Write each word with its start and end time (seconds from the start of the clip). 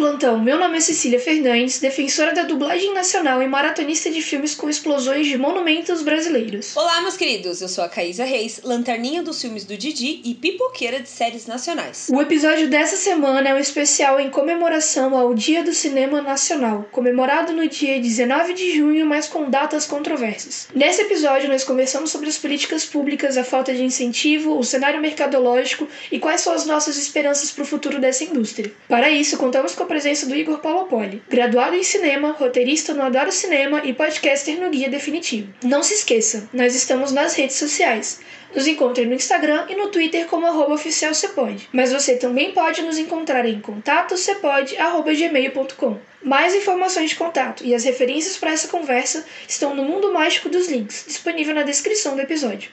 Plantão! 0.00 0.40
Meu 0.40 0.58
nome 0.58 0.78
é 0.78 0.80
Cecília 0.80 1.20
Fernandes, 1.20 1.78
defensora 1.78 2.32
da 2.32 2.44
dublagem 2.44 2.94
nacional 2.94 3.42
e 3.42 3.46
maratonista 3.46 4.10
de 4.10 4.22
filmes 4.22 4.54
com 4.54 4.70
explosões 4.70 5.26
de 5.26 5.36
monumentos 5.36 6.00
brasileiros. 6.00 6.74
Olá, 6.74 7.02
meus 7.02 7.18
queridos! 7.18 7.60
Eu 7.60 7.68
sou 7.68 7.84
a 7.84 7.88
Caísa 7.88 8.24
Reis, 8.24 8.62
lanterninha 8.64 9.22
dos 9.22 9.38
filmes 9.42 9.66
do 9.66 9.76
Didi 9.76 10.22
e 10.24 10.34
pipoqueira 10.34 11.00
de 11.00 11.08
séries 11.10 11.46
nacionais. 11.46 12.08
O 12.10 12.18
episódio 12.18 12.70
dessa 12.70 12.96
semana 12.96 13.50
é 13.50 13.54
um 13.54 13.58
especial 13.58 14.18
em 14.18 14.30
comemoração 14.30 15.14
ao 15.14 15.34
Dia 15.34 15.62
do 15.62 15.74
Cinema 15.74 16.22
Nacional, 16.22 16.88
comemorado 16.90 17.52
no 17.52 17.68
dia 17.68 18.00
19 18.00 18.54
de 18.54 18.74
junho, 18.74 19.04
mas 19.04 19.28
com 19.28 19.50
datas 19.50 19.84
controversas. 19.84 20.66
Nesse 20.74 21.02
episódio, 21.02 21.50
nós 21.50 21.62
conversamos 21.62 22.10
sobre 22.10 22.30
as 22.30 22.38
políticas 22.38 22.86
públicas, 22.86 23.36
a 23.36 23.44
falta 23.44 23.74
de 23.74 23.84
incentivo, 23.84 24.58
o 24.58 24.64
cenário 24.64 24.98
mercadológico 24.98 25.86
e 26.10 26.18
quais 26.18 26.40
são 26.40 26.54
as 26.54 26.64
nossas 26.64 26.96
esperanças 26.96 27.50
para 27.50 27.64
o 27.64 27.66
futuro 27.66 28.00
dessa 28.00 28.24
indústria. 28.24 28.72
Para 28.88 29.10
isso, 29.10 29.36
contamos 29.36 29.74
com 29.74 29.82
a 29.82 29.89
presença 29.90 30.24
do 30.24 30.34
Igor 30.36 30.60
Palopoli, 30.60 31.20
graduado 31.28 31.74
em 31.74 31.82
cinema, 31.82 32.30
roteirista 32.30 32.94
no 32.94 33.02
Adoro 33.02 33.32
Cinema 33.32 33.82
e 33.84 33.92
podcaster 33.92 34.60
no 34.60 34.70
Guia 34.70 34.88
Definitivo. 34.88 35.52
Não 35.64 35.82
se 35.82 35.94
esqueça, 35.94 36.48
nós 36.52 36.76
estamos 36.76 37.10
nas 37.10 37.34
redes 37.34 37.56
sociais. 37.56 38.20
Nos 38.54 38.68
encontre 38.68 39.04
no 39.04 39.14
Instagram 39.14 39.66
e 39.68 39.74
no 39.74 39.88
Twitter 39.88 40.26
como 40.26 40.46
arroba 40.46 40.74
oficial 40.74 41.12
Cepode. 41.12 41.68
Mas 41.72 41.92
você 41.92 42.16
também 42.16 42.52
pode 42.52 42.82
nos 42.82 42.98
encontrar 42.98 43.44
em 43.44 43.60
contatocepode.gmail.com. 43.60 45.98
Mais 46.22 46.54
informações 46.54 47.10
de 47.10 47.16
contato 47.16 47.64
e 47.64 47.74
as 47.74 47.82
referências 47.82 48.36
para 48.36 48.52
essa 48.52 48.68
conversa 48.68 49.26
estão 49.48 49.74
no 49.74 49.82
Mundo 49.82 50.12
Mágico 50.12 50.48
dos 50.48 50.68
Links, 50.68 51.04
disponível 51.08 51.52
na 51.52 51.64
descrição 51.64 52.14
do 52.14 52.22
episódio. 52.22 52.70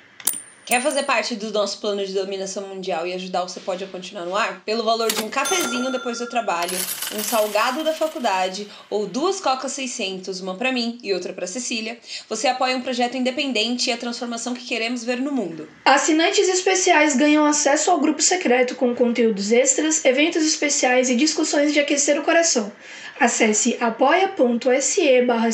Quer 0.68 0.82
fazer 0.82 1.04
parte 1.04 1.34
do 1.34 1.50
nosso 1.54 1.80
plano 1.80 2.06
de 2.06 2.12
dominação 2.12 2.68
mundial 2.68 3.08
e 3.08 3.14
ajudar 3.14 3.42
o 3.42 3.48
Você 3.48 3.62
Pode 3.62 3.86
a 3.86 3.88
continuar 3.88 4.26
no 4.26 4.36
ar? 4.36 4.64
Pelo 4.66 4.84
valor 4.84 5.10
de 5.10 5.24
um 5.24 5.30
cafezinho 5.30 5.90
depois 5.94 6.20
do 6.20 6.28
trabalho, 6.28 6.78
um 7.16 7.24
salgado 7.24 7.86
da 7.86 7.94
faculdade 7.94 8.68
ou 8.90 9.08
duas 9.08 9.40
cocas 9.40 9.72
600, 9.72 10.42
uma 10.42 10.56
para 10.56 10.74
mim 10.74 10.98
e 11.02 11.14
outra 11.14 11.32
para 11.32 11.48
Cecília, 11.48 11.98
você 12.28 12.50
apoia 12.50 12.76
um 12.76 12.82
projeto 12.82 13.16
independente 13.16 13.90
e 13.90 13.94
a 13.94 13.98
transformação 13.98 14.54
que 14.54 14.66
queremos 14.66 15.06
ver 15.06 15.22
no 15.22 15.32
mundo. 15.32 15.70
Assinantes 15.86 16.50
especiais 16.50 17.16
ganham 17.16 17.46
acesso 17.46 17.90
ao 17.90 18.02
grupo 18.02 18.22
secreto 18.22 18.76
com 18.76 18.94
conteúdos 18.94 19.54
extras, 19.54 20.04
eventos 20.04 20.46
especiais 20.46 21.10
e 21.10 21.16
discussões 21.16 21.72
de 21.72 21.80
aquecer 21.80 22.20
o 22.20 22.24
coração. 22.24 22.70
Acesse 23.18 23.78
apoia.se 23.80 25.22
barra 25.22 25.50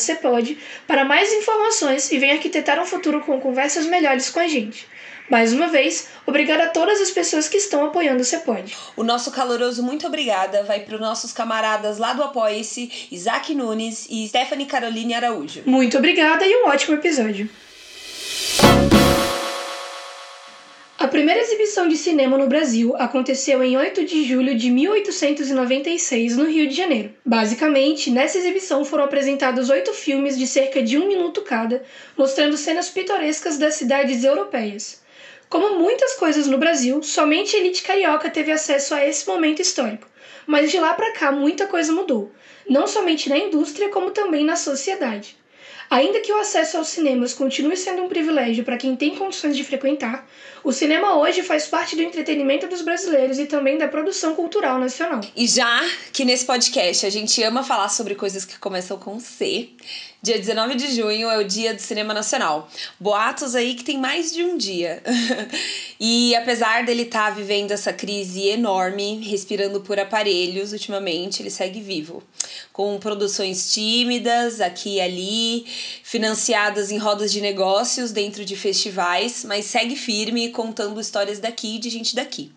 para 0.87 1.05
mais 1.05 1.31
informações 1.31 2.11
e 2.11 2.17
venha 2.17 2.33
arquitetar 2.33 2.81
um 2.81 2.85
futuro 2.85 3.21
com 3.21 3.39
conversas 3.39 3.85
melhores 3.85 4.31
com 4.31 4.39
a 4.39 4.47
gente. 4.47 4.91
Mais 5.29 5.53
uma 5.53 5.67
vez, 5.67 6.09
obrigada 6.25 6.65
a 6.65 6.69
todas 6.69 6.99
as 7.01 7.09
pessoas 7.09 7.47
que 7.47 7.57
estão 7.57 7.85
apoiando 7.85 8.21
o 8.21 8.25
Cepode. 8.25 8.75
O 8.95 9.03
nosso 9.03 9.31
caloroso 9.31 9.81
muito 9.81 10.05
obrigada 10.05 10.63
vai 10.63 10.81
para 10.81 10.95
os 10.95 11.01
nossos 11.01 11.31
camaradas 11.31 11.97
lá 11.97 12.13
do 12.13 12.23
Apoia-se, 12.23 13.07
Isaac 13.11 13.55
Nunes 13.55 14.05
e 14.09 14.27
Stephanie 14.27 14.65
Caroline 14.65 15.13
Araújo. 15.13 15.63
Muito 15.65 15.97
obrigada 15.97 16.45
e 16.45 16.63
um 16.63 16.67
ótimo 16.67 16.95
episódio. 16.95 17.49
A 20.99 21.07
primeira 21.07 21.41
exibição 21.41 21.87
de 21.87 21.97
cinema 21.97 22.37
no 22.37 22.47
Brasil 22.47 22.95
aconteceu 22.97 23.61
em 23.63 23.75
8 23.75 24.05
de 24.05 24.23
julho 24.23 24.55
de 24.55 24.69
1896, 24.69 26.37
no 26.37 26.45
Rio 26.45 26.67
de 26.67 26.75
Janeiro. 26.75 27.13
Basicamente, 27.25 28.09
nessa 28.09 28.37
exibição 28.37 28.85
foram 28.85 29.03
apresentados 29.03 29.69
oito 29.69 29.93
filmes 29.93 30.37
de 30.37 30.47
cerca 30.47 30.81
de 30.81 30.97
um 30.97 31.07
minuto 31.07 31.41
cada, 31.41 31.83
mostrando 32.17 32.55
cenas 32.55 32.89
pitorescas 32.89 33.57
das 33.57 33.75
cidades 33.75 34.23
europeias. 34.23 35.02
Como 35.53 35.77
muitas 35.77 36.15
coisas 36.15 36.47
no 36.47 36.57
Brasil, 36.57 37.03
somente 37.03 37.55
a 37.55 37.59
elite 37.59 37.83
carioca 37.83 38.27
teve 38.27 38.51
acesso 38.51 38.95
a 38.95 39.07
esse 39.07 39.27
momento 39.27 39.61
histórico. 39.61 40.07
Mas 40.47 40.71
de 40.71 40.79
lá 40.79 40.95
para 40.95 41.11
cá 41.11 41.31
muita 41.31 41.67
coisa 41.67 41.93
mudou, 41.93 42.31
não 42.67 42.87
somente 42.87 43.29
na 43.29 43.37
indústria, 43.37 43.89
como 43.89 44.09
também 44.09 44.43
na 44.43 44.55
sociedade. 44.55 45.37
Ainda 45.91 46.21
que 46.21 46.31
o 46.31 46.39
acesso 46.39 46.77
aos 46.77 46.87
cinemas 46.87 47.35
continue 47.35 47.77
sendo 47.77 48.01
um 48.01 48.09
privilégio 48.09 48.63
para 48.63 48.77
quem 48.77 48.95
tem 48.95 49.15
condições 49.15 49.55
de 49.55 49.63
frequentar, 49.63 50.27
o 50.63 50.71
cinema 50.71 51.19
hoje 51.19 51.43
faz 51.43 51.67
parte 51.67 51.95
do 51.95 52.01
entretenimento 52.01 52.65
dos 52.67 52.81
brasileiros 52.81 53.37
e 53.37 53.45
também 53.45 53.77
da 53.77 53.87
produção 53.87 54.33
cultural 54.33 54.79
nacional. 54.79 55.21
E 55.35 55.45
já 55.45 55.81
que 56.11 56.25
nesse 56.25 56.45
podcast 56.45 57.05
a 57.05 57.11
gente 57.11 57.43
ama 57.43 57.63
falar 57.63 57.89
sobre 57.89 58.15
coisas 58.15 58.43
que 58.43 58.57
começam 58.57 58.97
com 58.97 59.19
C, 59.19 59.69
dia 60.23 60.39
19 60.39 60.75
de 60.75 60.95
junho 60.95 61.29
é 61.29 61.37
o 61.37 61.43
Dia 61.43 61.73
do 61.73 61.81
Cinema 61.81 62.13
Nacional. 62.13 62.69
Boatos 62.97 63.55
aí 63.55 63.75
que 63.75 63.83
tem 63.83 63.97
mais 63.97 64.31
de 64.31 64.41
um 64.41 64.57
dia. 64.57 65.03
e 65.99 66.33
apesar 66.33 66.85
dele 66.85 67.01
estar 67.01 67.27
tá 67.27 67.31
vivendo 67.31 67.71
essa 67.71 67.91
crise 67.91 68.47
enorme, 68.47 69.19
respirando 69.19 69.81
por 69.81 69.99
aparelhos 69.99 70.71
ultimamente, 70.71 71.41
ele 71.41 71.49
segue 71.49 71.81
vivo. 71.81 72.23
Com 72.71 72.97
produções 72.99 73.73
tímidas 73.73 74.61
aqui 74.61 74.95
e 74.95 75.01
ali, 75.01 75.65
financiadas 76.03 76.89
em 76.89 76.97
rodas 76.97 77.29
de 77.29 77.41
negócios 77.41 78.11
dentro 78.11 78.45
de 78.45 78.55
festivais, 78.55 79.43
mas 79.43 79.65
segue 79.65 79.97
firme 79.97 80.51
contando 80.51 81.01
histórias 81.01 81.39
daqui 81.39 81.77
de 81.77 81.89
gente 81.89 82.15
daqui. 82.15 82.49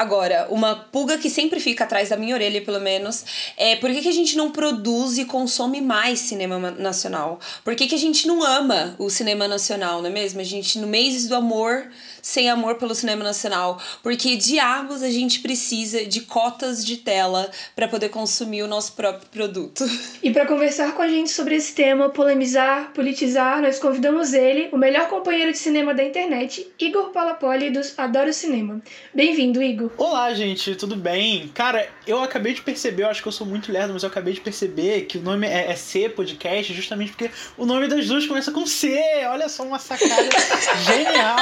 Agora, 0.00 0.46
uma 0.48 0.74
pulga 0.74 1.18
que 1.18 1.28
sempre 1.28 1.60
fica 1.60 1.84
atrás 1.84 2.08
da 2.08 2.16
minha 2.16 2.34
orelha, 2.34 2.62
pelo 2.62 2.80
menos, 2.80 3.22
é 3.54 3.76
por 3.76 3.90
que, 3.90 4.00
que 4.00 4.08
a 4.08 4.12
gente 4.12 4.34
não 4.34 4.50
produz 4.50 5.18
e 5.18 5.26
consome 5.26 5.78
mais 5.82 6.20
cinema 6.20 6.70
nacional? 6.70 7.38
Por 7.62 7.76
que, 7.76 7.86
que 7.86 7.94
a 7.94 7.98
gente 7.98 8.26
não 8.26 8.42
ama 8.42 8.96
o 8.98 9.10
cinema 9.10 9.46
nacional, 9.46 10.00
não 10.00 10.08
é 10.08 10.10
mesmo? 10.10 10.40
A 10.40 10.42
gente, 10.42 10.78
no 10.78 10.86
mês 10.86 11.28
do 11.28 11.34
amor, 11.34 11.86
sem 12.22 12.48
amor 12.48 12.76
pelo 12.76 12.94
cinema 12.94 13.24
nacional. 13.24 13.80
Porque 14.02 14.36
diabos 14.36 15.02
a 15.02 15.10
gente 15.10 15.40
precisa 15.40 16.04
de 16.04 16.22
cotas 16.22 16.84
de 16.84 16.96
tela 16.96 17.50
para 17.74 17.88
poder 17.88 18.08
consumir 18.08 18.62
o 18.62 18.68
nosso 18.68 18.92
próprio 18.92 19.28
produto. 19.28 19.84
E 20.22 20.30
para 20.30 20.46
conversar 20.46 20.94
com 20.94 21.02
a 21.02 21.08
gente 21.08 21.30
sobre 21.30 21.56
esse 21.56 21.74
tema, 21.74 22.08
polemizar, 22.10 22.92
politizar, 22.92 23.62
nós 23.62 23.78
convidamos 23.78 24.32
ele, 24.32 24.68
o 24.72 24.76
melhor 24.76 25.08
companheiro 25.08 25.52
de 25.52 25.58
cinema 25.58 25.94
da 25.94 26.02
internet, 26.04 26.66
Igor 26.78 27.10
Palapoli, 27.10 27.70
dos 27.70 27.98
Adoro 27.98 28.32
Cinema. 28.32 28.80
Bem-vindo, 29.14 29.62
Igor. 29.62 29.90
Olá, 29.96 30.32
gente, 30.34 30.74
tudo 30.74 30.96
bem? 30.96 31.48
Cara, 31.54 31.88
eu 32.06 32.22
acabei 32.22 32.54
de 32.54 32.62
perceber, 32.62 33.04
eu 33.04 33.08
acho 33.08 33.22
que 33.22 33.28
eu 33.28 33.32
sou 33.32 33.46
muito 33.46 33.72
lerdo, 33.72 33.92
mas 33.92 34.02
eu 34.02 34.08
acabei 34.08 34.34
de 34.34 34.40
perceber 34.40 35.02
que 35.02 35.18
o 35.18 35.22
nome 35.22 35.46
é, 35.46 35.70
é 35.70 35.76
C 35.76 36.08
Podcast, 36.08 36.72
justamente 36.74 37.12
porque 37.12 37.30
o 37.56 37.66
nome 37.66 37.88
das 37.88 38.06
duas 38.06 38.26
começa 38.26 38.50
com 38.50 38.66
C. 38.66 39.00
Olha 39.28 39.48
só 39.48 39.62
uma 39.62 39.78
sacada 39.78 40.28
genial, 40.84 41.38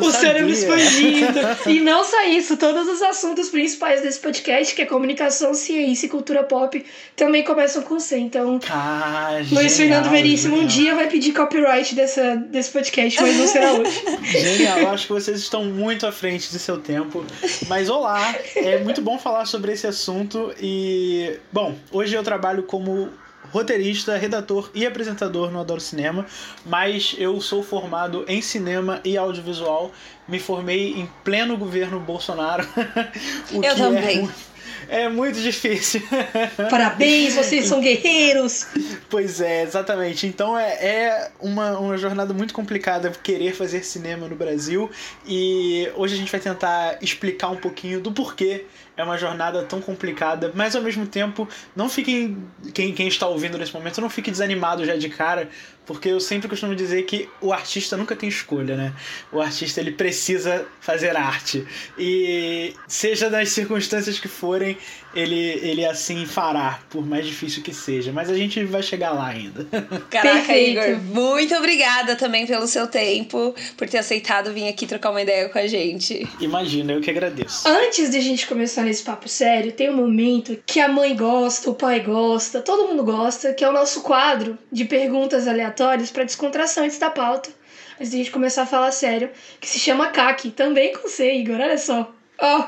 O 0.00 0.10
cérebro 0.10 0.50
expandindo. 0.50 1.40
e 1.66 1.80
não 1.80 2.04
só 2.04 2.24
isso, 2.26 2.56
todos 2.56 2.88
os 2.88 3.02
assuntos 3.02 3.48
principais 3.48 4.00
desse 4.02 4.20
podcast, 4.20 4.74
que 4.74 4.82
é 4.82 4.86
comunicação, 4.86 5.54
ciência 5.54 6.06
e 6.06 6.08
cultura 6.08 6.42
pop, 6.44 6.84
também 7.16 7.42
começam 7.44 7.82
com 7.82 7.98
C. 7.98 8.18
Então, 8.18 8.60
ah, 8.70 9.40
Luiz 9.50 9.76
Fernando 9.76 10.08
Veríssimo 10.08 10.56
um 10.56 10.66
dia 10.66 10.94
vai 10.94 11.08
pedir 11.08 11.32
copyright 11.32 11.94
dessa, 11.94 12.36
desse 12.36 12.70
podcast, 12.70 13.20
mas 13.20 13.36
não 13.36 13.46
será 13.46 13.72
hoje. 13.72 14.02
Genial, 14.24 14.78
eu 14.78 14.90
acho 14.90 15.06
que 15.06 15.12
vocês 15.12 15.38
estão 15.38 15.64
muito 15.64 16.06
à 16.06 16.12
frente 16.12 16.50
de 16.50 16.58
seu 16.58 16.78
tempo 16.78 16.92
tempo. 16.92 17.24
Mas 17.68 17.88
olá, 17.88 18.34
é 18.54 18.78
muito 18.78 19.00
bom 19.00 19.18
falar 19.18 19.46
sobre 19.46 19.72
esse 19.72 19.86
assunto 19.86 20.52
e, 20.60 21.38
bom, 21.52 21.74
hoje 21.90 22.14
eu 22.14 22.22
trabalho 22.22 22.62
como 22.62 23.08
roteirista, 23.50 24.16
redator 24.16 24.70
e 24.74 24.86
apresentador 24.86 25.50
no 25.50 25.60
Adoro 25.60 25.80
Cinema, 25.80 26.26
mas 26.64 27.14
eu 27.18 27.40
sou 27.40 27.62
formado 27.62 28.24
em 28.28 28.40
cinema 28.40 29.00
e 29.04 29.16
audiovisual. 29.16 29.90
Me 30.28 30.38
formei 30.38 30.92
em 30.92 31.08
pleno 31.24 31.56
governo 31.56 31.98
Bolsonaro. 32.00 32.66
eu 33.52 33.62
é 33.62 33.74
também. 33.74 34.28
É, 34.28 34.51
é 34.88 35.08
muito 35.08 35.40
difícil. 35.40 36.02
Parabéns, 36.70 37.34
vocês 37.34 37.66
são 37.66 37.80
guerreiros! 37.80 38.66
Pois 39.08 39.40
é, 39.40 39.62
exatamente. 39.62 40.26
Então 40.26 40.58
é, 40.58 40.72
é 40.72 41.30
uma, 41.40 41.78
uma 41.78 41.96
jornada 41.96 42.32
muito 42.32 42.54
complicada 42.54 43.10
querer 43.10 43.54
fazer 43.54 43.84
cinema 43.84 44.26
no 44.28 44.36
Brasil 44.36 44.90
e 45.26 45.90
hoje 45.96 46.14
a 46.14 46.16
gente 46.16 46.30
vai 46.30 46.40
tentar 46.40 46.98
explicar 47.00 47.50
um 47.50 47.56
pouquinho 47.56 48.00
do 48.00 48.12
porquê 48.12 48.64
é 48.96 49.02
uma 49.02 49.16
jornada 49.16 49.62
tão 49.62 49.80
complicada, 49.80 50.52
mas 50.54 50.76
ao 50.76 50.82
mesmo 50.82 51.06
tempo, 51.06 51.48
não 51.74 51.88
fiquem. 51.88 52.44
Quem, 52.74 52.92
quem 52.92 53.08
está 53.08 53.26
ouvindo 53.26 53.56
nesse 53.56 53.72
momento, 53.72 54.00
não 54.00 54.10
fique 54.10 54.30
desanimado 54.30 54.84
já 54.84 54.96
de 54.96 55.08
cara, 55.08 55.48
porque 55.86 56.08
eu 56.08 56.20
sempre 56.20 56.48
costumo 56.48 56.74
dizer 56.74 57.02
que 57.02 57.28
o 57.40 57.52
artista 57.52 57.96
nunca 57.96 58.14
tem 58.14 58.28
escolha, 58.28 58.76
né? 58.76 58.92
O 59.32 59.40
artista 59.40 59.80
ele 59.80 59.92
precisa 59.92 60.64
fazer 60.80 61.16
arte. 61.16 61.66
E 61.98 62.72
seja 62.86 63.28
das 63.28 63.48
circunstâncias 63.50 64.18
que 64.18 64.28
forem, 64.28 64.76
ele, 65.14 65.36
ele 65.36 65.84
assim 65.84 66.24
fará, 66.24 66.80
por 66.88 67.04
mais 67.04 67.26
difícil 67.26 67.62
que 67.62 67.74
seja. 67.74 68.12
Mas 68.12 68.30
a 68.30 68.34
gente 68.34 68.64
vai 68.64 68.82
chegar 68.82 69.10
lá 69.10 69.26
ainda. 69.26 69.66
Caraca, 70.08 70.46
Perfeito. 70.46 70.80
Igor, 70.80 71.00
muito 71.00 71.54
obrigada 71.56 72.14
também 72.14 72.46
pelo 72.46 72.66
seu 72.66 72.86
tempo, 72.86 73.54
por 73.76 73.88
ter 73.88 73.98
aceitado 73.98 74.52
vir 74.52 74.68
aqui 74.68 74.86
trocar 74.86 75.10
uma 75.10 75.22
ideia 75.22 75.48
com 75.48 75.58
a 75.58 75.66
gente. 75.66 76.28
Imagina, 76.40 76.92
eu 76.92 77.00
que 77.00 77.10
agradeço. 77.10 77.66
Antes 77.66 78.10
de 78.10 78.18
a 78.18 78.22
gente 78.22 78.46
começar 78.46 78.82
nesse 78.82 79.02
papo 79.02 79.28
sério, 79.28 79.72
tem 79.72 79.90
um 79.90 79.96
momento 79.96 80.56
que 80.64 80.78
a 80.78 80.88
mãe 80.88 81.16
gosta, 81.16 81.68
o 81.70 81.74
pai 81.74 82.00
gosta, 82.00 82.60
todo 82.60 82.88
mundo 82.88 83.02
gosta, 83.02 83.52
que 83.52 83.64
é 83.64 83.68
o 83.68 83.72
nosso 83.72 84.02
quadro 84.02 84.56
de 84.70 84.84
perguntas 84.84 85.48
aleatórias 85.48 85.71
para 86.10 86.24
descontração 86.24 86.84
antes 86.84 86.98
da 86.98 87.10
pauta. 87.10 87.50
Antes 87.96 88.10
de 88.10 88.16
a 88.16 88.18
gente 88.18 88.30
começar 88.30 88.62
a 88.62 88.66
falar 88.66 88.92
sério, 88.92 89.30
que 89.60 89.68
se 89.68 89.78
chama 89.78 90.10
CAC, 90.10 90.50
também 90.50 90.92
com 90.92 91.08
C, 91.08 91.32
Igor, 91.34 91.60
olha 91.60 91.78
só. 91.78 92.12
Oh, 92.40 92.64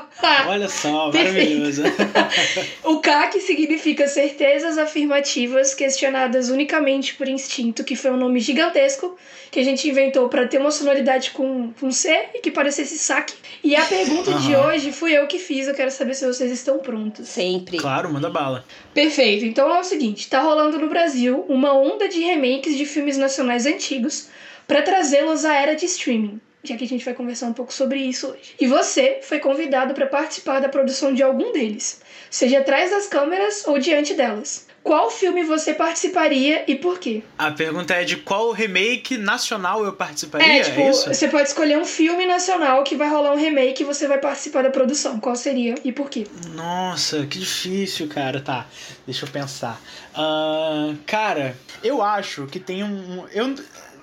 Olha 0.47 0.69
só, 0.69 1.11
maravilhoso. 1.11 1.83
o 2.83 2.99
CAC 2.99 3.41
significa 3.41 4.07
certezas 4.07 4.77
afirmativas 4.77 5.73
questionadas 5.73 6.49
unicamente 6.49 7.13
por 7.15 7.27
instinto, 7.27 7.83
que 7.83 7.95
foi 7.95 8.11
um 8.11 8.17
nome 8.17 8.39
gigantesco 8.39 9.17
que 9.51 9.59
a 9.59 9.63
gente 9.63 9.89
inventou 9.89 10.29
para 10.29 10.47
ter 10.47 10.59
uma 10.59 10.71
sonoridade 10.71 11.31
com, 11.31 11.73
com 11.79 11.91
C 11.91 12.29
e 12.33 12.39
que 12.39 12.51
parecesse 12.51 12.97
saque. 12.97 13.33
E 13.63 13.75
a 13.75 13.83
pergunta 13.85 14.31
uhum. 14.31 14.39
de 14.39 14.55
hoje 14.55 14.91
fui 14.93 15.11
eu 15.11 15.27
que 15.27 15.39
fiz, 15.39 15.67
eu 15.67 15.75
quero 15.75 15.91
saber 15.91 16.13
se 16.13 16.25
vocês 16.25 16.51
estão 16.51 16.79
prontos. 16.79 17.27
Sempre. 17.27 17.77
Claro, 17.77 18.11
manda 18.11 18.29
bala. 18.29 18.63
Perfeito. 18.93 19.43
Então 19.43 19.73
é 19.73 19.79
o 19.79 19.83
seguinte, 19.83 20.29
tá 20.29 20.41
rolando 20.41 20.79
no 20.79 20.87
Brasil 20.87 21.43
uma 21.49 21.73
onda 21.73 22.07
de 22.07 22.21
remakes 22.21 22.77
de 22.77 22.85
filmes 22.85 23.17
nacionais 23.17 23.65
antigos 23.65 24.29
para 24.67 24.81
trazê-los 24.81 25.43
à 25.43 25.53
era 25.53 25.75
de 25.75 25.85
streaming 25.85 26.39
já 26.69 26.77
que 26.77 26.83
a 26.83 26.87
gente 26.87 27.05
vai 27.05 27.13
conversar 27.13 27.47
um 27.47 27.53
pouco 27.53 27.73
sobre 27.73 27.99
isso 27.99 28.27
hoje. 28.27 28.55
E 28.59 28.67
você 28.67 29.19
foi 29.21 29.39
convidado 29.39 29.93
para 29.93 30.07
participar 30.07 30.59
da 30.59 30.69
produção 30.69 31.13
de 31.13 31.23
algum 31.23 31.51
deles, 31.51 32.01
seja 32.29 32.59
atrás 32.59 32.91
das 32.91 33.07
câmeras 33.07 33.65
ou 33.67 33.79
diante 33.79 34.13
delas. 34.13 34.65
Qual 34.85 35.09
filme 35.09 35.41
você 35.41 35.73
participaria 35.73 36.63
e 36.67 36.75
por 36.75 36.99
quê? 36.99 37.23
A 37.39 37.49
pergunta 37.49 37.95
é 37.95 38.03
de 38.03 38.17
qual 38.17 38.51
remake 38.51 39.17
nacional 39.17 39.83
eu 39.83 39.91
participaria? 39.91 40.59
É, 40.59 40.61
tipo, 40.61 40.79
é 40.79 40.91
você 40.91 41.27
pode 41.27 41.47
escolher 41.47 41.75
um 41.75 41.85
filme 41.85 42.23
nacional 42.27 42.83
que 42.83 42.95
vai 42.95 43.09
rolar 43.09 43.33
um 43.33 43.35
remake 43.35 43.81
e 43.81 43.83
você 43.83 44.07
vai 44.07 44.19
participar 44.19 44.61
da 44.61 44.69
produção. 44.69 45.19
Qual 45.19 45.35
seria 45.35 45.73
e 45.83 45.91
por 45.91 46.07
quê? 46.07 46.27
Nossa, 46.53 47.25
que 47.25 47.39
difícil, 47.39 48.07
cara. 48.07 48.39
Tá, 48.39 48.67
deixa 49.07 49.25
eu 49.25 49.29
pensar. 49.31 49.81
Uh, 50.13 50.95
cara, 51.07 51.57
eu 51.83 52.03
acho 52.03 52.45
que 52.45 52.59
tem 52.59 52.83
um. 52.83 53.25
Eu, 53.33 53.55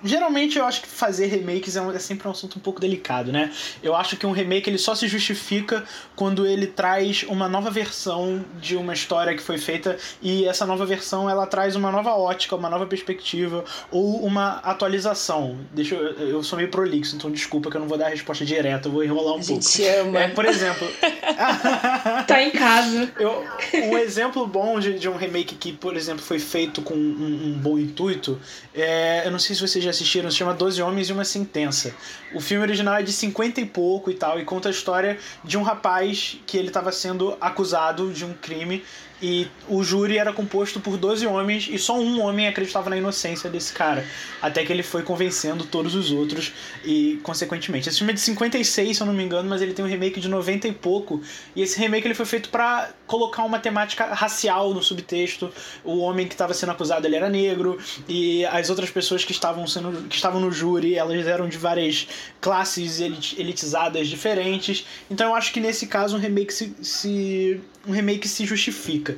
geralmente 0.03 0.57
eu 0.57 0.65
acho 0.65 0.81
que 0.81 0.87
fazer 0.87 1.27
remakes 1.27 1.75
é, 1.75 1.81
um, 1.81 1.91
é, 1.91 1.99
sempre 1.99 2.27
um 2.27 2.31
assunto 2.31 2.57
um 2.57 2.61
pouco 2.61 2.79
delicado, 2.79 3.31
né? 3.31 3.51
Eu 3.81 3.95
acho 3.95 4.17
que 4.17 4.25
um 4.25 4.31
remake 4.31 4.69
ele 4.69 4.77
só 4.77 4.95
se 4.95 5.07
justifica 5.07 5.83
quando 6.15 6.45
ele 6.45 6.67
traz 6.67 7.23
uma 7.23 7.47
nova 7.47 7.69
versão 7.69 8.43
de 8.59 8.75
uma 8.75 8.93
história 8.93 9.35
que 9.35 9.41
foi 9.41 9.57
feita 9.57 9.97
e 10.21 10.45
essa 10.45 10.65
nova 10.65 10.85
versão 10.85 11.29
ela 11.29 11.45
traz 11.45 11.75
uma 11.75 11.91
nova 11.91 12.11
ótica, 12.11 12.55
uma 12.55 12.69
nova 12.69 12.85
perspectiva 12.85 13.63
ou 13.89 14.23
uma 14.23 14.57
atualização. 14.59 15.57
Deixa 15.71 15.95
eu, 15.95 16.29
eu 16.29 16.43
sou 16.43 16.57
meio 16.57 16.69
prolixo, 16.69 17.15
então 17.15 17.31
desculpa 17.31 17.69
que 17.69 17.77
eu 17.77 17.81
não 17.81 17.87
vou 17.87 17.97
dar 17.97 18.07
a 18.07 18.09
resposta 18.09 18.45
direta, 18.45 18.87
eu 18.87 18.91
vou 18.91 19.03
enrolar 19.03 19.35
um 19.35 19.39
a 19.39 19.45
pouco. 19.45 19.61
Gente 19.61 19.85
ama. 19.87 20.19
É, 20.19 20.27
por 20.27 20.45
exemplo, 20.45 20.87
tá 22.27 22.41
em 22.41 22.51
casa. 22.51 23.11
Eu, 23.17 23.45
um 23.85 23.97
exemplo 23.97 24.45
bom 24.45 24.79
de, 24.79 24.99
de 24.99 25.07
um 25.07 25.15
remake 25.15 25.55
que, 25.55 25.71
por 25.71 25.95
exemplo, 25.95 26.23
foi 26.23 26.39
feito 26.39 26.81
com 26.81 26.93
um, 26.93 27.47
um 27.47 27.53
bom 27.53 27.77
intuito, 27.77 28.39
é, 28.73 29.25
eu 29.25 29.31
não 29.31 29.39
sei 29.39 29.55
se 29.55 29.61
você 29.61 29.79
já 29.79 29.92
assistiram, 29.93 30.29
se 30.29 30.37
chama 30.37 30.53
Doze 30.53 30.81
Homens 30.81 31.09
e 31.09 31.13
uma 31.13 31.23
Sentença. 31.23 31.93
O 32.33 32.41
filme 32.41 32.63
original 32.63 32.95
é 32.95 33.03
de 33.03 33.11
50 33.11 33.61
e 33.61 33.65
pouco 33.65 34.11
e 34.11 34.13
tal, 34.13 34.39
e 34.39 34.45
conta 34.45 34.69
a 34.69 34.71
história 34.71 35.17
de 35.43 35.57
um 35.57 35.63
rapaz 35.63 36.37
que 36.45 36.57
ele 36.57 36.67
estava 36.67 36.91
sendo 36.91 37.37
acusado 37.39 38.11
de 38.11 38.25
um 38.25 38.33
crime 38.33 38.83
e 39.23 39.47
o 39.69 39.81
júri 39.81 40.17
era 40.17 40.33
composto 40.33 40.81
por 40.81 40.97
12 40.97 41.25
homens 41.25 41.69
e 41.71 41.79
só 41.79 41.97
um 41.97 42.19
homem 42.21 42.45
acreditava 42.45 42.89
na 42.89 42.97
inocência 42.97 43.49
desse 43.49 43.71
cara. 43.71 44.05
Até 44.41 44.65
que 44.65 44.73
ele 44.73 44.83
foi 44.83 45.01
convencendo 45.01 45.63
todos 45.63 45.95
os 45.95 46.11
outros 46.11 46.51
e, 46.83 47.21
consequentemente. 47.23 47.87
Esse 47.87 47.99
filme 47.99 48.11
é 48.11 48.15
de 48.15 48.19
56, 48.19 48.97
se 48.97 49.01
eu 49.01 49.07
não 49.07 49.13
me 49.13 49.23
engano, 49.23 49.49
mas 49.49 49.61
ele 49.61 49.73
tem 49.73 49.85
um 49.85 49.87
remake 49.87 50.19
de 50.19 50.27
90 50.27 50.67
e 50.67 50.73
pouco. 50.73 51.21
E 51.55 51.61
esse 51.61 51.79
remake 51.79 52.05
ele 52.05 52.13
foi 52.13 52.25
feito 52.25 52.49
para 52.49 52.91
colocar 53.07 53.43
uma 53.43 53.59
temática 53.59 54.13
racial 54.13 54.73
no 54.73 54.83
subtexto. 54.83 55.49
O 55.85 55.99
homem 55.99 56.27
que 56.27 56.33
estava 56.33 56.53
sendo 56.53 56.73
acusado 56.73 57.07
ele 57.07 57.15
era 57.15 57.29
negro 57.29 57.79
e 58.09 58.43
as 58.47 58.69
outras 58.69 58.89
pessoas 58.89 59.23
que 59.23 59.31
estavam, 59.31 59.65
sendo, 59.65 60.09
que 60.09 60.15
estavam 60.17 60.41
no 60.41 60.51
júri 60.51 60.95
elas 60.95 61.25
eram 61.25 61.47
de 61.47 61.57
várias 61.57 62.09
classes 62.43 62.99
elitizadas 62.99 64.09
diferentes. 64.09 64.85
Então 65.09 65.29
eu 65.29 65.35
acho 65.35 65.53
que 65.53 65.61
nesse 65.61 65.87
caso 65.87 66.17
um 66.17 66.19
remake 66.19 66.53
se, 66.53 66.75
se 66.81 67.61
um 67.87 67.93
remake 67.93 68.27
se 68.27 68.45
justifica. 68.45 69.17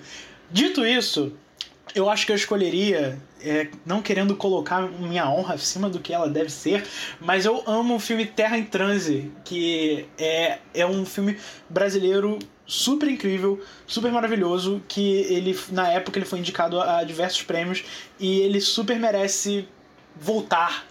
Dito 0.52 0.86
isso, 0.86 1.34
eu 1.96 2.08
acho 2.08 2.24
que 2.24 2.32
eu 2.32 2.36
escolheria, 2.36 3.18
é, 3.42 3.68
não 3.84 4.00
querendo 4.00 4.36
colocar 4.36 4.82
minha 4.82 5.28
honra 5.28 5.56
acima 5.56 5.90
do 5.90 6.00
que 6.00 6.14
ela 6.14 6.30
deve 6.30 6.52
ser, 6.52 6.86
mas 7.20 7.46
eu 7.46 7.64
amo 7.66 7.96
o 7.96 8.00
filme 8.00 8.28
Terra 8.28 8.60
em 8.60 8.64
Transe, 8.64 9.32
que 9.44 10.06
é, 10.20 10.60
é 10.76 10.86
um 10.86 11.04
filme 11.04 11.36
brasileiro 11.68 12.38
super 12.68 13.10
incrível, 13.10 13.60
super 13.88 14.12
maravilhoso, 14.12 14.84
que 14.88 15.02
ele 15.02 15.58
na 15.72 15.90
época 15.90 16.20
ele 16.20 16.28
foi 16.28 16.38
indicado 16.38 16.80
a 16.80 17.04
diversos 17.04 17.42
prêmios 17.42 17.84
e 18.20 18.40
ele 18.42 18.62
super 18.62 19.00
merece 19.00 19.68
voltar 20.16 20.86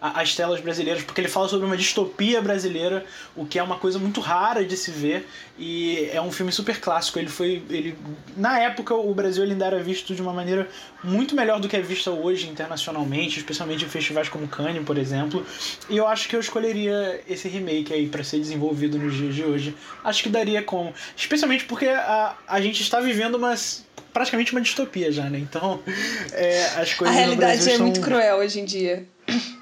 às 0.00 0.34
telas 0.34 0.60
brasileiras, 0.60 1.02
porque 1.02 1.20
ele 1.20 1.28
fala 1.28 1.48
sobre 1.48 1.66
uma 1.66 1.76
distopia 1.76 2.42
brasileira, 2.42 3.06
o 3.34 3.46
que 3.46 3.58
é 3.58 3.62
uma 3.62 3.78
coisa 3.78 3.98
muito 3.98 4.20
rara 4.20 4.64
de 4.64 4.76
se 4.76 4.90
ver, 4.90 5.28
e 5.60 6.08
é 6.10 6.20
um 6.22 6.32
filme 6.32 6.50
super 6.50 6.80
clássico. 6.80 7.18
Ele 7.18 7.28
foi. 7.28 7.62
Ele, 7.68 7.94
na 8.34 8.58
época, 8.58 8.94
o 8.94 9.12
Brasil 9.12 9.44
ainda 9.44 9.66
era 9.66 9.82
visto 9.82 10.14
de 10.14 10.22
uma 10.22 10.32
maneira 10.32 10.66
muito 11.04 11.36
melhor 11.36 11.60
do 11.60 11.68
que 11.68 11.76
é 11.76 11.82
vista 11.82 12.10
hoje 12.10 12.48
internacionalmente, 12.48 13.38
especialmente 13.38 13.84
em 13.84 13.88
festivais 13.88 14.30
como 14.30 14.48
Cannes, 14.48 14.82
por 14.82 14.96
exemplo. 14.96 15.44
E 15.90 15.98
eu 15.98 16.08
acho 16.08 16.28
que 16.30 16.34
eu 16.34 16.40
escolheria 16.40 17.20
esse 17.28 17.46
remake 17.46 17.92
aí 17.92 18.08
para 18.08 18.24
ser 18.24 18.38
desenvolvido 18.38 18.98
nos 18.98 19.14
dias 19.14 19.34
de 19.34 19.44
hoje. 19.44 19.76
Acho 20.02 20.22
que 20.22 20.30
daria 20.30 20.62
como. 20.62 20.94
Especialmente 21.14 21.66
porque 21.66 21.86
a, 21.86 22.34
a 22.48 22.60
gente 22.62 22.80
está 22.80 22.98
vivendo 22.98 23.34
umas 23.34 23.84
praticamente 24.14 24.52
uma 24.52 24.62
distopia 24.62 25.12
já, 25.12 25.28
né? 25.28 25.38
Então, 25.38 25.80
é, 26.32 26.64
as 26.78 26.94
coisas. 26.94 27.14
A 27.14 27.18
realidade 27.18 27.68
é 27.68 27.76
são... 27.76 27.84
muito 27.84 28.00
cruel 28.00 28.38
hoje 28.38 28.60
em 28.60 28.64
dia. 28.64 29.06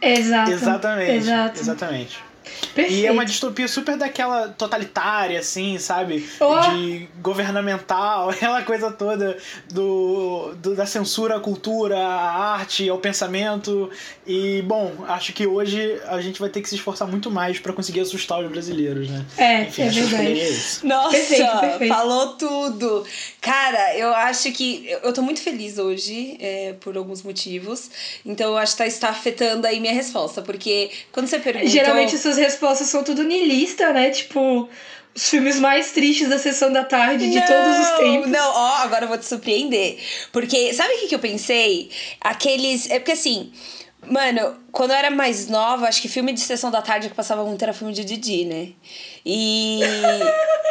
Exato. 0.00 0.52
Exatamente. 0.52 1.12
Exato. 1.12 1.60
Exatamente. 1.60 2.27
Perfeito. 2.74 3.00
E 3.00 3.06
é 3.06 3.12
uma 3.12 3.24
distopia 3.24 3.68
super 3.68 3.96
daquela 3.96 4.48
totalitária, 4.48 5.38
assim, 5.40 5.78
sabe? 5.78 6.28
Oh. 6.40 6.60
De 6.70 7.08
governamental, 7.20 8.30
aquela 8.30 8.62
coisa 8.62 8.90
toda 8.90 9.36
do, 9.70 10.54
do, 10.56 10.74
da 10.74 10.86
censura 10.86 11.36
à 11.36 11.40
cultura, 11.40 11.98
à 11.98 12.54
arte, 12.54 12.88
ao 12.88 12.98
pensamento. 12.98 13.90
E, 14.26 14.62
bom, 14.62 14.92
acho 15.08 15.32
que 15.32 15.46
hoje 15.46 16.00
a 16.06 16.20
gente 16.20 16.40
vai 16.40 16.48
ter 16.48 16.60
que 16.60 16.68
se 16.68 16.74
esforçar 16.74 17.08
muito 17.08 17.30
mais 17.30 17.58
para 17.58 17.72
conseguir 17.72 18.00
assustar 18.00 18.40
os 18.40 18.50
brasileiros, 18.50 19.08
né? 19.08 19.24
É, 19.36 19.62
Enfim, 19.62 19.82
é 19.82 19.90
verdade. 19.90 20.40
É 20.40 20.86
Nossa, 20.86 21.10
perfeito, 21.10 21.60
perfeito. 21.60 21.94
falou 21.94 22.28
tudo. 22.34 23.04
Cara, 23.40 23.96
eu 23.96 24.14
acho 24.14 24.50
que. 24.52 24.88
Eu 25.02 25.12
tô 25.12 25.22
muito 25.22 25.40
feliz 25.40 25.78
hoje, 25.78 26.36
é, 26.40 26.74
por 26.80 26.96
alguns 26.96 27.22
motivos. 27.22 27.90
Então, 28.24 28.52
eu 28.52 28.58
acho 28.58 28.72
que 28.72 28.78
tá, 28.78 28.86
está 28.86 29.08
afetando 29.10 29.66
aí 29.66 29.80
minha 29.80 29.92
resposta. 29.92 30.42
Porque 30.42 30.90
quando 31.12 31.26
você 31.26 31.38
perguntou. 31.38 31.68
Geralmente 31.68 32.14
essas 32.14 32.37
respostas 32.38 32.88
são 32.88 33.04
tudo 33.04 33.22
niilista, 33.24 33.92
né? 33.92 34.10
Tipo, 34.10 34.68
os 35.14 35.28
filmes 35.28 35.58
mais 35.58 35.92
tristes 35.92 36.28
da 36.28 36.38
sessão 36.38 36.72
da 36.72 36.84
tarde 36.84 37.28
de 37.28 37.40
não, 37.40 37.46
todos 37.46 37.78
os 37.78 37.98
tempos. 37.98 38.30
Não, 38.30 38.54
ó, 38.54 38.76
agora 38.78 39.04
eu 39.04 39.08
vou 39.08 39.18
te 39.18 39.26
surpreender. 39.26 39.98
Porque, 40.32 40.72
sabe 40.72 40.94
o 40.94 40.98
que, 41.00 41.08
que 41.08 41.14
eu 41.14 41.18
pensei? 41.18 41.90
Aqueles. 42.20 42.88
É 42.90 42.98
porque 42.98 43.12
assim. 43.12 43.52
Mano, 44.06 44.56
quando 44.70 44.90
eu 44.90 44.96
era 44.96 45.10
mais 45.10 45.48
nova, 45.48 45.86
acho 45.86 46.02
que 46.02 46.08
filme 46.08 46.32
de 46.32 46.40
sessão 46.40 46.70
da 46.70 46.82
tarde 46.82 47.08
que 47.08 47.14
passava 47.14 47.42
muito 47.44 47.62
era 47.62 47.72
filme 47.72 47.92
de 47.92 48.04
Didi, 48.04 48.44
né? 48.44 48.68
E. 49.24 49.80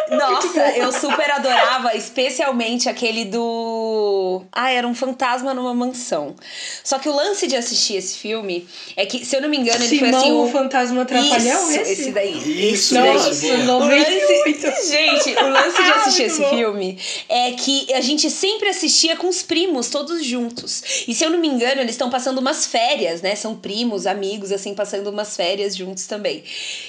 Nossa, 0.09 0.69
eu 0.77 0.89
super 0.93 1.29
adorava, 1.31 1.93
especialmente 1.93 2.87
aquele 2.87 3.25
do. 3.25 4.41
Ah, 4.53 4.71
era 4.71 4.87
um 4.87 4.95
fantasma 4.95 5.53
numa 5.53 5.73
mansão. 5.73 6.33
Só 6.81 6.97
que 6.97 7.09
o 7.09 7.13
lance 7.13 7.45
de 7.45 7.57
assistir 7.57 7.97
esse 7.97 8.17
filme 8.17 8.65
é 8.95 9.05
que, 9.05 9.25
se 9.25 9.35
eu 9.35 9.41
não 9.41 9.49
me 9.49 9.57
engano, 9.57 9.83
ele 9.83 9.97
Simão, 9.97 10.11
foi 10.11 10.19
assim. 10.19 10.31
O 10.31 10.47
fantasma 10.47 11.03
trapalhão? 11.03 11.69
Isso, 11.69 11.81
esse? 11.81 11.91
esse 11.91 12.11
daí. 12.11 12.71
Isso, 12.71 12.95
Nossa, 12.95 13.31
esse, 13.31 13.51
o 13.51 13.79
lance... 13.79 14.89
Gente, 14.89 15.35
o 15.35 15.49
lance 15.49 15.83
de 15.83 15.91
assistir 15.91 16.23
esse 16.23 16.41
bom. 16.41 16.49
filme 16.51 16.97
é 17.27 17.51
que 17.51 17.93
a 17.93 17.99
gente 17.99 18.29
sempre 18.29 18.69
assistia 18.69 19.17
com 19.17 19.27
os 19.27 19.43
primos, 19.43 19.89
todos 19.89 20.25
juntos. 20.25 21.05
E 21.05 21.13
se 21.13 21.25
eu 21.25 21.29
não 21.29 21.37
me 21.37 21.49
engano, 21.49 21.81
eles 21.81 21.95
estão 21.95 22.09
passando 22.09 22.37
umas 22.37 22.65
férias, 22.65 23.21
né? 23.21 23.35
São 23.35 23.57
primos 23.57 23.86
primos, 23.87 24.05
amigos, 24.05 24.51
assim, 24.51 24.73
passando 24.73 25.09
umas 25.09 25.35
férias 25.35 25.75
juntos 25.75 26.05
também. 26.05 26.43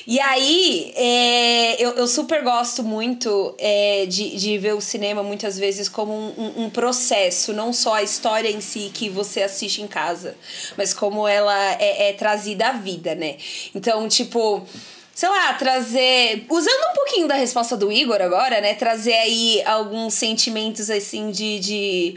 E 0.06 0.18
aí, 0.18 0.92
é, 0.96 1.82
eu, 1.82 1.90
eu 1.90 2.08
super 2.08 2.42
gosto 2.42 2.82
muito 2.82 3.54
é, 3.56 4.04
de, 4.06 4.36
de 4.36 4.58
ver 4.58 4.74
o 4.74 4.80
cinema 4.80 5.22
muitas 5.22 5.56
vezes 5.58 5.88
como 5.88 6.12
um, 6.12 6.64
um, 6.64 6.70
processo, 6.70 7.52
não 7.52 7.72
só 7.72 7.94
a 7.94 8.02
história 8.02 8.50
em 8.50 8.60
si 8.60 8.90
que 8.92 9.08
você 9.08 9.42
assiste 9.42 9.80
em 9.80 9.86
casa, 9.86 10.34
mas 10.76 10.92
como 10.92 11.26
ela 11.26 11.72
é, 11.74 12.08
é 12.08 12.12
trazida 12.14 12.68
à 12.68 12.72
vida, 12.72 13.14
né? 13.14 13.36
Então, 13.74 14.08
tipo 14.08 14.66
sei 15.14 15.28
lá, 15.28 15.52
trazer. 15.54 16.46
Usando 16.48 16.90
um 16.90 16.94
pouquinho 16.94 17.26
da 17.26 17.34
resposta 17.34 17.76
do 17.76 17.90
Igor 17.90 18.22
agora, 18.22 18.60
né? 18.60 18.74
Trazer 18.74 19.14
aí 19.14 19.62
alguns 19.64 20.14
sentimentos 20.14 20.88
assim 20.90 21.30
de. 21.30 21.58
de 21.58 22.14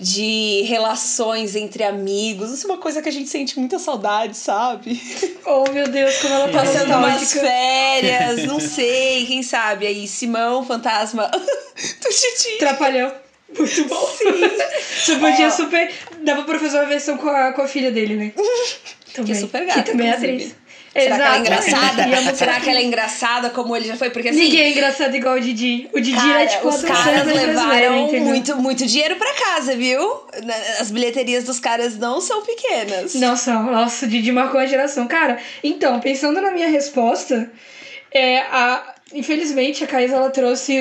de 0.00 0.62
relações 0.62 1.54
entre 1.54 1.84
amigos. 1.84 2.50
Isso 2.50 2.66
é 2.66 2.72
uma 2.72 2.80
coisa 2.80 3.02
que 3.02 3.08
a 3.08 3.12
gente 3.12 3.28
sente 3.28 3.58
muita 3.58 3.78
saudade, 3.78 4.34
sabe? 4.36 5.00
Oh, 5.44 5.70
meu 5.70 5.86
Deus, 5.86 6.16
como 6.18 6.34
ela 6.34 6.48
tá 6.48 6.60
Passando 6.60 6.94
umas 6.94 7.32
férias, 7.32 8.46
não 8.46 8.58
sei, 8.58 9.26
quem 9.26 9.42
sabe 9.42 9.86
aí, 9.86 10.08
Simão, 10.08 10.64
fantasma 10.64 11.28
do 11.28 12.08
Titi. 12.08 12.58
Trapalhão. 12.58 13.12
Muito 13.58 13.84
bom. 13.86 14.06
Sim. 14.06 14.24
Você 14.96 15.16
podia 15.16 15.48
oh. 15.48 15.50
super. 15.50 15.92
Dava 16.22 16.44
pra 16.44 16.58
fazer 16.58 16.78
uma 16.78 16.86
versão 16.86 17.16
com 17.18 17.28
a, 17.28 17.52
com 17.52 17.62
a 17.62 17.68
filha 17.68 17.90
dele, 17.90 18.16
né? 18.16 18.32
Também. 19.12 19.32
Que 19.32 19.32
é 19.32 19.34
super 19.34 19.66
gata. 19.66 19.82
Que 19.82 19.90
também 19.90 20.08
é 20.08 20.12
atriz. 20.12 20.54
Será 20.92 21.16
que 21.16 21.22
ela 21.22 21.36
é 21.36 21.38
engraçada? 21.38 22.34
Será 22.34 22.60
que 22.60 22.68
ela 22.70 22.78
é 22.80 22.82
engraçada 22.82 23.50
como 23.50 23.76
ele 23.76 23.86
já 23.86 23.96
foi? 23.96 24.10
Porque 24.10 24.28
assim. 24.28 24.40
Ninguém 24.40 24.60
é 24.60 24.70
engraçado 24.70 25.14
igual 25.14 25.36
o 25.36 25.40
Didi. 25.40 25.88
O 25.92 26.00
Didi 26.00 26.16
cara, 26.16 26.42
é 26.42 26.46
tipo 26.46 26.68
Os 26.68 26.82
caras 26.82 27.26
levaram 27.26 28.08
muito, 28.08 28.56
muito 28.56 28.86
dinheiro 28.86 29.14
pra 29.14 29.32
casa, 29.34 29.76
viu? 29.76 30.00
As 30.80 30.90
bilheterias 30.90 31.44
dos 31.44 31.60
caras 31.60 31.96
não 31.96 32.20
são 32.20 32.42
pequenas. 32.42 33.14
Não 33.14 33.36
são. 33.36 33.70
Nossa, 33.70 34.04
o 34.06 34.08
Didi 34.08 34.32
marcou 34.32 34.60
a 34.60 34.66
geração. 34.66 35.06
Cara, 35.06 35.38
então, 35.62 36.00
pensando 36.00 36.40
na 36.40 36.50
minha 36.50 36.68
resposta, 36.68 37.50
é, 38.12 38.38
a, 38.38 38.94
Infelizmente, 39.12 39.82
a 39.82 39.88
Caís 39.88 40.12
ela 40.12 40.30
trouxe 40.30 40.78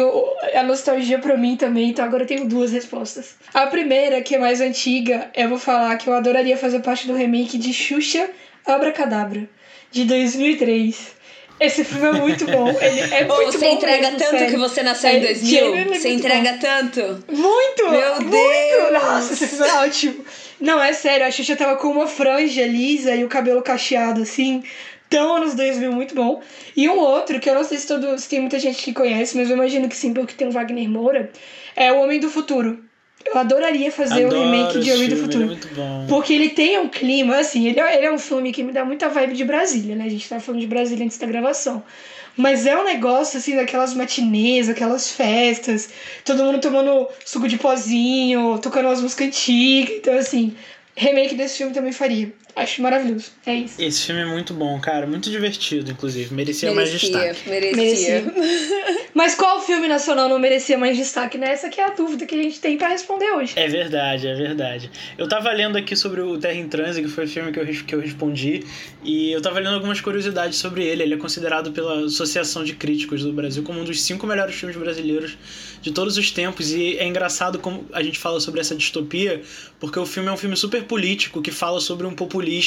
a 0.54 0.62
nostalgia 0.62 1.18
para 1.18 1.36
mim 1.36 1.56
também, 1.56 1.90
então 1.90 2.06
agora 2.06 2.24
eu 2.24 2.28
tenho 2.28 2.46
duas 2.46 2.72
respostas. 2.72 3.36
A 3.52 3.66
primeira, 3.66 4.22
que 4.22 4.36
é 4.36 4.38
mais 4.38 4.62
antiga, 4.62 5.32
eu 5.36 5.50
vou 5.50 5.58
falar 5.58 5.98
que 5.98 6.08
eu 6.08 6.14
adoraria 6.14 6.56
fazer 6.56 6.80
parte 6.82 7.08
do 7.08 7.16
remake 7.16 7.58
de 7.58 7.74
Xuxa 7.74 8.30
Abracadabra 8.68 9.50
de 9.92 10.06
2003. 10.06 11.20
Esse 11.60 11.84
filme 11.84 12.08
é 12.08 12.12
muito 12.14 12.46
bom. 12.46 12.70
Ele 12.70 13.14
é 13.14 13.26
muito 13.28 13.52
você 13.52 13.66
bom. 13.68 13.74
entrega 13.76 14.12
mesmo, 14.12 14.18
tanto 14.18 14.32
sério. 14.32 14.50
que 14.50 14.58
você 14.58 14.82
nasceu 14.82 15.10
é, 15.10 15.18
em 15.18 15.22
2000? 15.22 15.94
Você 15.94 16.10
entrega 16.10 16.54
bom. 16.54 16.60
tanto? 16.60 17.24
Muito! 17.30 17.90
Meu 17.90 18.16
muito. 18.16 18.30
Deus! 18.30 18.94
Nossa, 18.94 19.66
é 19.66 19.74
ótimo. 19.86 20.26
Não, 20.60 20.82
é 20.82 20.94
sério, 20.94 21.26
a 21.26 21.32
Xuxa 21.32 21.56
tava 21.56 21.76
com 21.76 21.90
uma 21.90 22.08
franja 22.08 22.66
lisa 22.66 23.14
e 23.14 23.26
o 23.26 23.30
cabelo 23.30 23.62
cacheado, 23.62 24.22
assim. 24.22 24.64
Tão 25.10 25.36
anos 25.36 25.54
2000, 25.56 25.92
muito 25.92 26.16
bom. 26.16 26.42
E 26.78 26.88
um 26.88 26.98
outro, 27.00 27.40
que 27.40 27.50
eu 27.50 27.56
não 27.56 27.64
sei 27.64 27.78
se, 27.78 27.88
todo, 27.88 28.18
se 28.18 28.30
tem 28.30 28.40
muita 28.40 28.60
gente 28.60 28.82
que 28.82 28.94
conhece, 28.94 29.36
mas 29.36 29.50
eu 29.50 29.56
imagino 29.56 29.90
que 29.90 29.98
sim, 29.98 30.14
porque 30.14 30.36
tem 30.36 30.48
o 30.48 30.52
Wagner 30.52 30.88
Moura, 30.88 31.32
é 31.76 31.92
O 31.92 32.02
Homem 32.02 32.20
do 32.20 32.30
Futuro. 32.30 32.89
Eu 33.26 33.38
adoraria 33.38 33.92
fazer 33.92 34.26
Adoro 34.26 34.42
o 34.42 34.44
remake 34.44 34.80
de 34.80 34.92
Homem 34.92 35.10
do 35.10 35.18
Futuro. 35.18 35.44
Ele 35.44 35.44
é 35.44 35.48
muito 35.48 35.68
bom. 35.76 36.06
Porque 36.08 36.34
ele 36.34 36.50
tem 36.50 36.80
um 36.80 36.88
clima, 36.88 37.38
assim, 37.38 37.68
ele 37.68 37.80
é, 37.80 37.98
ele 37.98 38.06
é 38.06 38.12
um 38.12 38.18
filme 38.18 38.52
que 38.52 38.64
me 38.64 38.72
dá 38.72 38.84
muita 38.86 39.10
vibe 39.10 39.36
de 39.36 39.44
Brasília, 39.44 39.96
né? 39.96 40.06
A 40.06 40.10
gente 40.10 40.28
tá 40.28 40.40
falando 40.40 40.62
de 40.62 40.68
Brasília 40.68 41.06
antes 41.06 41.18
da 41.18 41.28
gravação. 41.28 41.84
Mas 42.36 42.66
é 42.66 42.78
um 42.78 42.86
negócio, 42.86 43.38
assim, 43.38 43.56
daquelas 43.56 43.94
matinês, 43.94 44.70
aquelas 44.70 45.12
festas, 45.12 45.90
todo 46.24 46.44
mundo 46.44 46.62
tomando 46.62 47.08
suco 47.26 47.48
de 47.48 47.58
pozinho, 47.58 48.58
tocando 48.60 48.86
umas 48.86 49.02
músicas 49.02 49.28
antigas. 49.28 49.98
Então, 49.98 50.18
assim, 50.18 50.56
remake 51.00 51.34
desse 51.36 51.58
filme 51.58 51.74
também 51.74 51.94
faria. 51.94 52.32
Acho 52.56 52.82
maravilhoso. 52.82 53.32
É 53.46 53.56
isso. 53.56 53.82
Esse 53.82 54.06
filme 54.06 54.22
é 54.22 54.26
muito 54.26 54.54
bom, 54.54 54.78
cara. 54.82 55.08
Muito 55.08 55.30
divertido, 55.30 55.92
inclusive. 55.92 56.34
Merecia, 56.34 56.72
merecia 56.74 56.76
mais 56.76 57.02
destaque. 57.02 57.50
Merecia. 57.50 58.22
merecia. 58.22 59.08
Mas 59.14 59.36
qual 59.36 59.62
filme 59.62 59.88
nacional 59.88 60.28
não 60.28 60.38
merecia 60.38 60.78
mais 60.78 60.98
destaque? 60.98 61.38
Né? 61.38 61.52
Essa 61.52 61.70
que 61.70 61.80
é 61.80 61.86
a 61.86 61.90
dúvida 61.90 62.26
que 62.26 62.36
a 62.36 62.44
gente 62.44 62.60
tem 62.60 62.78
para 62.78 62.90
responder 62.90 63.32
hoje. 63.32 63.54
É 63.56 63.68
verdade, 63.68 64.28
é 64.28 64.36
verdade. 64.36 64.92
Eu 65.18 65.28
tava 65.28 65.52
lendo 65.52 65.78
aqui 65.78 65.96
sobre 65.96 66.22
o 66.22 66.38
Terra 66.38 66.56
em 66.56 66.68
Transe, 66.68 67.02
que 67.02 67.08
foi 67.08 67.26
o 67.26 67.28
filme 67.28 67.52
que 67.52 67.60
eu, 67.60 67.66
que 67.66 67.96
eu 67.96 68.00
respondi, 68.02 68.66
e 69.04 69.32
eu 69.32 69.42
tava 69.42 69.60
lendo 69.60 69.76
algumas 69.76 70.02
curiosidades 70.02 70.58
sobre 70.58 70.84
ele. 70.84 71.04
Ele 71.04 71.14
é 71.14 71.18
considerado 71.18 71.72
pela 71.72 72.06
Associação 72.06 72.64
de 72.64 72.74
Críticos 72.74 73.24
do 73.24 73.32
Brasil 73.32 73.64
como 73.64 73.80
um 73.80 73.84
dos 73.84 74.02
cinco 74.02 74.28
melhores 74.28 74.56
filmes 74.56 74.76
brasileiros 74.76 75.38
de 75.82 75.92
todos 75.92 76.18
os 76.18 76.32
tempos. 76.32 76.72
E 76.72 76.98
é 76.98 77.08
engraçado 77.08 77.60
como 77.60 77.86
a 77.94 78.04
gente 78.04 78.20
fala 78.20 78.40
sobre 78.40 78.60
essa 78.60 78.76
distopia, 78.76 79.42
porque 79.80 79.98
o 79.98 80.06
filme 80.06 80.30
é 80.30 80.32
um 80.32 80.38
filme 80.38 80.58
super 80.58 80.84
político 80.90 81.42
que 81.42 81.52
fala 81.52 81.80
sobre 81.80 82.06
um 82.06 82.14
populismo 82.14 82.60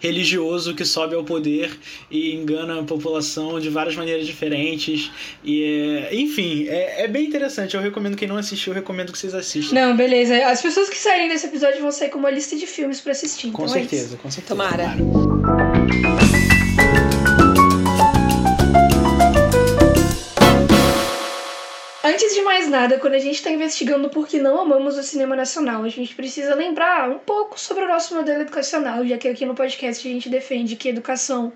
religioso 0.00 0.74
que 0.74 0.84
sobe 0.84 1.14
ao 1.14 1.24
poder 1.24 1.76
e 2.10 2.34
engana 2.34 2.80
a 2.80 2.82
população 2.82 3.60
de 3.60 3.68
várias 3.68 3.94
maneiras 3.96 4.26
diferentes. 4.26 5.10
E 5.44 6.06
é, 6.10 6.14
enfim, 6.14 6.66
é, 6.68 7.04
é 7.04 7.08
bem 7.08 7.26
interessante. 7.26 7.74
Eu 7.74 7.82
recomendo 7.82 8.16
quem 8.16 8.28
não 8.28 8.36
assistiu, 8.36 8.72
eu 8.72 8.76
recomendo 8.76 9.12
que 9.12 9.18
vocês 9.18 9.34
assistam. 9.34 9.74
Não, 9.74 9.96
beleza. 9.96 10.46
As 10.46 10.62
pessoas 10.62 10.88
que 10.88 10.96
saírem 10.96 11.28
desse 11.28 11.46
episódio 11.46 11.80
vão 11.80 11.92
sair 11.92 12.08
com 12.08 12.18
uma 12.18 12.30
lista 12.30 12.56
de 12.56 12.66
filmes 12.66 13.00
para 13.00 13.12
assistir. 13.12 13.50
Com 13.50 13.64
então 13.64 13.74
certeza, 13.74 14.14
é 14.14 14.18
com 14.18 14.30
certeza. 14.30 14.54
Tomara. 14.54 14.96
Tomara. 14.96 16.55
De 22.36 22.42
mais 22.42 22.68
nada, 22.68 22.98
quando 22.98 23.14
a 23.14 23.18
gente 23.18 23.36
está 23.36 23.50
investigando 23.50 24.10
por 24.10 24.28
que 24.28 24.38
não 24.38 24.60
amamos 24.60 24.98
o 24.98 25.02
cinema 25.02 25.34
nacional, 25.34 25.82
a 25.82 25.88
gente 25.88 26.14
precisa 26.14 26.54
lembrar 26.54 27.10
um 27.10 27.18
pouco 27.18 27.58
sobre 27.58 27.84
o 27.84 27.88
nosso 27.88 28.14
modelo 28.14 28.42
educacional, 28.42 29.06
já 29.06 29.16
que 29.16 29.26
aqui 29.26 29.46
no 29.46 29.54
podcast 29.54 30.06
a 30.06 30.10
gente 30.10 30.28
defende 30.28 30.76
que 30.76 30.90
educação 30.90 31.50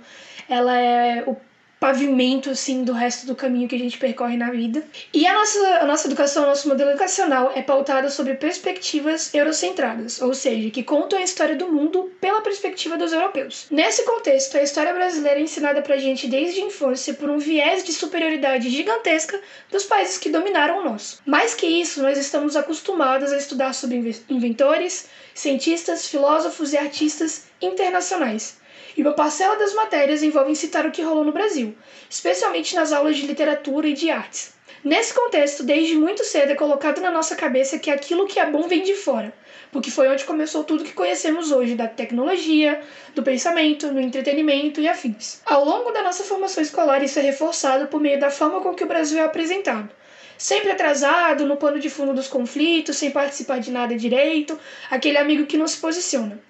ela 0.49 0.75
é 0.77 1.23
o 1.27 1.37
pavimento 1.81 2.51
assim 2.51 2.85
do 2.85 2.93
resto 2.93 3.27
do 3.27 3.35
caminho 3.35 3.67
que 3.67 3.75
a 3.75 3.79
gente 3.79 3.97
percorre 3.97 4.37
na 4.37 4.51
vida. 4.51 4.85
E 5.15 5.27
a 5.27 5.33
nossa, 5.33 5.59
a 5.81 5.87
nossa 5.87 6.07
educação, 6.07 6.45
o 6.45 6.47
nosso 6.47 6.69
modelo 6.69 6.91
educacional 6.91 7.51
é 7.55 7.63
pautado 7.63 8.11
sobre 8.11 8.35
perspectivas 8.35 9.33
eurocentradas, 9.33 10.21
ou 10.21 10.35
seja, 10.35 10.69
que 10.69 10.83
contam 10.83 11.19
a 11.19 11.23
história 11.23 11.57
do 11.57 11.73
mundo 11.73 12.13
pela 12.21 12.43
perspectiva 12.43 12.99
dos 12.99 13.15
europeus. 13.15 13.67
Nesse 13.71 14.05
contexto, 14.05 14.59
a 14.59 14.63
história 14.63 14.93
brasileira 14.93 15.41
é 15.41 15.43
ensinada 15.43 15.81
pra 15.81 15.97
gente 15.97 16.29
desde 16.29 16.61
a 16.61 16.67
infância 16.67 17.15
por 17.15 17.31
um 17.31 17.39
viés 17.39 17.83
de 17.83 17.95
superioridade 17.95 18.69
gigantesca 18.69 19.41
dos 19.71 19.85
países 19.85 20.19
que 20.19 20.29
dominaram 20.29 20.81
o 20.81 20.85
nosso. 20.85 21.23
Mais 21.25 21.55
que 21.55 21.67
isso, 21.67 22.03
nós 22.03 22.19
estamos 22.19 22.57
acostumados 22.57 23.33
a 23.33 23.39
estudar 23.39 23.73
sobre 23.73 24.15
inventores, 24.29 25.09
cientistas, 25.35 26.07
filósofos 26.07 26.75
e 26.75 26.77
artistas 26.77 27.45
internacionais 27.63 28.60
e 28.97 29.03
uma 29.03 29.13
parcela 29.13 29.57
das 29.57 29.75
matérias 29.75 30.23
envolve 30.23 30.55
citar 30.57 30.87
o 30.87 30.91
que 30.91 31.03
rolou 31.03 31.25
no 31.25 31.33
Brasil, 31.33 31.75
especialmente 32.09 32.75
nas 32.75 32.93
aulas 32.93 33.17
de 33.17 33.27
literatura 33.27 33.89
e 33.89 33.93
de 33.93 34.11
artes. 34.11 34.53
Nesse 34.83 35.13
contexto, 35.13 35.63
desde 35.63 35.95
muito 35.95 36.25
cedo 36.25 36.53
é 36.53 36.55
colocado 36.55 37.03
na 37.03 37.11
nossa 37.11 37.37
cabeça 37.37 37.79
que 37.79 37.91
aquilo 37.91 38.27
que 38.27 38.41
é 38.41 38.51
bom 38.51 38.67
vem 38.67 38.83
de 38.83 38.95
fora, 38.95 39.31
porque 39.71 39.91
foi 39.91 40.09
onde 40.09 40.25
começou 40.25 40.65
tudo 40.65 40.85
que 40.85 40.95
conhecemos 40.95 41.53
hoje 41.53 41.75
da 41.75 41.87
tecnologia, 41.87 42.81
do 43.15 43.23
pensamento, 43.23 43.89
do 43.89 44.01
entretenimento 44.01 44.81
e 44.81 44.89
afins. 44.89 45.43
Ao 45.45 45.65
longo 45.65 45.91
da 45.91 46.03
nossa 46.03 46.25
formação 46.25 46.63
escolar, 46.63 47.03
isso 47.03 47.19
é 47.19 47.23
reforçado 47.23 47.89
por 47.89 48.01
meio 48.01 48.19
da 48.19 48.31
forma 48.31 48.61
com 48.63 48.73
que 48.75 48.83
o 48.83 48.89
Brasil 48.89 49.19
é 49.19 49.23
apresentado. 49.23 49.91
Sempre 50.39 50.71
atrasado, 50.71 51.45
no 51.45 51.59
pano 51.59 51.79
de 51.79 51.91
fundo 51.91 52.15
dos 52.15 52.27
conflitos, 52.27 52.97
sem 52.97 53.11
participar 53.11 53.61
de 53.61 53.71
nada 53.71 53.95
direito, 53.95 54.59
aquele 54.91 55.19
amigo 55.19 55.45
que 55.45 55.59
não 55.59 55.69
se 55.69 55.77
posiciona. 55.77 56.41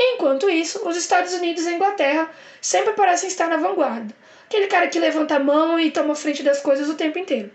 Enquanto 0.00 0.48
isso, 0.48 0.88
os 0.88 0.96
Estados 0.96 1.32
Unidos 1.32 1.64
e 1.64 1.68
a 1.68 1.72
Inglaterra 1.72 2.30
sempre 2.60 2.92
parecem 2.92 3.28
estar 3.28 3.48
na 3.48 3.56
vanguarda. 3.56 4.14
Aquele 4.46 4.68
cara 4.68 4.86
que 4.86 4.98
levanta 4.98 5.36
a 5.36 5.40
mão 5.40 5.78
e 5.78 5.90
toma 5.90 6.14
frente 6.14 6.42
das 6.42 6.60
coisas 6.60 6.88
o 6.88 6.94
tempo 6.94 7.18
inteiro. 7.18 7.50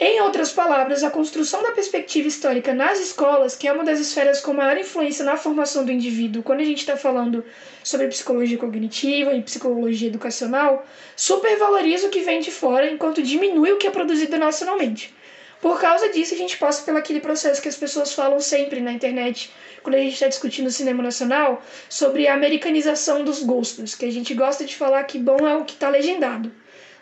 Em 0.00 0.20
outras 0.20 0.50
palavras, 0.50 1.04
a 1.04 1.10
construção 1.10 1.62
da 1.62 1.70
perspectiva 1.70 2.26
histórica 2.26 2.74
nas 2.74 2.98
escolas, 2.98 3.54
que 3.54 3.68
é 3.68 3.72
uma 3.72 3.84
das 3.84 4.00
esferas 4.00 4.40
com 4.40 4.52
maior 4.52 4.76
influência 4.76 5.24
na 5.24 5.36
formação 5.36 5.84
do 5.84 5.92
indivíduo, 5.92 6.42
quando 6.42 6.60
a 6.60 6.64
gente 6.64 6.80
está 6.80 6.96
falando 6.96 7.44
sobre 7.84 8.08
psicologia 8.08 8.58
cognitiva 8.58 9.32
e 9.32 9.40
psicologia 9.40 10.08
educacional, 10.08 10.84
supervaloriza 11.14 12.08
o 12.08 12.10
que 12.10 12.22
vem 12.22 12.40
de 12.40 12.50
fora 12.50 12.90
enquanto 12.90 13.22
diminui 13.22 13.70
o 13.70 13.78
que 13.78 13.86
é 13.86 13.90
produzido 13.90 14.36
nacionalmente. 14.36 15.14
Por 15.64 15.80
causa 15.80 16.10
disso, 16.10 16.34
a 16.34 16.36
gente 16.36 16.58
passa 16.58 16.82
pelo 16.82 16.98
aquele 16.98 17.20
processo 17.20 17.62
que 17.62 17.70
as 17.70 17.74
pessoas 17.74 18.12
falam 18.12 18.38
sempre 18.38 18.82
na 18.82 18.92
internet, 18.92 19.50
quando 19.82 19.94
a 19.94 19.98
gente 19.98 20.12
está 20.12 20.28
discutindo 20.28 20.70
cinema 20.70 21.02
nacional, 21.02 21.62
sobre 21.88 22.28
a 22.28 22.34
americanização 22.34 23.24
dos 23.24 23.42
gostos, 23.42 23.94
que 23.94 24.04
a 24.04 24.12
gente 24.12 24.34
gosta 24.34 24.66
de 24.66 24.76
falar 24.76 25.04
que 25.04 25.18
bom 25.18 25.38
é 25.48 25.56
o 25.56 25.64
que 25.64 25.72
está 25.72 25.88
legendado. 25.88 26.52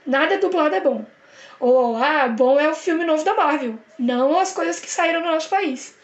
Nada 0.06 0.38
dublado 0.38 0.76
é 0.76 0.80
bom. 0.80 1.04
Ou, 1.58 1.96
ah, 1.96 2.28
bom 2.28 2.60
é 2.60 2.68
o 2.68 2.74
filme 2.76 3.04
novo 3.04 3.24
da 3.24 3.34
Marvel, 3.34 3.76
não 3.98 4.38
as 4.38 4.52
coisas 4.52 4.78
que 4.78 4.88
saíram 4.88 5.22
no 5.22 5.32
nosso 5.32 5.48
país. 5.48 5.96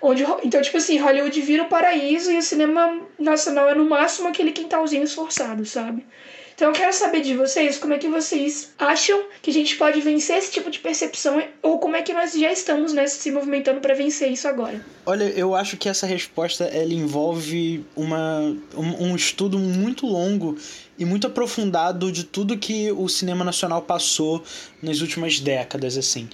Onde, 0.00 0.24
então, 0.44 0.62
tipo 0.62 0.76
assim, 0.76 0.98
Hollywood 0.98 1.40
vira 1.40 1.64
o 1.64 1.68
paraíso 1.68 2.30
e 2.30 2.38
o 2.38 2.42
cinema 2.42 3.00
nacional 3.18 3.68
é 3.68 3.74
no 3.74 3.84
máximo 3.84 4.28
aquele 4.28 4.52
quintalzinho 4.52 5.02
esforçado, 5.02 5.64
sabe? 5.66 6.06
Então 6.56 6.68
eu 6.68 6.74
quero 6.74 6.92
saber 6.94 7.20
de 7.20 7.36
vocês 7.36 7.76
como 7.76 7.92
é 7.92 7.98
que 7.98 8.08
vocês 8.08 8.72
acham 8.78 9.26
que 9.42 9.50
a 9.50 9.52
gente 9.52 9.76
pode 9.76 10.00
vencer 10.00 10.38
esse 10.38 10.50
tipo 10.50 10.70
de 10.70 10.78
percepção 10.78 11.42
ou 11.62 11.78
como 11.78 11.96
é 11.96 12.02
que 12.02 12.14
nós 12.14 12.32
já 12.32 12.50
estamos 12.50 12.94
né, 12.94 13.06
se 13.06 13.30
movimentando 13.30 13.78
para 13.78 13.92
vencer 13.92 14.32
isso 14.32 14.48
agora. 14.48 14.80
Olha, 15.04 15.24
eu 15.24 15.54
acho 15.54 15.76
que 15.76 15.86
essa 15.86 16.06
resposta 16.06 16.64
ela 16.64 16.94
envolve 16.94 17.84
uma, 17.94 18.56
um, 18.74 19.08
um 19.08 19.14
estudo 19.14 19.58
muito 19.58 20.06
longo 20.06 20.56
e 20.98 21.04
muito 21.04 21.26
aprofundado 21.26 22.10
de 22.10 22.24
tudo 22.24 22.56
que 22.56 22.90
o 22.92 23.08
cinema 23.08 23.44
nacional 23.44 23.82
passou 23.82 24.42
nas 24.82 25.00
últimas 25.00 25.40
décadas, 25.40 25.96
assim. 25.96 26.28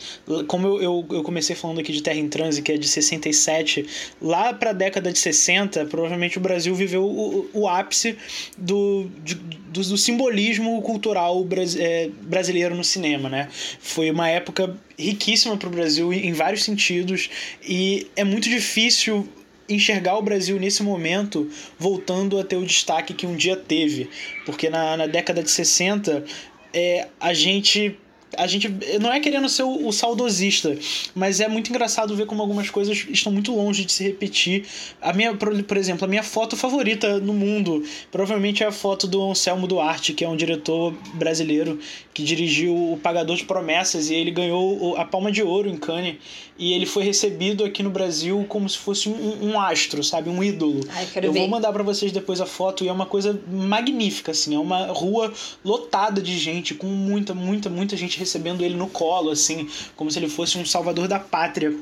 Como 0.47 0.66
eu, 0.66 0.83
eu, 0.83 1.07
eu 1.11 1.23
comecei 1.23 1.57
falando 1.57 1.81
aqui 1.81 1.92
de 1.92 2.02
Terra 2.02 2.19
em 2.19 2.28
Transe, 2.28 2.62
que 2.62 2.73
é 2.73 2.76
de 2.76 2.87
67, 2.87 3.87
lá 4.21 4.52
para 4.52 4.71
a 4.71 4.73
década 4.73 5.12
de 5.12 5.19
60, 5.19 5.87
provavelmente 5.87 6.38
o 6.38 6.40
Brasil 6.40 6.75
viveu 6.75 7.04
o, 7.04 7.49
o 7.52 7.69
ápice 7.69 8.16
do, 8.57 9.09
de, 9.25 9.35
do, 9.35 9.81
do, 9.81 9.99
simbolismo 9.99 10.81
cultural 10.83 11.47
é, 11.78 12.11
brasileiro 12.23 12.75
no 12.75 12.85
cinema, 12.85 13.28
né? 13.28 13.49
Foi 13.81 14.11
uma 14.11 14.28
época 14.28 14.76
riquíssima 14.99 15.57
para 15.57 15.69
o 15.69 15.73
Brasil 15.73 16.12
em 16.12 16.33
vários 16.33 16.64
sentidos 16.64 17.31
e 17.66 18.07
é 18.14 18.25
muito 18.25 18.49
difícil 18.49 19.28
enxergar 19.69 20.16
o 20.16 20.23
Brasil 20.23 20.59
nesse 20.59 20.83
momento 20.83 21.49
voltando 21.78 22.38
a 22.38 22.45
ter 22.45 22.57
o 22.57 22.64
destaque 22.64 23.14
que 23.14 23.26
um 23.26 23.37
dia 23.37 23.57
teve. 23.57 24.09
Porque 24.45 24.69
na, 24.69 24.97
na 24.97 25.07
década 25.07 25.42
de 25.42 25.50
60, 25.50 26.25
é, 26.73 27.09
a 27.21 27.33
gente 27.33 27.99
a 28.36 28.46
gente 28.46 28.68
não 29.00 29.12
é 29.12 29.20
querendo 29.20 29.48
ser 29.48 29.62
o, 29.62 29.86
o, 29.86 29.92
saudosista, 29.92 30.76
mas 31.14 31.40
é 31.40 31.48
muito 31.48 31.70
engraçado 31.70 32.14
ver 32.16 32.26
como 32.26 32.42
algumas 32.42 32.70
coisas 32.70 33.06
estão 33.10 33.32
muito 33.32 33.54
longe 33.54 33.84
de 33.84 33.92
se 33.92 34.04
repetir. 34.04 34.66
A 35.00 35.12
minha, 35.12 35.34
por, 35.34 35.62
por 35.62 35.76
exemplo, 35.76 36.04
a 36.04 36.08
minha 36.08 36.22
foto 36.22 36.56
favorita 36.56 37.18
no 37.18 37.32
mundo 37.32 37.82
provavelmente 38.10 38.62
é 38.62 38.66
a 38.66 38.72
foto 38.72 39.06
do 39.06 39.22
Anselmo 39.22 39.66
Duarte, 39.66 40.12
que 40.12 40.24
é 40.24 40.28
um 40.28 40.36
diretor 40.36 40.94
brasileiro 41.14 41.78
que 42.14 42.22
dirigiu 42.22 42.74
O 42.74 42.98
Pagador 42.98 43.36
de 43.36 43.44
Promessas 43.44 44.10
e 44.10 44.14
ele 44.14 44.30
ganhou 44.30 44.96
a 44.96 45.04
Palma 45.04 45.32
de 45.32 45.42
Ouro 45.42 45.68
em 45.68 45.76
Cannes 45.76 46.16
e 46.58 46.74
ele 46.74 46.86
foi 46.86 47.02
recebido 47.02 47.64
aqui 47.64 47.82
no 47.82 47.90
Brasil 47.90 48.44
como 48.48 48.68
se 48.68 48.78
fosse 48.78 49.08
um, 49.08 49.50
um 49.50 49.60
astro, 49.60 50.04
sabe, 50.04 50.28
um 50.28 50.42
ídolo. 50.44 50.80
Ai, 50.90 51.08
Eu 51.16 51.32
ver. 51.32 51.40
vou 51.40 51.48
mandar 51.48 51.72
para 51.72 51.82
vocês 51.82 52.12
depois 52.12 52.40
a 52.40 52.46
foto 52.46 52.84
e 52.84 52.88
é 52.88 52.92
uma 52.92 53.06
coisa 53.06 53.40
magnífica 53.50 54.32
assim, 54.32 54.54
é 54.54 54.58
uma 54.58 54.86
rua 54.86 55.32
lotada 55.64 56.20
de 56.20 56.38
gente 56.38 56.74
com 56.74 56.86
muita, 56.86 57.34
muita, 57.34 57.70
muita 57.70 57.96
gente 57.96 58.21
recebendo 58.22 58.64
ele 58.64 58.74
no 58.74 58.88
colo 58.88 59.30
assim, 59.30 59.68
como 59.96 60.10
se 60.10 60.18
ele 60.18 60.28
fosse 60.28 60.56
um 60.58 60.64
salvador 60.64 61.08
da 61.08 61.18
pátria 61.18 61.74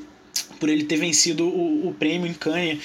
por 0.59 0.69
ele 0.69 0.83
ter 0.83 0.97
vencido 0.97 1.45
o, 1.47 1.87
o 1.87 1.93
prêmio 1.93 2.29
em 2.29 2.33
Cannes 2.33 2.79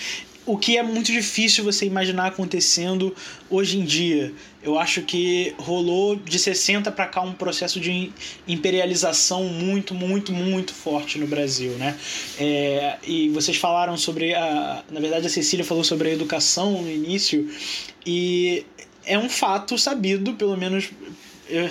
o 0.47 0.57
que 0.57 0.77
é 0.77 0.83
muito 0.83 1.11
difícil 1.11 1.65
você 1.65 1.85
imaginar 1.85 2.29
acontecendo 2.29 3.15
hoje 3.51 3.79
em 3.79 3.85
dia. 3.85 4.33
Eu 4.63 4.79
acho 4.79 5.03
que 5.03 5.53
rolou 5.59 6.15
de 6.15 6.39
60 6.39 6.91
para 6.93 7.07
cá 7.07 7.21
um 7.21 7.33
processo 7.33 7.81
de 7.81 8.13
imperialização 8.47 9.45
muito, 9.45 9.93
muito, 9.93 10.33
muito 10.33 10.73
forte 10.73 11.19
no 11.19 11.27
Brasil, 11.27 11.73
né? 11.73 11.99
É, 12.39 12.97
e 13.05 13.29
vocês 13.31 13.57
falaram 13.57 13.97
sobre 13.97 14.35
a, 14.35 14.85
na 14.91 15.01
verdade 15.01 15.27
a 15.27 15.31
Cecília 15.31 15.65
falou 15.65 15.83
sobre 15.83 16.11
a 16.11 16.13
educação 16.13 16.81
no 16.81 16.91
início 16.91 17.51
e 18.07 18.65
é 19.05 19.19
um 19.19 19.29
fato 19.29 19.77
sabido, 19.77 20.35
pelo 20.35 20.57
menos 20.57 20.91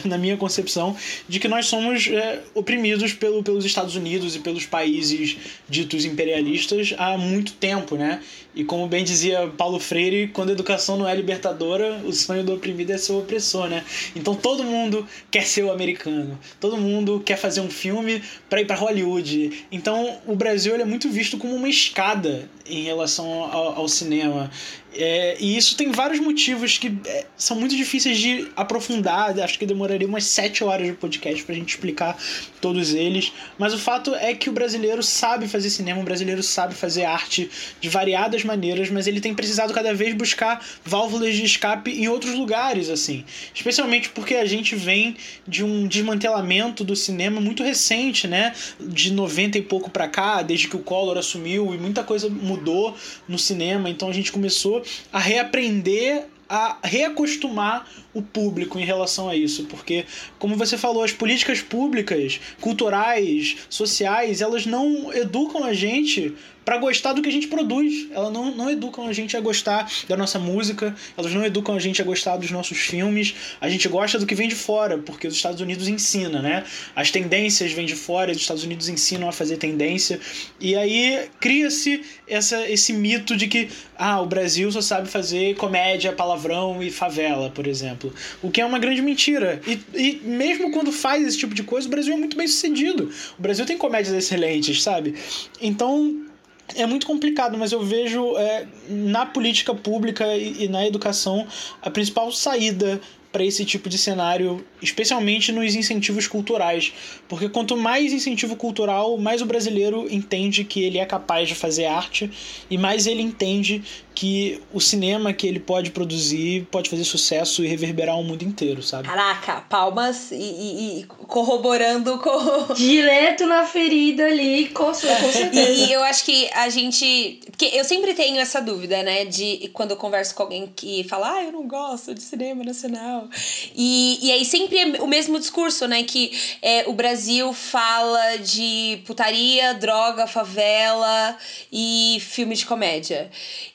na 0.06 0.18
minha 0.18 0.38
concepção, 0.38 0.96
de 1.28 1.40
que 1.40 1.48
nós 1.48 1.68
somos 1.68 2.08
é, 2.08 2.42
oprimidos 2.54 3.14
pelo, 3.14 3.44
pelos 3.44 3.66
Estados 3.66 3.96
Unidos 3.96 4.36
e 4.36 4.40
pelos 4.40 4.66
países 4.66 5.38
ditos 5.68 6.06
imperialistas 6.06 6.94
há 6.98 7.18
muito 7.18 7.54
tempo, 7.54 7.96
né? 7.96 8.22
E 8.56 8.64
como 8.64 8.88
bem 8.88 9.04
dizia 9.04 9.48
Paulo 9.58 9.80
Freire, 9.80 10.30
quando 10.30 10.50
a 10.50 10.54
educação 10.54 10.96
não 10.96 11.08
é 11.08 11.14
libertadora, 11.14 12.02
o 12.06 12.14
sonho 12.14 12.44
do 12.44 12.54
oprimido 12.54 12.92
é 12.92 12.98
ser 12.98 13.12
o 13.12 13.20
opressor, 13.20 13.68
né? 13.68 13.84
Então 14.16 14.34
todo 14.34 14.64
mundo 14.64 15.06
quer 15.30 15.46
ser 15.46 15.64
o 15.64 15.72
americano, 15.72 16.40
todo 16.60 16.78
mundo 16.78 17.22
quer 17.26 17.38
fazer 17.38 17.60
um 17.60 17.70
filme 17.70 18.24
para 18.50 18.62
ir 18.62 18.66
para 18.66 18.78
Hollywood. 18.78 19.66
Então 19.72 20.20
o 20.26 20.36
Brasil 20.36 20.74
é 20.76 20.86
muito 20.86 21.10
visto 21.10 21.38
como 21.38 21.54
uma 21.54 21.68
escada 21.68 22.50
em 22.66 22.84
relação 22.84 23.44
ao, 23.44 23.80
ao 23.80 23.88
cinema. 23.88 24.50
É, 24.98 25.36
e 25.42 25.58
isso 25.58 25.76
tem 25.76 25.92
vários 25.92 26.22
motivos 26.22 26.78
que 26.78 26.98
é, 27.06 27.26
são 27.36 27.60
muito 27.60 27.76
difíceis 27.76 28.18
de 28.18 28.48
aprofundar. 28.56 29.38
Acho 29.40 29.60
que 29.60 29.66
demoraria 29.66 30.08
umas 30.08 30.24
sete 30.24 30.64
horas 30.64 30.88
de 30.88 30.94
podcast 30.94 31.44
pra 31.44 31.54
gente 31.54 31.70
explicar 31.70 32.18
todos 32.62 32.94
eles. 32.94 33.34
Mas 33.58 33.74
o 33.74 33.78
fato 33.78 34.16
é 34.16 34.34
que 34.34 34.50
o 34.50 34.54
brasileiro 34.54 35.04
sabe 35.04 35.48
fazer 35.50 35.70
cinema, 35.70 36.00
o 36.00 36.04
brasileiro 36.04 36.42
sabe 36.42 36.74
fazer 36.74 37.04
arte 37.04 37.50
de 37.82 37.90
variadas 37.90 38.45
maneiras, 38.46 38.90
mas 38.90 39.08
ele 39.08 39.20
tem 39.20 39.34
precisado 39.34 39.74
cada 39.74 39.94
vez 39.94 40.14
buscar 40.14 40.66
válvulas 40.84 41.36
de 41.36 41.44
escape 41.44 41.92
em 41.92 42.08
outros 42.08 42.34
lugares, 42.34 42.90
assim. 42.90 43.26
Especialmente 43.54 44.10
porque 44.10 44.36
a 44.36 44.46
gente 44.46 44.76
vem 44.76 45.18
de 45.48 45.64
um 45.64 45.88
desmantelamento 45.88 46.84
do 46.84 46.96
cinema 46.96 47.42
muito 47.42 47.64
recente, 47.64 48.28
né? 48.28 48.54
De 48.80 49.12
90 49.12 49.58
e 49.58 49.62
pouco 49.62 49.90
pra 49.90 50.08
cá, 50.08 50.42
desde 50.42 50.68
que 50.68 50.76
o 50.76 50.80
Collor 50.80 51.18
assumiu 51.18 51.74
e 51.74 51.78
muita 51.78 52.04
coisa 52.04 52.30
mudou 52.30 52.96
no 53.28 53.38
cinema. 53.38 53.90
Então 53.90 54.08
a 54.08 54.14
gente 54.14 54.32
começou 54.32 54.84
a 55.12 55.20
reaprender 55.20 56.28
a 56.48 56.78
reacostumar 56.84 57.88
o 58.14 58.22
público 58.22 58.80
em 58.80 58.86
relação 58.86 59.28
a 59.28 59.36
isso, 59.36 59.66
porque 59.66 60.06
como 60.38 60.56
você 60.56 60.78
falou, 60.78 61.04
as 61.04 61.12
políticas 61.12 61.62
públicas, 61.62 62.40
culturais, 62.62 63.58
sociais, 63.70 64.42
elas 64.42 64.66
não 64.66 65.12
educam 65.14 65.64
a 65.64 65.74
gente 65.74 66.34
para 66.66 66.78
gostar 66.78 67.14
do 67.14 67.22
que 67.22 67.30
a 67.30 67.32
gente 67.32 67.48
produz. 67.48 68.08
Elas 68.12 68.34
não, 68.34 68.54
não 68.54 68.70
educam 68.70 69.08
a 69.08 69.14
gente 69.14 69.38
a 69.38 69.40
gostar 69.40 69.90
da 70.10 70.18
nossa 70.18 70.40
música, 70.40 70.94
elas 71.16 71.32
não 71.32 71.46
educam 71.46 71.76
a 71.76 71.80
gente 71.80 72.02
a 72.02 72.06
gostar 72.06 72.36
dos 72.38 72.50
nossos 72.50 72.80
filmes. 72.80 73.36
A 73.62 73.70
gente 73.70 73.88
gosta 73.88 74.18
do 74.18 74.26
que 74.26 74.34
vem 74.34 74.50
de 74.50 74.56
fora, 74.56 74.98
porque 74.98 75.28
os 75.28 75.36
Estados 75.36 75.62
Unidos 75.62 75.88
ensina, 75.88 76.42
né? 76.42 76.64
As 76.96 77.12
tendências 77.12 77.72
vêm 77.72 77.86
de 77.86 77.96
fora, 77.96 78.32
os 78.32 78.38
Estados 78.38 78.64
Unidos 78.64 78.90
ensinam 78.90 79.30
a 79.30 79.32
fazer 79.32 79.58
tendência. 79.58 80.20
E 80.60 80.76
aí 80.76 81.30
cria-se 81.40 82.02
essa 82.28 82.66
esse 82.68 82.92
mito 82.92 83.38
de 83.38 83.48
que 83.48 83.70
ah, 83.98 84.20
o 84.20 84.26
Brasil 84.26 84.72
só 84.72 84.82
sabe 84.82 85.08
fazer 85.08 85.56
comédia, 85.56 86.12
palavrão 86.12 86.82
e 86.82 86.90
favela, 86.90 87.50
por 87.50 87.68
exemplo. 87.68 88.14
O 88.42 88.50
que 88.50 88.60
é 88.60 88.66
uma 88.66 88.80
grande 88.80 89.02
mentira. 89.02 89.62
E, 89.68 89.80
e 89.94 90.22
mesmo 90.24 90.72
quando 90.72 90.92
faz 90.92 91.26
esse 91.28 91.38
tipo 91.38 91.54
de 91.54 91.64
coisa, 91.64 91.88
o 91.88 91.92
Brasil 91.92 92.14
é 92.14 92.18
muito 92.18 92.36
bem 92.36 92.48
sucedido. 92.48 93.12
O 93.38 93.42
Brasil 93.42 93.66
tem 93.66 93.78
comédias 93.78 94.16
excelentes, 94.16 94.82
sabe? 94.82 95.16
Então, 95.62 96.26
é 96.74 96.86
muito 96.86 97.06
complicado, 97.06 97.58
mas 97.58 97.72
eu 97.72 97.82
vejo 97.84 98.36
é, 98.38 98.66
na 98.90 99.26
política 99.26 99.76
pública 99.76 100.36
e, 100.36 100.64
e 100.64 100.68
na 100.68 100.86
educação 100.86 101.46
a 101.82 101.90
principal 101.92 102.32
saída 102.32 103.00
para 103.36 103.44
esse 103.44 103.66
tipo 103.66 103.90
de 103.90 103.98
cenário, 103.98 104.66
especialmente 104.82 105.52
nos 105.52 105.76
incentivos 105.76 106.26
culturais. 106.26 106.94
Porque 107.28 107.50
quanto 107.50 107.76
mais 107.76 108.14
incentivo 108.14 108.56
cultural, 108.56 109.18
mais 109.18 109.42
o 109.42 109.46
brasileiro 109.46 110.08
entende 110.10 110.64
que 110.64 110.82
ele 110.82 111.00
é 111.00 111.06
capaz 111.06 111.50
de 111.50 111.54
fazer 111.54 111.84
arte 111.84 112.32
e 112.70 112.78
mais 112.78 113.06
ele 113.06 113.22
entende 113.22 113.84
que 114.16 114.62
o 114.72 114.80
cinema 114.80 115.34
que 115.34 115.46
ele 115.46 115.60
pode 115.60 115.92
produzir 115.92 116.66
pode 116.72 116.90
fazer 116.90 117.04
sucesso 117.04 117.64
e 117.64 117.68
reverberar 117.68 118.18
o 118.18 118.24
mundo 118.24 118.44
inteiro, 118.44 118.82
sabe? 118.82 119.10
Caraca, 119.10 119.62
palmas 119.70 120.32
e, 120.32 120.36
e, 120.36 121.00
e 121.00 121.04
corroborando 121.04 122.18
com. 122.20 122.74
Direto 122.74 123.46
na 123.46 123.66
ferida 123.66 124.26
ali, 124.26 124.70
com, 124.70 124.86
com 124.86 124.94
certeza. 124.94 125.72
E 125.72 125.92
eu 125.92 126.02
acho 126.04 126.24
que 126.24 126.50
a 126.54 126.70
gente. 126.70 127.42
Porque 127.46 127.66
eu 127.66 127.84
sempre 127.84 128.14
tenho 128.14 128.40
essa 128.40 128.62
dúvida, 128.62 129.04
né? 129.04 129.26
De 129.26 129.70
quando 129.74 129.92
eu 129.92 129.98
converso 129.98 130.34
com 130.34 130.44
alguém 130.44 130.72
que 130.74 131.04
fala, 131.04 131.34
ah, 131.34 131.44
eu 131.44 131.52
não 131.52 131.68
gosto 131.68 132.14
de 132.14 132.22
cinema 132.22 132.64
nacional. 132.64 133.28
E, 133.76 134.20
e 134.22 134.32
aí 134.32 134.46
sempre 134.46 134.78
é 134.78 135.02
o 135.02 135.08
mesmo 135.08 135.38
discurso, 135.38 135.88
né? 135.88 136.04
Que 136.04 136.32
é, 136.62 136.86
o 136.88 136.94
Brasil 136.94 137.52
fala 137.52 138.38
de 138.38 139.02
putaria, 139.06 139.74
droga, 139.74 140.26
favela 140.26 141.38
e 141.70 142.18
filme 142.22 142.56
de 142.56 142.66
comédia. 142.66 143.30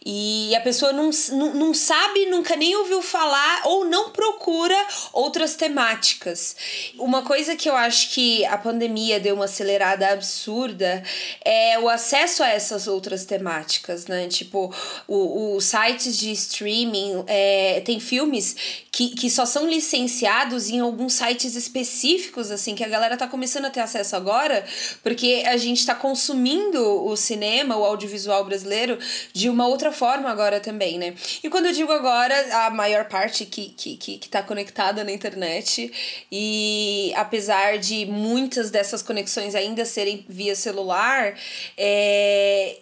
E 0.04 0.29
a 0.56 0.60
pessoa 0.60 0.92
não, 0.92 1.10
não, 1.32 1.54
não 1.54 1.74
sabe, 1.74 2.26
nunca 2.26 2.56
nem 2.56 2.76
ouviu 2.76 3.02
falar 3.02 3.62
ou 3.64 3.84
não 3.84 4.10
procura 4.10 4.76
outras 5.12 5.54
temáticas. 5.54 6.56
Uma 6.98 7.22
coisa 7.22 7.56
que 7.56 7.68
eu 7.68 7.76
acho 7.76 8.10
que 8.10 8.44
a 8.46 8.58
pandemia 8.58 9.20
deu 9.20 9.34
uma 9.34 9.44
acelerada 9.44 10.08
absurda 10.08 11.02
é 11.44 11.78
o 11.78 11.88
acesso 11.88 12.42
a 12.42 12.48
essas 12.48 12.86
outras 12.86 13.24
temáticas, 13.24 14.06
né? 14.06 14.28
Tipo, 14.28 14.74
os 15.06 15.64
sites 15.64 16.16
de 16.16 16.30
streaming 16.32 17.24
é, 17.26 17.80
tem 17.84 18.00
filmes 18.00 18.56
que, 18.90 19.10
que 19.10 19.30
só 19.30 19.46
são 19.46 19.68
licenciados 19.68 20.68
em 20.68 20.80
alguns 20.80 21.14
sites 21.14 21.54
específicos, 21.54 22.50
assim, 22.50 22.74
que 22.74 22.84
a 22.84 22.88
galera 22.88 23.16
tá 23.16 23.26
começando 23.26 23.66
a 23.66 23.70
ter 23.70 23.80
acesso 23.80 24.16
agora, 24.16 24.64
porque 25.02 25.44
a 25.46 25.56
gente 25.56 25.86
tá 25.86 25.94
consumindo 25.94 27.04
o 27.04 27.16
cinema, 27.16 27.76
o 27.76 27.84
audiovisual 27.84 28.44
brasileiro, 28.44 28.98
de 29.32 29.48
uma 29.48 29.66
outra 29.66 29.92
forma 29.92 30.19
agora 30.26 30.60
também, 30.60 30.98
né? 30.98 31.14
E 31.42 31.48
quando 31.48 31.66
eu 31.66 31.72
digo 31.72 31.92
agora, 31.92 32.66
a 32.66 32.70
maior 32.70 33.06
parte 33.06 33.44
que, 33.44 33.70
que, 33.70 33.96
que, 33.96 34.18
que 34.18 34.28
tá 34.28 34.42
conectada 34.42 35.04
na 35.04 35.12
internet, 35.12 35.92
e 36.30 37.12
apesar 37.16 37.78
de 37.78 38.06
muitas 38.06 38.70
dessas 38.70 39.02
conexões 39.02 39.54
ainda 39.54 39.84
serem 39.84 40.24
via 40.28 40.54
celular, 40.54 41.34
é, 41.76 42.78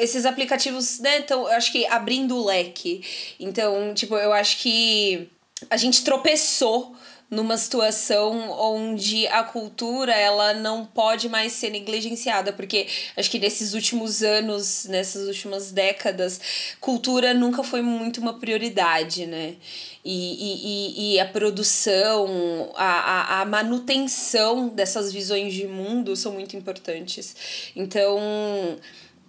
esses 0.00 0.24
aplicativos, 0.26 0.98
né, 1.00 1.18
então, 1.18 1.42
eu 1.42 1.54
acho 1.54 1.72
que 1.72 1.86
abrindo 1.86 2.36
o 2.36 2.44
leque. 2.44 3.02
Então, 3.38 3.92
tipo, 3.94 4.16
eu 4.16 4.32
acho 4.32 4.58
que 4.58 5.28
a 5.70 5.76
gente 5.76 6.04
tropeçou 6.04 6.96
numa 7.30 7.58
situação 7.58 8.50
onde 8.50 9.26
a 9.28 9.42
cultura 9.42 10.12
ela 10.12 10.54
não 10.54 10.86
pode 10.86 11.28
mais 11.28 11.52
ser 11.52 11.70
negligenciada, 11.70 12.52
porque 12.52 12.86
acho 13.16 13.30
que 13.30 13.38
nesses 13.38 13.74
últimos 13.74 14.22
anos, 14.22 14.86
nessas 14.86 15.26
últimas 15.28 15.70
décadas, 15.70 16.40
cultura 16.80 17.34
nunca 17.34 17.62
foi 17.62 17.82
muito 17.82 18.20
uma 18.20 18.38
prioridade, 18.38 19.26
né? 19.26 19.56
E, 20.04 21.10
e, 21.10 21.14
e 21.14 21.20
a 21.20 21.26
produção, 21.26 22.72
a, 22.74 22.84
a, 22.84 23.40
a 23.42 23.44
manutenção 23.44 24.68
dessas 24.68 25.12
visões 25.12 25.52
de 25.52 25.66
mundo 25.66 26.16
são 26.16 26.32
muito 26.32 26.56
importantes. 26.56 27.70
Então 27.76 28.18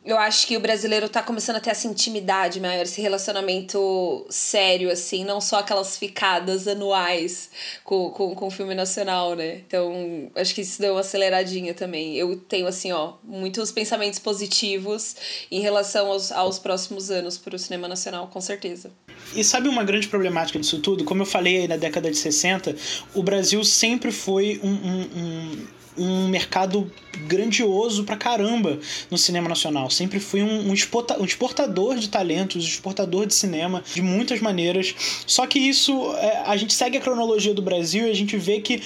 eu 0.03 0.17
acho 0.17 0.47
que 0.47 0.55
o 0.55 0.59
brasileiro 0.59 1.09
tá 1.09 1.21
começando 1.21 1.57
a 1.57 1.59
ter 1.59 1.71
essa 1.71 1.87
intimidade 1.87 2.59
maior, 2.59 2.83
esse 2.83 3.01
relacionamento 3.01 4.25
sério, 4.29 4.89
assim, 4.89 5.25
não 5.25 5.41
só 5.41 5.59
aquelas 5.59 5.97
ficadas 5.97 6.67
anuais 6.67 7.49
com, 7.83 8.09
com, 8.09 8.33
com 8.33 8.47
o 8.47 8.51
filme 8.51 8.73
nacional, 8.73 9.35
né? 9.35 9.61
Então, 9.67 10.31
acho 10.35 10.55
que 10.55 10.61
isso 10.61 10.81
deu 10.81 10.93
uma 10.93 11.01
aceleradinha 11.01 11.73
também. 11.73 12.15
Eu 12.15 12.37
tenho, 12.37 12.65
assim, 12.65 12.91
ó, 12.93 13.13
muitos 13.23 13.71
pensamentos 13.71 14.19
positivos 14.19 15.15
em 15.51 15.59
relação 15.59 16.07
aos, 16.07 16.31
aos 16.31 16.59
próximos 16.59 17.11
anos 17.11 17.37
para 17.37 17.55
o 17.55 17.59
cinema 17.59 17.87
nacional, 17.87 18.27
com 18.27 18.39
certeza. 18.39 18.91
E 19.35 19.43
sabe 19.43 19.67
uma 19.67 19.83
grande 19.83 20.07
problemática 20.07 20.57
disso 20.57 20.79
tudo? 20.79 21.03
Como 21.03 21.21
eu 21.21 21.25
falei 21.25 21.57
aí 21.57 21.67
na 21.67 21.77
década 21.77 22.09
de 22.09 22.17
60, 22.17 22.75
o 23.13 23.21
Brasil 23.21 23.63
sempre 23.65 24.11
foi 24.11 24.61
um, 24.63 24.71
um, 24.71 25.01
um 25.01 25.67
um 25.99 26.27
mercado 26.27 26.91
grandioso 27.27 28.03
pra 28.03 28.15
caramba 28.15 28.79
no 29.11 29.17
cinema 29.17 29.49
nacional. 29.49 29.89
Sempre 29.89 30.19
fui 30.19 30.41
um, 30.41 30.69
um, 30.69 30.73
exporta, 30.73 31.19
um 31.19 31.25
exportador 31.25 31.95
de 31.97 32.09
talentos, 32.09 32.63
exportador 32.65 33.25
de 33.25 33.33
cinema 33.33 33.83
de 33.93 34.01
muitas 34.01 34.39
maneiras. 34.39 34.95
Só 35.27 35.45
que 35.45 35.59
isso, 35.59 36.13
é, 36.15 36.43
a 36.45 36.55
gente 36.55 36.73
segue 36.73 36.97
a 36.97 37.01
cronologia 37.01 37.53
do 37.53 37.61
Brasil 37.61 38.07
e 38.07 38.11
a 38.11 38.15
gente 38.15 38.37
vê 38.37 38.61
que 38.61 38.81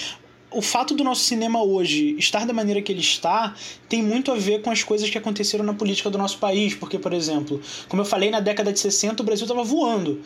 o 0.53 0.61
fato 0.61 0.93
do 0.93 1.03
nosso 1.03 1.21
cinema 1.21 1.63
hoje 1.63 2.15
estar 2.17 2.45
da 2.45 2.53
maneira 2.53 2.81
que 2.81 2.91
ele 2.91 3.01
está 3.01 3.55
tem 3.89 4.01
muito 4.01 4.31
a 4.31 4.35
ver 4.35 4.61
com 4.61 4.71
as 4.71 4.83
coisas 4.83 5.09
que 5.09 5.17
aconteceram 5.17 5.63
na 5.63 5.73
política 5.73 6.09
do 6.09 6.17
nosso 6.17 6.37
país. 6.37 6.73
Porque, 6.73 6.97
por 6.97 7.13
exemplo, 7.13 7.61
como 7.87 8.01
eu 8.01 8.05
falei, 8.05 8.31
na 8.31 8.39
década 8.39 8.73
de 8.73 8.79
60 8.79 9.21
o 9.21 9.25
Brasil 9.25 9.45
estava 9.45 9.63
voando. 9.63 10.21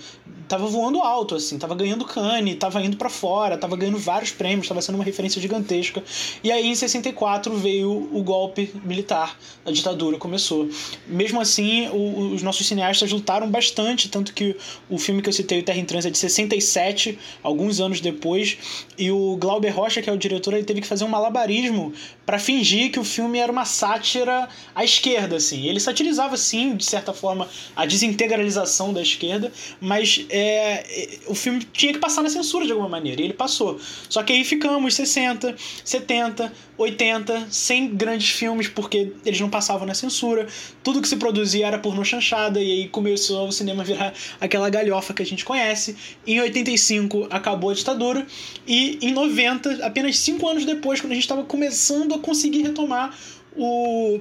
Tava 0.48 0.66
voando 0.66 1.02
alto, 1.02 1.36
assim, 1.36 1.58
tava 1.58 1.76
ganhando 1.76 2.06
Cannes, 2.06 2.56
tava 2.56 2.82
indo 2.82 2.96
para 2.96 3.10
fora, 3.10 3.58
tava 3.58 3.76
ganhando 3.76 3.98
vários 3.98 4.32
prêmios, 4.32 4.66
tava 4.66 4.82
sendo 4.82 4.96
uma 4.96 5.04
referência 5.04 5.42
gigantesca. 5.42 6.02
E 6.42 6.50
aí, 6.50 6.68
em 6.68 6.76
64, 6.76 7.54
veio 7.58 8.10
o 8.14 8.24
golpe 8.24 8.74
militar, 8.86 9.38
a 9.66 9.72
ditadura 9.72 10.18
começou. 10.18 10.70
Mesmo 11.06 11.42
assim, 11.42 11.90
o, 11.90 12.34
os 12.34 12.42
nossos 12.42 12.66
cineastas 12.66 13.12
lutaram 13.12 13.50
bastante, 13.50 14.08
tanto 14.08 14.34
que 14.34 14.56
o 14.90 14.98
filme 14.98 15.22
que 15.22 15.28
eu 15.28 15.34
citei, 15.34 15.60
o 15.60 15.64
Terra 15.64 15.80
em 15.80 15.86
Trânsito, 15.86 16.08
é 16.08 16.12
de 16.12 16.18
67, 16.18 17.20
alguns 17.44 17.82
anos 17.82 18.00
depois, 18.00 18.58
e 18.98 19.12
o 19.12 19.36
Glauber 19.36 19.76
Rocha, 19.76 20.02
que 20.02 20.10
é 20.10 20.14
o 20.14 20.17
diretor, 20.18 20.54
ele 20.54 20.64
teve 20.64 20.82
que 20.82 20.88
fazer 20.88 21.04
um 21.04 21.08
malabarismo 21.08 21.94
para 22.26 22.40
fingir 22.40 22.92
que 22.92 23.00
o 23.00 23.04
filme 23.04 23.40
era 23.40 23.52
uma 23.52 23.66
sátira 23.66 24.50
à 24.76 24.84
esquerda, 24.84 25.38
assim. 25.38 25.68
Ele 25.68 25.80
satirizava, 25.80 26.36
sim, 26.36 26.76
de 26.76 26.86
certa 26.86 27.14
forma, 27.14 27.48
a 27.76 27.86
desintegralização 27.86 28.94
da 28.94 29.02
esquerda, 29.02 29.52
mas 29.80 30.26
é, 30.30 31.20
o 31.28 31.36
filme 31.36 31.66
tinha 31.72 31.94
que 31.94 32.00
passar 32.00 32.22
na 32.22 32.30
censura 32.30 32.66
de 32.66 32.72
alguma 32.72 32.90
maneira, 32.90 33.22
e 33.22 33.26
ele 33.26 33.34
passou. 33.34 33.80
Só 34.10 34.24
que 34.24 34.34
aí 34.34 34.44
ficamos 34.44 34.96
60, 34.96 35.56
70, 35.84 36.52
80, 36.78 37.48
sem 37.50 37.96
grandes 37.96 38.30
filmes, 38.30 38.68
porque 38.68 39.14
eles 39.26 39.40
não 39.40 39.50
passavam 39.50 39.88
na 39.88 39.94
censura, 39.94 40.48
tudo 40.84 41.02
que 41.02 41.08
se 41.08 41.16
produzia 41.16 41.68
era 41.68 41.80
pornô 41.80 42.04
chanchada, 42.04 42.62
e 42.62 42.72
aí 42.72 42.88
começou 42.88 43.48
o 43.48 43.52
cinema 43.52 43.84
a 43.84 43.86
virar 43.86 44.14
aquela 44.40 44.70
galhofa 44.70 45.14
que 45.14 45.22
a 45.22 45.26
gente 45.26 45.44
conhece. 45.44 45.96
Em 46.26 46.40
85 46.40 47.28
acabou 47.30 47.70
a 47.70 47.74
ditadura, 47.74 48.26
e 48.68 49.00
em 49.02 49.12
90, 49.12 49.86
apenas 49.86 50.07
cinco 50.16 50.48
anos 50.48 50.66
depois, 50.66 51.02
quando 51.02 51.12
a 51.12 51.16
gente 51.16 51.24
estava 51.24 51.44
começando 51.44 52.14
a 52.14 52.20
conseguir 52.20 52.62
retomar 52.62 53.18
o 53.56 54.20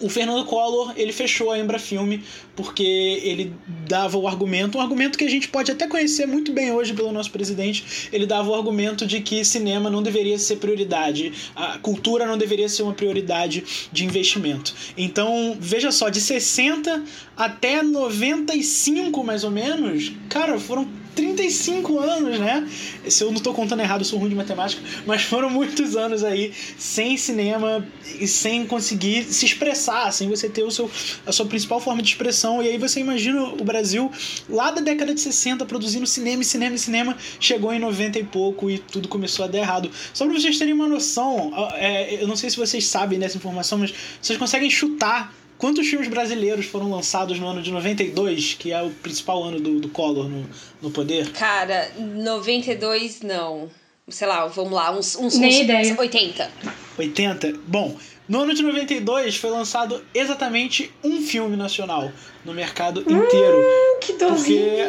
o 0.00 0.08
Fernando 0.08 0.44
Collor 0.44 0.92
ele 0.96 1.12
fechou 1.12 1.50
a 1.50 1.58
Embra 1.58 1.78
Filme 1.78 2.22
porque 2.54 2.82
ele 2.82 3.52
dava 3.88 4.18
o 4.18 4.26
argumento, 4.26 4.78
um 4.78 4.80
argumento 4.80 5.16
que 5.16 5.24
a 5.24 5.30
gente 5.30 5.48
pode 5.48 5.70
até 5.70 5.86
conhecer 5.86 6.26
muito 6.26 6.52
bem 6.52 6.72
hoje 6.72 6.92
pelo 6.92 7.12
nosso 7.12 7.30
presidente, 7.30 8.08
ele 8.12 8.26
dava 8.26 8.50
o 8.50 8.54
argumento 8.54 9.06
de 9.06 9.20
que 9.20 9.44
cinema 9.44 9.88
não 9.88 10.02
deveria 10.02 10.38
ser 10.38 10.56
prioridade, 10.56 11.32
a 11.54 11.78
cultura 11.78 12.26
não 12.26 12.36
deveria 12.36 12.68
ser 12.68 12.82
uma 12.82 12.94
prioridade 12.94 13.88
de 13.92 14.04
investimento. 14.04 14.74
Então, 14.96 15.56
veja 15.60 15.92
só, 15.92 16.08
de 16.08 16.20
60 16.20 17.04
até 17.36 17.82
95 17.82 19.22
mais 19.22 19.44
ou 19.44 19.50
menos, 19.50 20.12
cara, 20.28 20.58
foram 20.58 20.88
35 21.18 21.98
anos, 21.98 22.38
né? 22.38 22.64
Se 23.08 23.24
eu 23.24 23.32
não 23.32 23.40
tô 23.40 23.52
contando 23.52 23.80
errado, 23.80 24.02
eu 24.02 24.04
sou 24.04 24.20
ruim 24.20 24.28
de 24.28 24.36
matemática, 24.36 24.80
mas 25.04 25.22
foram 25.22 25.50
muitos 25.50 25.96
anos 25.96 26.22
aí 26.22 26.52
sem 26.78 27.16
cinema 27.16 27.84
e 28.20 28.28
sem 28.28 28.64
conseguir 28.64 29.24
se 29.24 29.44
expressar, 29.44 30.12
sem 30.12 30.28
você 30.28 30.48
ter 30.48 30.62
o 30.62 30.70
seu, 30.70 30.88
a 31.26 31.32
sua 31.32 31.46
principal 31.46 31.80
forma 31.80 32.00
de 32.02 32.10
expressão. 32.10 32.62
E 32.62 32.68
aí 32.68 32.78
você 32.78 33.00
imagina 33.00 33.42
o 33.42 33.64
Brasil 33.64 34.12
lá 34.48 34.70
da 34.70 34.80
década 34.80 35.12
de 35.12 35.20
60 35.20 35.66
produzindo 35.66 36.06
cinema, 36.06 36.44
cinema 36.44 36.76
e 36.76 36.78
cinema, 36.78 37.16
chegou 37.40 37.72
em 37.72 37.80
90 37.80 38.20
e 38.20 38.24
pouco 38.24 38.70
e 38.70 38.78
tudo 38.78 39.08
começou 39.08 39.44
a 39.44 39.48
dar 39.48 39.58
errado. 39.58 39.90
Só 40.14 40.24
pra 40.24 40.32
vocês 40.32 40.56
terem 40.56 40.72
uma 40.72 40.86
noção, 40.86 41.52
é, 41.74 42.22
eu 42.22 42.28
não 42.28 42.36
sei 42.36 42.48
se 42.48 42.56
vocês 42.56 42.86
sabem 42.86 43.18
dessa 43.18 43.36
informação, 43.36 43.78
mas 43.78 43.92
vocês 44.22 44.38
conseguem 44.38 44.70
chutar 44.70 45.34
Quantos 45.58 45.88
filmes 45.88 46.08
brasileiros 46.08 46.66
foram 46.66 46.90
lançados 46.90 47.38
no 47.38 47.46
ano 47.48 47.60
de 47.60 47.72
92, 47.72 48.54
que 48.54 48.72
é 48.72 48.80
o 48.80 48.90
principal 48.90 49.42
ano 49.42 49.60
do, 49.60 49.80
do 49.80 49.88
Collor 49.88 50.28
no, 50.28 50.48
no 50.80 50.90
poder? 50.90 51.30
Cara, 51.32 51.90
92 51.98 53.22
não. 53.22 53.68
Sei 54.08 54.26
lá, 54.26 54.46
vamos 54.46 54.72
lá, 54.72 54.96
uns, 54.96 55.16
uns, 55.16 55.36
Nem 55.36 55.50
uns 55.50 55.60
ideia. 55.60 55.96
80. 55.98 56.50
80? 56.96 57.54
Bom, 57.66 57.96
no 58.28 58.40
ano 58.40 58.54
de 58.54 58.62
92 58.62 59.36
foi 59.36 59.50
lançado 59.50 60.02
exatamente 60.14 60.92
um 61.02 61.20
filme 61.20 61.56
nacional 61.56 62.10
no 62.44 62.54
mercado 62.54 63.00
inteiro. 63.00 63.58
Hum, 63.58 63.98
que 64.00 64.12
Porque 64.14 64.88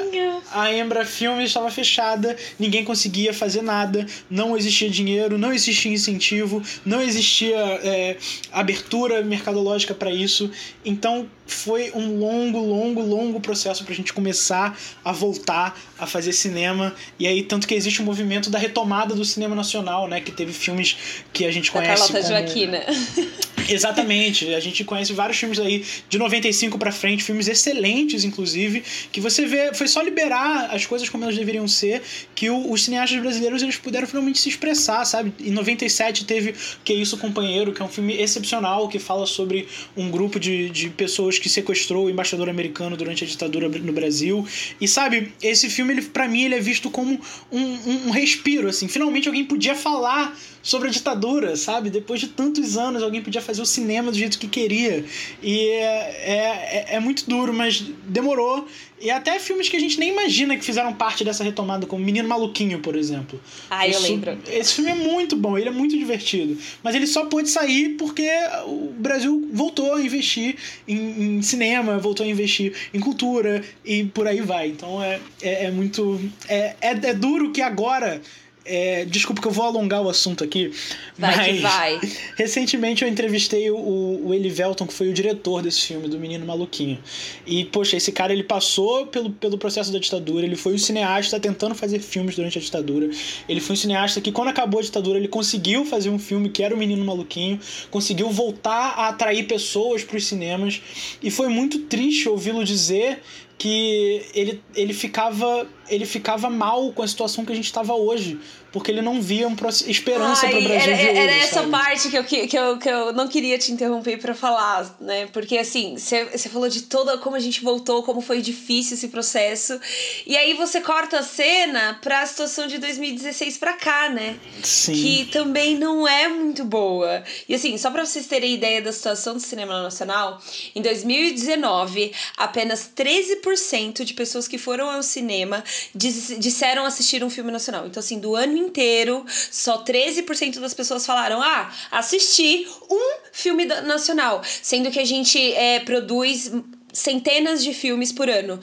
a 0.51 0.73
Embra 0.73 1.05
Filmes 1.05 1.47
estava 1.47 1.69
fechada, 1.69 2.35
ninguém 2.57 2.83
conseguia 2.83 3.33
fazer 3.33 3.61
nada, 3.61 4.05
não 4.29 4.57
existia 4.57 4.89
dinheiro, 4.89 5.37
não 5.37 5.53
existia 5.53 5.91
incentivo, 5.91 6.61
não 6.85 7.01
existia 7.01 7.57
é, 7.57 8.17
abertura 8.51 9.21
mercadológica 9.21 9.93
para 9.93 10.11
isso. 10.11 10.49
Então 10.85 11.27
foi 11.45 11.91
um 11.93 12.17
longo, 12.19 12.59
longo, 12.59 13.01
longo 13.01 13.39
processo 13.39 13.83
para 13.83 13.93
a 13.93 13.95
gente 13.95 14.13
começar 14.13 14.77
a 15.03 15.11
voltar 15.11 15.79
a 15.97 16.05
fazer 16.05 16.31
cinema. 16.33 16.93
E 17.17 17.27
aí, 17.27 17.43
tanto 17.43 17.67
que 17.67 17.73
existe 17.73 17.99
o 17.99 18.03
um 18.03 18.05
movimento 18.05 18.49
da 18.49 18.59
retomada 18.59 19.15
do 19.15 19.25
cinema 19.25 19.55
nacional, 19.55 20.07
né? 20.07 20.21
Que 20.21 20.31
teve 20.31 20.53
filmes 20.53 20.97
que 21.33 21.45
a 21.45 21.51
gente 21.51 21.71
Da 21.71 21.79
conhece. 21.79 22.13
Carlota 22.13 22.27
como... 22.27 22.27
Joaquina. 22.27 22.83
Exatamente. 23.73 24.53
A 24.53 24.59
gente 24.59 24.83
conhece 24.83 25.13
vários 25.13 25.37
filmes 25.37 25.59
aí 25.59 25.85
de 26.09 26.17
95 26.17 26.77
para 26.77 26.91
frente, 26.91 27.23
filmes 27.23 27.47
excelentes, 27.47 28.23
inclusive, 28.23 28.83
que 29.11 29.21
você 29.21 29.45
vê. 29.45 29.73
Foi 29.73 29.87
só 29.87 30.01
liberar 30.01 30.69
as 30.71 30.85
coisas 30.85 31.07
como 31.07 31.23
elas 31.23 31.35
deveriam 31.35 31.67
ser, 31.67 32.01
que 32.33 32.49
o, 32.49 32.71
os 32.71 32.83
cineastas 32.83 33.19
brasileiros 33.21 33.61
eles 33.61 33.77
puderam 33.77 34.07
finalmente 34.07 34.39
se 34.39 34.49
expressar, 34.49 35.05
sabe? 35.05 35.33
Em 35.39 35.51
97 35.51 36.25
teve 36.25 36.55
Que 36.83 36.93
Isso 36.93 37.17
Companheiro, 37.17 37.71
que 37.71 37.81
é 37.81 37.85
um 37.85 37.89
filme 37.89 38.15
excepcional, 38.19 38.87
que 38.87 38.99
fala 38.99 39.25
sobre 39.25 39.67
um 39.95 40.09
grupo 40.09 40.39
de, 40.39 40.69
de 40.69 40.89
pessoas 40.89 41.37
que 41.37 41.49
sequestrou 41.49 42.05
o 42.05 42.09
embaixador 42.09 42.49
americano 42.49 42.97
durante 42.97 43.23
a 43.23 43.27
ditadura 43.27 43.69
no 43.69 43.93
Brasil. 43.93 44.45
E 44.81 44.87
sabe, 44.87 45.31
esse 45.41 45.69
filme, 45.69 45.93
ele, 45.93 46.01
para 46.01 46.27
mim, 46.27 46.43
ele 46.43 46.55
é 46.55 46.59
visto 46.59 46.89
como 46.89 47.19
um, 47.51 47.59
um, 47.61 48.07
um 48.07 48.09
respiro, 48.09 48.67
assim. 48.67 48.87
Finalmente 48.87 49.27
alguém 49.27 49.45
podia 49.45 49.75
falar 49.75 50.35
sobre 50.61 50.89
a 50.89 50.91
ditadura, 50.91 51.55
sabe? 51.55 51.89
Depois 51.89 52.19
de 52.19 52.27
tantos 52.27 52.77
anos, 52.77 53.01
alguém 53.01 53.21
podia 53.21 53.41
fazer 53.41 53.58
o 53.59 53.65
cinema 53.65 54.11
do 54.11 54.17
jeito 54.17 54.39
que 54.39 54.47
queria. 54.47 55.03
E 55.41 55.59
é, 55.69 56.85
é, 56.89 56.95
é 56.95 56.99
muito 56.99 57.29
duro, 57.29 57.53
mas 57.53 57.79
demorou. 58.07 58.67
E 59.01 59.09
até 59.09 59.39
filmes 59.39 59.69
que 59.69 59.77
a 59.77 59.79
gente 59.79 59.97
nem 59.97 60.09
imagina 60.09 60.57
que 60.57 60.63
fizeram 60.65 60.93
parte 60.93 61.23
dessa 61.23 61.41
retomada, 61.41 61.85
como 61.85 62.03
Menino 62.03 62.27
Maluquinho, 62.27 62.79
por 62.79 62.97
exemplo. 62.97 63.39
Ah, 63.69 63.87
eu 63.87 63.91
Isso- 63.91 64.01
lembro. 64.03 64.37
Esse 64.51 64.73
filme 64.73 64.91
é 64.91 64.95
muito 64.95 65.37
bom, 65.37 65.57
ele 65.57 65.69
é 65.69 65.71
muito 65.71 65.97
divertido. 65.97 66.57
Mas 66.83 66.95
ele 66.95 67.07
só 67.07 67.25
pôde 67.25 67.49
sair 67.49 67.89
porque 67.97 68.29
o 68.65 68.93
Brasil 68.97 69.47
voltou 69.53 69.93
a 69.93 70.01
investir 70.01 70.55
em, 70.85 71.37
em 71.37 71.41
cinema, 71.41 71.97
voltou 71.97 72.25
a 72.25 72.29
investir 72.29 72.73
em 72.93 72.99
cultura 72.99 73.63
e 73.85 74.03
por 74.03 74.27
aí 74.27 74.41
vai. 74.41 74.67
Então 74.67 75.01
é, 75.01 75.19
é, 75.41 75.65
é 75.65 75.71
muito. 75.71 76.19
É, 76.49 76.75
é, 76.81 76.89
é 76.91 77.13
duro 77.13 77.51
que 77.51 77.61
agora. 77.61 78.21
É, 78.69 79.05
desculpa 79.05 79.41
que 79.41 79.47
eu 79.47 79.51
vou 79.51 79.65
alongar 79.65 80.01
o 80.03 80.07
assunto 80.07 80.43
aqui. 80.43 80.71
Vai 81.17 81.35
mas 81.35 81.47
que 81.47 81.53
vai. 81.59 81.99
Recentemente 82.37 83.03
eu 83.03 83.09
entrevistei 83.09 83.71
o, 83.71 84.27
o 84.27 84.33
Eli 84.33 84.49
Velton, 84.49 84.85
que 84.85 84.93
foi 84.93 85.09
o 85.09 85.13
diretor 85.13 85.63
desse 85.63 85.81
filme, 85.87 86.07
do 86.07 86.19
Menino 86.19 86.45
Maluquinho. 86.45 86.99
E, 87.47 87.65
poxa, 87.65 87.97
esse 87.97 88.11
cara 88.11 88.31
ele 88.31 88.43
passou 88.43 89.07
pelo, 89.07 89.31
pelo 89.31 89.57
processo 89.57 89.91
da 89.91 89.97
ditadura, 89.97 90.45
ele 90.45 90.55
foi 90.55 90.75
um 90.75 90.77
cineasta 90.77 91.39
tentando 91.39 91.73
fazer 91.73 91.99
filmes 91.99 92.35
durante 92.35 92.59
a 92.59 92.61
ditadura. 92.61 93.09
Ele 93.47 93.59
foi 93.59 93.73
um 93.73 93.77
cineasta 93.77 94.21
que, 94.21 94.31
quando 94.31 94.49
acabou 94.49 94.79
a 94.79 94.83
ditadura, 94.83 95.17
ele 95.17 95.27
conseguiu 95.27 95.83
fazer 95.83 96.11
um 96.11 96.19
filme 96.19 96.49
que 96.49 96.61
era 96.61 96.75
o 96.75 96.77
Menino 96.77 97.03
Maluquinho, 97.03 97.59
conseguiu 97.89 98.29
voltar 98.29 98.93
a 98.95 99.09
atrair 99.09 99.47
pessoas 99.47 100.03
para 100.03 100.17
os 100.17 100.27
cinemas. 100.27 100.79
E 101.23 101.31
foi 101.31 101.47
muito 101.47 101.79
triste 101.79 102.29
ouvi-lo 102.29 102.63
dizer 102.63 103.19
que 103.59 104.25
ele, 104.33 104.61
ele 104.73 104.93
ficava 104.93 105.67
ele 105.89 106.05
ficava 106.05 106.49
mal 106.49 106.93
com 106.93 107.01
a 107.01 107.07
situação 107.07 107.43
que 107.43 107.51
a 107.51 107.55
gente 107.55 107.65
estava 107.65 107.93
hoje 107.93 108.39
porque 108.71 108.91
ele 108.91 109.01
não 109.01 109.21
via 109.21 109.47
uma 109.47 109.57
esperança 109.87 110.47
para 110.47 110.59
o 110.59 110.63
Brasil 110.63 110.93
era, 110.93 111.03
de 111.03 111.09
hoje, 111.09 111.17
era 111.17 111.35
essa 111.37 111.53
sabe? 111.55 111.71
parte 111.71 112.09
que 112.09 112.17
eu, 112.17 112.23
que, 112.23 112.57
eu, 112.57 112.77
que 112.77 112.89
eu 112.89 113.13
não 113.13 113.27
queria 113.27 113.57
te 113.57 113.71
interromper 113.71 114.17
para 114.17 114.35
falar, 114.35 114.95
né? 114.99 115.27
Porque 115.33 115.57
assim, 115.57 115.95
você 115.97 116.49
falou 116.49 116.69
de 116.69 116.83
toda 116.83 117.17
como 117.17 117.35
a 117.35 117.39
gente 117.39 117.61
voltou, 117.61 118.03
como 118.03 118.21
foi 118.21 118.41
difícil 118.41 118.95
esse 118.95 119.07
processo. 119.07 119.79
E 120.25 120.37
aí 120.37 120.53
você 120.53 120.81
corta 120.81 121.19
a 121.19 121.23
cena 121.23 121.97
para 122.01 122.21
a 122.21 122.25
situação 122.25 122.67
de 122.67 122.77
2016 122.77 123.57
para 123.57 123.73
cá, 123.73 124.09
né? 124.09 124.37
Sim. 124.63 124.93
Que 124.93 125.25
também 125.25 125.75
não 125.75 126.07
é 126.07 126.27
muito 126.27 126.63
boa. 126.63 127.23
E 127.47 127.55
assim, 127.55 127.77
só 127.77 127.89
para 127.89 128.05
vocês 128.05 128.27
terem 128.27 128.53
ideia 128.53 128.81
da 128.81 128.91
situação 128.91 129.33
do 129.33 129.39
cinema 129.39 129.81
nacional, 129.81 130.39
em 130.75 130.81
2019, 130.81 132.11
apenas 132.37 132.89
13% 132.95 134.03
de 134.03 134.13
pessoas 134.13 134.47
que 134.47 134.57
foram 134.57 134.89
ao 134.89 135.01
cinema 135.01 135.63
disseram 135.95 136.85
assistir 136.85 137.23
um 137.23 137.29
filme 137.29 137.51
nacional. 137.51 137.87
Então 137.87 137.99
assim, 137.99 138.19
do 138.19 138.35
ano 138.35 138.58
inteiro, 138.59 139.25
só 139.29 139.83
13% 139.83 140.59
das 140.59 140.73
pessoas 140.73 141.05
falaram: 141.05 141.41
ah, 141.41 141.71
assisti 141.91 142.67
um 142.89 143.17
filme 143.31 143.65
nacional. 143.65 144.41
Sendo 144.61 144.91
que 144.91 144.99
a 144.99 145.05
gente 145.05 145.53
é, 145.53 145.79
produz 145.79 146.51
centenas 146.93 147.63
de 147.63 147.73
filmes 147.73 148.11
por 148.11 148.29
ano. 148.29 148.59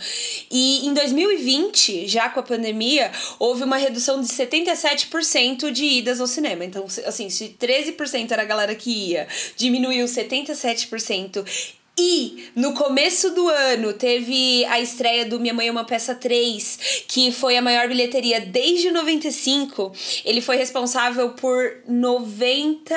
E 0.50 0.87
em 0.87 0.94
2020, 0.94 2.06
já 2.06 2.28
com 2.28 2.40
a 2.40 2.42
pandemia, 2.42 3.11
houve 3.38 3.64
uma 3.64 3.76
redução 3.76 4.20
de 4.20 4.28
77% 4.28 5.70
de 5.70 5.85
idas 5.85 6.20
ao 6.20 6.26
cinema. 6.26 6.64
Então, 6.64 6.87
assim, 7.04 7.30
se 7.30 7.56
13% 7.61 8.30
era 8.30 8.42
a 8.42 8.46
galera 8.46 8.74
que 8.74 8.90
ia, 8.90 9.28
diminuiu 9.56 10.06
77%. 10.06 11.44
E 11.98 12.50
no 12.54 12.74
começo 12.74 13.30
do 13.30 13.48
ano 13.48 13.94
teve 13.94 14.66
a 14.66 14.78
estreia 14.78 15.24
do 15.24 15.40
Minha 15.40 15.54
Mãe 15.54 15.68
é 15.68 15.70
uma 15.70 15.85
Peça 15.85 16.14
3, 16.14 17.04
que 17.09 17.32
foi 17.32 17.56
a 17.56 17.62
maior 17.62 17.88
bilheteria 17.88 18.38
desde 18.38 18.90
95. 18.90 19.92
Ele 20.22 20.42
foi 20.42 20.56
responsável 20.56 21.30
por 21.30 21.78
90 21.88 22.94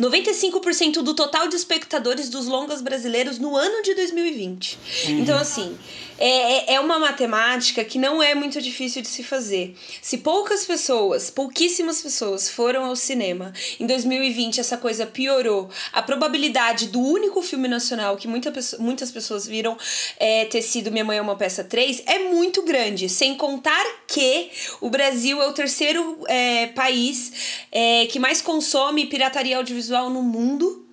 95% 0.00 1.02
do 1.02 1.14
total 1.14 1.48
de 1.48 1.56
espectadores 1.56 2.28
dos 2.28 2.46
longas 2.46 2.82
brasileiros 2.82 3.38
no 3.38 3.56
ano 3.56 3.82
de 3.82 3.94
2020. 3.94 4.78
Uhum. 5.06 5.18
Então, 5.20 5.38
assim, 5.38 5.76
é, 6.24 6.72
é, 6.72 6.74
é 6.74 6.80
uma 6.80 7.00
matemática 7.00 7.84
que 7.84 7.98
não 7.98 8.22
é 8.22 8.32
muito 8.32 8.62
difícil 8.62 9.02
de 9.02 9.08
se 9.08 9.24
fazer. 9.24 9.74
Se 10.00 10.18
poucas 10.18 10.64
pessoas, 10.64 11.30
pouquíssimas 11.30 12.00
pessoas 12.00 12.48
foram 12.48 12.84
ao 12.84 12.94
cinema, 12.94 13.52
em 13.80 13.86
2020 13.86 14.60
essa 14.60 14.76
coisa 14.76 15.04
piorou, 15.04 15.68
a 15.92 16.00
probabilidade 16.00 16.86
do 16.86 17.00
único 17.00 17.42
filme 17.42 17.66
nacional 17.66 18.16
que 18.16 18.28
muita, 18.28 18.52
muitas 18.78 19.10
pessoas 19.10 19.48
viram 19.48 19.76
é, 20.16 20.44
ter 20.44 20.62
sido 20.62 20.92
Minha 20.92 21.04
Mãe 21.04 21.18
é 21.18 21.22
uma 21.22 21.34
Peça 21.34 21.64
3 21.64 22.04
é 22.06 22.20
muito 22.20 22.62
grande. 22.62 23.08
Sem 23.08 23.34
contar 23.34 23.84
que 24.06 24.48
o 24.80 24.88
Brasil 24.88 25.42
é 25.42 25.48
o 25.48 25.52
terceiro 25.52 26.24
é, 26.28 26.68
país 26.68 27.66
é, 27.72 28.06
que 28.06 28.20
mais 28.20 28.40
consome 28.40 29.06
pirataria 29.06 29.56
audiovisual 29.56 30.08
no 30.08 30.22
mundo. 30.22 30.86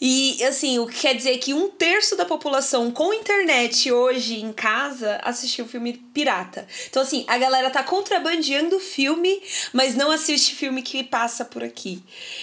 E, 0.00 0.44
assim, 0.44 0.78
o 0.78 0.86
que 0.86 1.00
quer 1.00 1.14
dizer 1.14 1.38
que 1.38 1.54
um 1.54 1.70
terço 1.70 2.16
da 2.16 2.26
população 2.26 2.90
com 2.90 3.14
internet 3.14 3.90
hoje 3.90 4.40
em 4.40 4.52
casa 4.52 5.18
assistiu 5.22 5.66
filme 5.66 5.94
pirata. 5.94 6.66
Então, 6.88 7.02
assim, 7.02 7.24
a 7.26 7.38
galera 7.38 7.70
tá 7.70 7.82
contrabandeando 7.82 8.78
filme, 8.78 9.42
mas 9.72 9.94
não 9.94 10.10
assiste 10.10 10.54
filme 10.54 10.82
que 10.82 11.02
passa 11.02 11.46
por 11.46 11.64
aqui. 11.64 12.02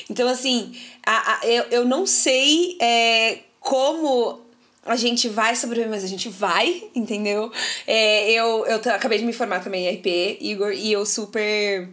Então, 0.09 0.27
assim, 0.27 0.75
a, 1.05 1.33
a, 1.33 1.47
eu, 1.47 1.65
eu 1.69 1.85
não 1.85 2.07
sei 2.07 2.75
é, 2.81 3.39
como 3.59 4.41
a 4.85 4.95
gente 4.95 5.29
vai 5.29 5.55
sobreviver, 5.55 5.91
mas 5.91 6.03
a 6.03 6.07
gente 6.07 6.29
vai, 6.29 6.83
entendeu? 6.95 7.51
É, 7.85 8.31
eu, 8.31 8.65
eu 8.65 8.77
acabei 8.77 9.19
de 9.19 9.25
me 9.25 9.31
formar 9.31 9.63
também 9.63 9.85
em 9.85 9.93
IP, 9.93 10.39
Igor, 10.41 10.73
e 10.73 10.91
eu 10.91 11.05
super 11.05 11.87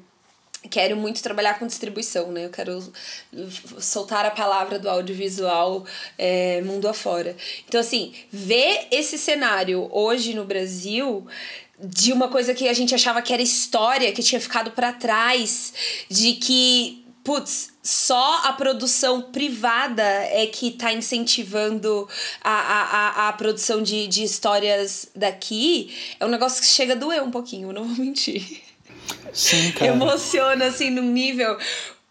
quero 0.68 0.96
muito 0.96 1.22
trabalhar 1.22 1.58
com 1.58 1.66
distribuição, 1.66 2.30
né? 2.30 2.46
Eu 2.46 2.50
quero 2.50 2.92
soltar 3.78 4.26
a 4.26 4.30
palavra 4.30 4.78
do 4.78 4.88
audiovisual 4.90 5.86
é, 6.18 6.60
mundo 6.62 6.88
afora. 6.88 7.36
Então, 7.66 7.80
assim, 7.80 8.12
ver 8.30 8.88
esse 8.90 9.16
cenário 9.16 9.88
hoje 9.90 10.34
no 10.34 10.44
Brasil 10.44 11.26
de 11.82 12.12
uma 12.12 12.28
coisa 12.28 12.52
que 12.52 12.68
a 12.68 12.74
gente 12.74 12.94
achava 12.94 13.22
que 13.22 13.32
era 13.32 13.42
história, 13.42 14.12
que 14.12 14.22
tinha 14.22 14.40
ficado 14.40 14.70
para 14.72 14.92
trás, 14.92 15.72
de 16.10 16.34
que, 16.34 17.06
putz, 17.24 17.70
só 17.82 18.42
a 18.44 18.52
produção 18.52 19.22
privada 19.22 20.02
é 20.02 20.46
que 20.46 20.72
tá 20.72 20.92
incentivando 20.92 22.06
a, 22.42 22.50
a, 22.50 22.82
a, 22.82 23.28
a 23.28 23.32
produção 23.32 23.82
de, 23.82 24.06
de 24.06 24.22
histórias 24.22 25.08
daqui, 25.16 25.96
é 26.20 26.26
um 26.26 26.28
negócio 26.28 26.60
que 26.60 26.68
chega 26.68 26.92
a 26.92 26.96
doer 26.96 27.22
um 27.22 27.30
pouquinho, 27.30 27.72
não 27.72 27.84
vou 27.84 28.04
mentir. 28.04 28.60
Sim, 29.32 29.72
cara. 29.72 29.92
Emociona, 29.92 30.66
assim, 30.66 30.90
num 30.90 31.10
nível. 31.10 31.56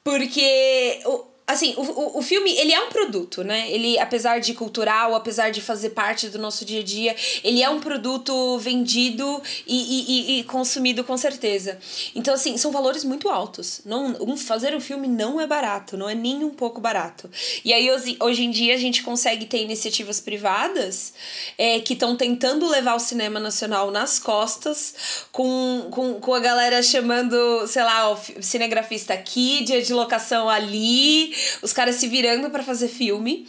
Porque 0.04 1.02
assim, 1.50 1.74
o, 1.76 2.20
o, 2.20 2.22
filme, 2.22 2.52
ele 2.58 2.72
é 2.72 2.80
um 2.80 2.90
produto, 2.90 3.44
né? 3.44 3.70
Ele, 3.72 3.98
apesar 3.98 4.40
de 4.40 4.54
cultural, 4.54 5.16
apesar 5.16 5.50
de 5.50 5.62
fazer 5.62 5.90
parte 5.90 6.30
do 6.30 6.38
nosso 6.38 6.64
dia 6.64 6.82
a 6.82 6.84
dia, 6.84 7.16
ele 7.44 7.64
é 7.64 7.70
um 7.70 7.80
produto 7.80 8.60
vendido 8.60 9.42
e, 9.66 10.38
e, 10.38 10.40
e 10.40 10.44
consumido 10.44 11.04
com 11.04 11.18
certeza. 11.18 11.80
Então, 12.14 12.36
assim, 12.36 12.56
são 12.56 12.72
valores 12.72 13.04
muito 13.04 13.30
altos. 13.30 13.82
Não, 13.84 14.16
um, 14.22 14.38
fazer 14.38 14.76
um 14.76 14.80
filme 14.80 15.08
não 15.08 15.42
é 15.42 15.48
barato, 15.48 15.98
não 15.98 16.08
é 16.08 16.14
nem 16.14 16.44
um 16.44 16.52
pouco 16.52 16.80
barato. 16.80 17.28
E 17.66 17.74
aí, 17.74 17.92
hoje, 17.92 18.16
hoje 18.20 18.44
em 18.44 18.52
dia, 18.52 18.76
a 18.76 18.78
gente 18.78 19.02
consegue 19.02 19.48
ter 19.48 19.64
iniciativas 19.64 20.20
privadas 20.20 21.14
é, 21.58 21.80
que 21.80 21.94
estão 21.94 22.16
tentando 22.16 22.68
levar 22.68 22.94
o 22.94 23.00
cinema 23.00 23.40
nacional 23.40 23.90
nas 23.90 24.20
costas, 24.20 25.26
com, 25.32 25.88
com, 25.90 26.14
com 26.20 26.34
a 26.36 26.40
galera 26.40 26.84
chamando, 26.84 27.66
sei 27.66 27.84
lá, 27.84 28.12
o 28.12 28.20
cinegrafista 28.40 29.16
aqui, 29.16 29.64
dia 29.64 29.82
de 29.82 29.94
locação 29.94 30.48
ali, 30.48 31.39
os 31.62 31.74
caras 31.74 31.96
se 31.96 32.08
virando 32.08 32.50
para 32.50 32.64
fazer 32.64 32.88
filme. 32.88 33.48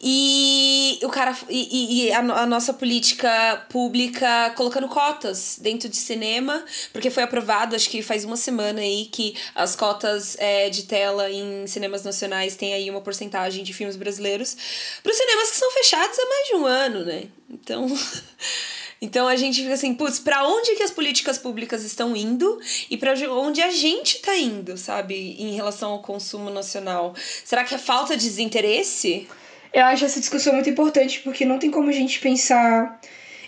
E 0.00 0.98
o 1.02 1.08
cara 1.08 1.34
e, 1.48 2.08
e 2.08 2.12
a, 2.12 2.18
a, 2.18 2.46
nossa 2.46 2.74
política 2.74 3.64
pública 3.70 4.52
colocando 4.54 4.88
cotas 4.88 5.58
dentro 5.58 5.88
de 5.88 5.96
cinema, 5.96 6.62
porque 6.92 7.08
foi 7.08 7.22
aprovado, 7.22 7.74
acho 7.74 7.88
que 7.88 8.02
faz 8.02 8.22
uma 8.22 8.36
semana 8.36 8.80
aí, 8.80 9.06
que 9.06 9.34
as 9.54 9.74
cotas 9.74 10.36
é, 10.38 10.68
de 10.68 10.82
tela 10.82 11.30
em 11.30 11.66
cinemas 11.66 12.04
nacionais 12.04 12.56
têm 12.56 12.74
aí 12.74 12.90
uma 12.90 13.00
porcentagem 13.00 13.64
de 13.64 13.72
filmes 13.72 13.96
brasileiros 13.96 14.54
para 15.02 15.10
os 15.10 15.16
cinemas 15.16 15.50
que 15.50 15.56
são 15.56 15.70
fechados 15.72 16.18
há 16.18 16.26
mais 16.26 16.48
de 16.48 16.54
um 16.56 16.66
ano, 16.66 17.04
né? 17.06 17.22
Então. 17.48 17.86
Então 19.00 19.28
a 19.28 19.36
gente 19.36 19.60
fica 19.60 19.74
assim, 19.74 19.94
putz, 19.94 20.18
pra 20.18 20.46
onde 20.46 20.74
que 20.74 20.82
as 20.82 20.90
políticas 20.90 21.36
públicas 21.36 21.84
estão 21.84 22.16
indo 22.16 22.58
e 22.90 22.96
para 22.96 23.12
onde 23.30 23.60
a 23.60 23.70
gente 23.70 24.20
tá 24.20 24.36
indo, 24.36 24.76
sabe, 24.78 25.36
em 25.38 25.54
relação 25.54 25.92
ao 25.92 26.02
consumo 26.02 26.48
nacional? 26.48 27.14
Será 27.44 27.62
que 27.64 27.74
é 27.74 27.78
falta 27.78 28.16
de 28.16 28.24
desinteresse? 28.24 29.28
Eu 29.72 29.84
acho 29.84 30.04
essa 30.04 30.18
discussão 30.18 30.54
muito 30.54 30.70
importante 30.70 31.20
porque 31.20 31.44
não 31.44 31.58
tem 31.58 31.70
como 31.70 31.90
a 31.90 31.92
gente 31.92 32.18
pensar 32.20 32.98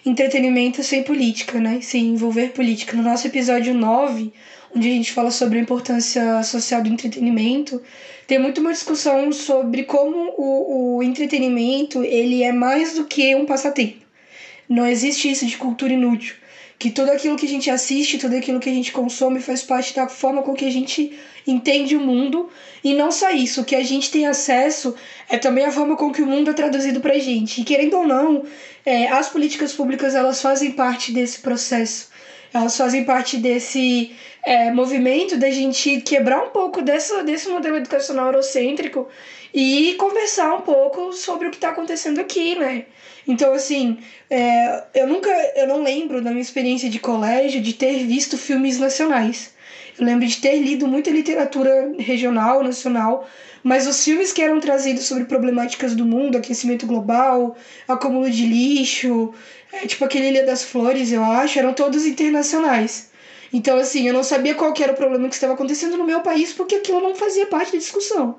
entretenimento 0.05 0.83
sem 0.83 1.03
política, 1.03 1.59
né? 1.59 1.81
Sem 1.81 2.09
envolver 2.09 2.53
política. 2.53 2.97
No 2.97 3.03
nosso 3.03 3.27
episódio 3.27 3.75
9, 3.75 4.33
onde 4.75 4.89
a 4.89 4.93
gente 4.93 5.13
fala 5.13 5.31
sobre 5.31 5.59
a 5.59 5.63
importância 5.63 6.43
social 6.43 6.83
do 6.83 6.89
entretenimento, 6.89 7.83
tem 8.27 8.39
muito 8.39 8.61
uma 8.61 8.73
discussão 8.73 9.33
sobre 9.33 9.85
como 9.85 10.35
o, 10.37 10.97
o 10.97 11.03
entretenimento 11.03 12.05
ele 12.05 12.43
é 12.43 12.53
mais 12.53 12.95
do 12.95 13.07
que 13.07 13.35
um 13.35 13.47
passatempo. 13.47 14.08
Não 14.69 14.87
existe 14.87 15.31
isso 15.31 15.47
de 15.47 15.57
cultura 15.57 15.93
inútil. 15.93 16.35
Que 16.79 16.91
tudo 16.91 17.11
aquilo 17.11 17.37
que 17.37 17.47
a 17.47 17.49
gente 17.49 17.71
assiste, 17.71 18.19
tudo 18.19 18.37
aquilo 18.37 18.61
que 18.61 18.69
a 18.69 18.73
gente 18.73 18.93
consome 18.93 19.41
faz 19.41 19.63
parte 19.63 19.95
da 19.95 20.07
forma 20.07 20.43
com 20.43 20.55
que 20.55 20.65
a 20.65 20.71
gente 20.71 21.19
entende 21.47 21.97
o 21.97 22.01
mundo. 22.01 22.49
E 22.85 22.95
não 22.95 23.11
só 23.11 23.31
isso, 23.31 23.63
o 23.63 23.65
que 23.65 23.75
a 23.75 23.83
gente 23.83 24.11
tem 24.11 24.27
acesso 24.27 24.95
é 25.29 25.37
também 25.39 25.65
a 25.65 25.73
forma 25.73 25.97
com 25.97 26.13
que 26.13 26.23
o 26.23 26.27
mundo 26.27 26.51
é 26.51 26.55
traduzido 26.55 27.01
pra 27.01 27.19
gente. 27.19 27.61
E 27.61 27.65
querendo 27.65 27.97
ou 27.97 28.07
não, 28.07 28.45
é, 28.87 29.09
as 29.09 29.29
políticas 29.29 29.73
públicas 29.73 30.15
elas 30.15 30.41
fazem 30.41 30.71
parte 30.73 31.11
desse 31.11 31.41
processo. 31.41 32.11
Elas 32.53 32.77
fazem 32.77 33.05
parte 33.05 33.37
desse 33.37 34.13
é, 34.49 34.71
movimento 34.71 35.37
da 35.37 35.51
gente 35.51 36.01
quebrar 36.01 36.43
um 36.43 36.49
pouco 36.49 36.81
dessa, 36.81 37.23
desse 37.23 37.51
modelo 37.51 37.77
educacional 37.77 38.29
eurocêntrico 38.29 39.07
e 39.53 39.95
conversar 39.99 40.55
um 40.55 40.63
pouco 40.63 41.13
sobre 41.13 41.49
o 41.49 41.51
que 41.51 41.59
está 41.59 41.69
acontecendo 41.69 42.19
aqui, 42.19 42.59
né? 42.59 42.87
Então, 43.27 43.53
assim, 43.53 43.99
é, 44.31 44.85
eu 44.95 45.07
nunca, 45.07 45.29
eu 45.55 45.67
não 45.67 45.83
lembro 45.83 46.23
da 46.23 46.31
minha 46.31 46.41
experiência 46.41 46.89
de 46.89 46.99
colégio 46.99 47.61
de 47.61 47.75
ter 47.75 48.07
visto 48.07 48.39
filmes 48.39 48.79
nacionais. 48.79 49.53
Eu 49.99 50.07
lembro 50.07 50.27
de 50.27 50.39
ter 50.39 50.57
lido 50.57 50.89
muita 50.89 51.11
literatura 51.11 51.93
regional, 51.99 52.65
nacional, 52.65 53.29
mas 53.63 53.87
os 53.87 54.03
filmes 54.03 54.33
que 54.33 54.41
eram 54.41 54.61
trazidos 54.61 55.05
sobre 55.05 55.27
problemáticas 55.27 55.95
do 55.95 56.07
mundo, 56.07 56.39
aquecimento 56.39 56.87
global, 56.87 57.55
acúmulo 57.87 58.31
de 58.31 58.47
lixo, 58.47 59.35
é, 59.71 59.87
tipo 59.87 60.07
aquele 60.07 60.29
Ilha 60.29 60.47
das 60.47 60.63
Flores, 60.65 61.13
eu 61.13 61.23
acho, 61.23 61.59
eram 61.59 61.75
todos 61.75 62.07
internacionais. 62.07 63.08
Então, 63.53 63.79
assim, 63.79 64.07
eu 64.07 64.15
não 64.15 64.23
sabia 64.23 64.55
qual 64.55 64.75
era 64.79 64.93
o 64.93 64.97
problema 64.97 65.29
que 65.29 65.35
estava 65.35 65.55
acontecendo 65.55 65.97
no 65.97 66.05
meu 66.05 66.21
país, 66.21 66.53
porque 66.53 66.77
aquilo 66.77 67.01
não 67.01 67.15
fazia 67.15 67.47
parte 67.47 67.73
da 67.73 67.79
discussão. 67.79 68.37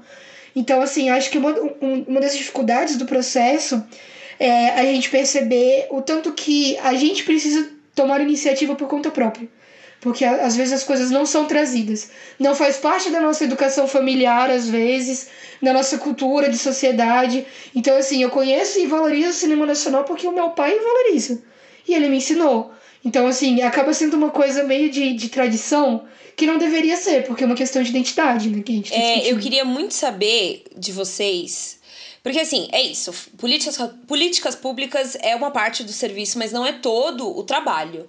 Então, 0.56 0.82
assim, 0.82 1.10
acho 1.10 1.30
que 1.30 1.38
uma, 1.38 1.54
uma 1.82 2.20
das 2.20 2.36
dificuldades 2.36 2.96
do 2.96 3.06
processo 3.06 3.84
é, 4.40 4.70
a 4.70 4.84
gente 4.84 5.10
perceber 5.10 5.88
o 5.90 6.02
tanto 6.02 6.32
que 6.34 6.78
a 6.80 6.94
gente 6.94 7.24
precisa 7.24 7.70
tomar 7.94 8.22
iniciativa 8.22 8.76
por 8.76 8.88
conta 8.88 9.12
própria. 9.12 9.48
Porque 10.02 10.24
às 10.24 10.56
vezes 10.56 10.74
as 10.74 10.84
coisas 10.86 11.12
não 11.12 11.26
são 11.26 11.46
trazidas. 11.46 12.10
Não 12.40 12.56
faz 12.56 12.78
parte 12.78 13.10
da 13.10 13.20
nossa 13.20 13.44
educação 13.44 13.86
familiar, 13.86 14.50
às 14.50 14.70
vezes, 14.70 15.28
da 15.62 15.74
nossa 15.74 15.98
cultura 15.98 16.50
de 16.50 16.58
sociedade. 16.58 17.46
Então, 17.76 17.98
assim, 17.98 18.24
eu 18.24 18.30
conheço 18.30 18.80
e 18.80 18.88
valorizo 18.88 19.30
o 19.32 19.34
cinema 19.34 19.66
nacional 19.66 20.06
porque 20.06 20.26
o 20.26 20.32
meu 20.32 20.52
pai 20.52 20.80
valoriza. 20.80 21.42
E 21.86 21.94
ele 21.94 22.08
me 22.08 22.18
ensinou. 22.18 22.72
Então, 23.04 23.28
assim, 23.28 23.62
acaba 23.62 23.94
sendo 23.94 24.18
uma 24.18 24.30
coisa 24.30 24.64
meio 24.64 24.90
de, 24.90 25.14
de 25.14 25.30
tradição 25.30 26.06
que 26.36 26.46
não 26.46 26.58
deveria 26.58 26.96
ser, 26.96 27.26
porque 27.26 27.44
é 27.44 27.46
uma 27.46 27.56
questão 27.56 27.82
de 27.82 27.90
identidade, 27.90 28.50
né? 28.50 28.62
Que 28.62 28.72
a 28.72 28.76
gente 28.76 28.94
é, 28.94 29.32
eu 29.32 29.38
queria 29.38 29.66
muito 29.66 29.94
saber 29.94 30.64
de 30.78 30.92
vocês. 30.92 31.80
Porque, 32.22 32.40
assim, 32.40 32.68
é 32.72 32.82
isso. 32.82 33.14
Políticas, 33.38 33.78
políticas 34.08 34.56
públicas 34.56 35.18
é 35.22 35.36
uma 35.36 35.52
parte 35.52 35.84
do 35.84 35.92
serviço, 35.92 36.38
mas 36.38 36.52
não 36.52 36.66
é 36.66 36.74
todo 36.74 37.38
o 37.38 37.44
trabalho. 37.44 38.08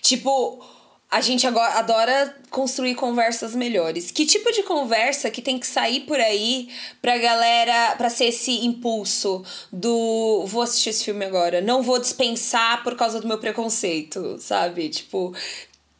Tipo 0.00 0.62
a 1.12 1.20
gente 1.20 1.46
agora 1.46 1.74
adora 1.74 2.34
construir 2.48 2.94
conversas 2.94 3.54
melhores. 3.54 4.10
Que 4.10 4.24
tipo 4.24 4.50
de 4.50 4.62
conversa 4.62 5.30
que 5.30 5.42
tem 5.42 5.58
que 5.58 5.66
sair 5.66 6.00
por 6.00 6.18
aí 6.18 6.70
pra 7.02 7.18
galera, 7.18 7.94
pra 7.96 8.08
ser 8.08 8.28
esse 8.28 8.64
impulso 8.64 9.44
do 9.70 10.46
vou 10.46 10.62
assistir 10.62 10.88
esse 10.88 11.04
filme 11.04 11.22
agora, 11.22 11.60
não 11.60 11.82
vou 11.82 11.98
dispensar 11.98 12.82
por 12.82 12.96
causa 12.96 13.20
do 13.20 13.28
meu 13.28 13.36
preconceito, 13.36 14.38
sabe? 14.40 14.88
Tipo, 14.88 15.34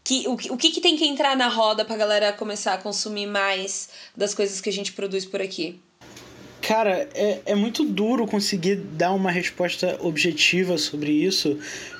que, 0.03 0.27
o, 0.27 0.33
o 0.33 0.57
que, 0.57 0.71
que 0.71 0.81
tem 0.81 0.97
que 0.97 1.05
entrar 1.05 1.37
na 1.37 1.49
roda 1.49 1.85
pra 1.85 1.95
galera 1.95 2.33
começar 2.33 2.73
a 2.73 2.79
consumir 2.79 3.27
mais 3.27 3.91
das 4.17 4.35
coisas 4.35 4.63
que 4.63 4.71
a 4.71 4.73
gente 4.73 4.93
produz 4.93 5.27
por 5.27 5.43
aqui? 5.43 5.79
Cara, 6.63 7.07
é, 7.13 7.43
é 7.45 7.55
muito 7.55 7.85
duro 7.85 8.27
conseguir 8.27 8.77
dar 8.77 9.13
uma 9.13 9.31
resposta 9.31 9.99
objetiva 10.01 10.79
sobre 10.79 11.11
isso, 11.11 11.59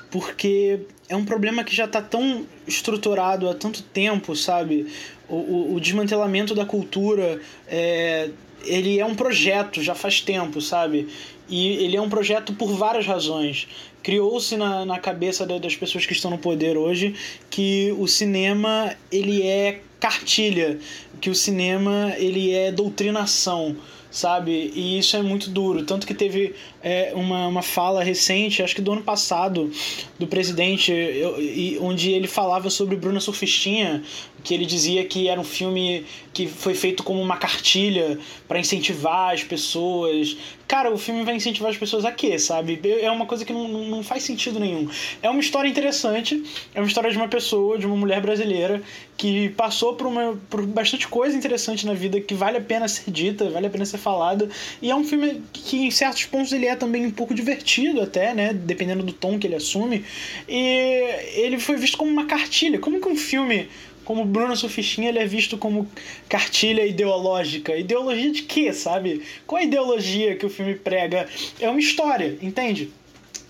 porque 0.09 0.79
é 1.13 1.17
um 1.17 1.25
problema 1.25 1.63
que 1.63 1.75
já 1.75 1.85
está 1.85 2.01
tão 2.01 2.45
estruturado 2.67 3.47
há 3.47 3.53
tanto 3.53 3.83
tempo, 3.83 4.35
sabe? 4.35 4.87
O, 5.29 5.35
o, 5.35 5.75
o 5.75 5.79
desmantelamento 5.79 6.55
da 6.55 6.65
cultura, 6.65 7.39
é, 7.67 8.29
ele 8.63 8.99
é 8.99 9.05
um 9.05 9.13
projeto 9.13 9.81
já 9.81 9.93
faz 9.93 10.21
tempo, 10.21 10.59
sabe? 10.59 11.07
E 11.47 11.67
ele 11.83 11.95
é 11.95 12.01
um 12.01 12.09
projeto 12.09 12.53
por 12.53 12.73
várias 12.73 13.05
razões. 13.05 13.67
Criou-se 14.01 14.57
na, 14.57 14.85
na 14.85 14.99
cabeça 14.99 15.45
das 15.45 15.75
pessoas 15.75 16.05
que 16.05 16.13
estão 16.13 16.31
no 16.31 16.37
poder 16.37 16.77
hoje 16.77 17.15
que 17.49 17.93
o 17.97 18.07
cinema 18.07 18.95
ele 19.11 19.43
é 19.43 19.81
cartilha, 19.99 20.79
que 21.21 21.29
o 21.29 21.35
cinema 21.35 22.13
ele 22.17 22.51
é 22.51 22.71
doutrinação 22.71 23.77
sabe? 24.13 24.71
E 24.75 24.99
isso 24.99 25.17
é 25.17 25.23
muito 25.23 25.49
duro. 25.49 25.83
Tanto 25.83 26.05
que 26.05 26.13
teve 26.13 26.53
é, 26.83 27.13
uma, 27.15 27.47
uma 27.47 27.61
fala 27.61 28.03
recente, 28.03 28.61
acho 28.61 28.75
que 28.75 28.81
do 28.81 28.91
ano 28.91 29.01
passado, 29.01 29.71
do 30.19 30.27
presidente, 30.27 30.91
eu, 30.91 31.41
e, 31.41 31.77
onde 31.79 32.11
ele 32.11 32.27
falava 32.27 32.69
sobre 32.69 32.97
Bruna 32.97 33.21
Surfistinha, 33.21 34.03
que 34.43 34.53
ele 34.53 34.65
dizia 34.65 35.05
que 35.05 35.29
era 35.29 35.39
um 35.39 35.43
filme 35.43 36.05
que 36.33 36.47
foi 36.47 36.73
feito 36.73 37.03
como 37.03 37.21
uma 37.21 37.37
cartilha 37.37 38.19
para 38.47 38.59
incentivar 38.59 39.33
as 39.33 39.43
pessoas. 39.43 40.35
Cara, 40.67 40.91
o 40.91 40.97
filme 40.97 41.23
vai 41.23 41.35
incentivar 41.35 41.71
as 41.71 41.77
pessoas 41.77 42.03
a 42.03 42.11
quê, 42.11 42.37
sabe? 42.37 42.79
É 43.01 43.09
uma 43.09 43.25
coisa 43.25 43.45
que 43.45 43.53
não, 43.53 43.67
não 43.67 44.03
faz 44.03 44.23
sentido 44.23 44.59
nenhum. 44.59 44.89
É 45.21 45.29
uma 45.29 45.39
história 45.39 45.69
interessante, 45.69 46.43
é 46.73 46.79
uma 46.79 46.87
história 46.87 47.09
de 47.09 47.17
uma 47.17 47.27
pessoa, 47.27 47.77
de 47.77 47.85
uma 47.85 47.95
mulher 47.95 48.21
brasileira, 48.21 48.81
que 49.15 49.49
passou 49.49 49.93
por, 49.93 50.07
uma, 50.07 50.37
por 50.49 50.65
bastante 50.65 51.07
coisa 51.07 51.37
interessante 51.37 51.85
na 51.85 51.93
vida 51.93 52.19
que 52.19 52.33
vale 52.33 52.57
a 52.57 52.61
pena 52.61 52.87
ser 52.87 53.11
dita, 53.11 53.49
vale 53.49 53.67
a 53.67 53.69
pena 53.69 53.85
ser 53.85 53.99
falada. 53.99 54.49
E 54.81 54.89
é 54.89 54.95
um 54.95 55.03
filme 55.03 55.41
que, 55.53 55.77
em 55.77 55.91
certos 55.91 56.25
pontos, 56.25 56.51
ele 56.51 56.65
é 56.65 56.72
também 56.75 57.05
um 57.05 57.11
pouco 57.11 57.33
divertido, 57.33 58.01
até, 58.01 58.33
né? 58.33 58.53
Dependendo 58.53 59.03
do 59.03 59.13
tom 59.13 59.39
que 59.39 59.47
ele 59.47 59.55
assume. 59.55 60.03
E 60.47 61.03
ele 61.35 61.59
foi 61.59 61.75
visto 61.75 61.97
como 61.97 62.11
uma 62.11 62.25
cartilha. 62.25 62.79
Como 62.79 62.99
que 62.99 63.07
um 63.07 63.15
filme 63.15 63.67
como 64.03 64.25
Bruno 64.25 64.55
Sufistinha, 64.55 65.09
ele 65.09 65.19
é 65.19 65.25
visto 65.25 65.57
como 65.57 65.89
cartilha 66.27 66.85
ideológica. 66.85 67.75
Ideologia 67.75 68.31
de 68.31 68.43
quê, 68.43 68.73
sabe? 68.73 69.21
Qual 69.47 69.61
a 69.61 69.63
ideologia 69.63 70.35
que 70.35 70.45
o 70.45 70.49
filme 70.49 70.75
prega? 70.75 71.27
É 71.59 71.69
uma 71.69 71.79
história, 71.79 72.37
entende? 72.41 72.91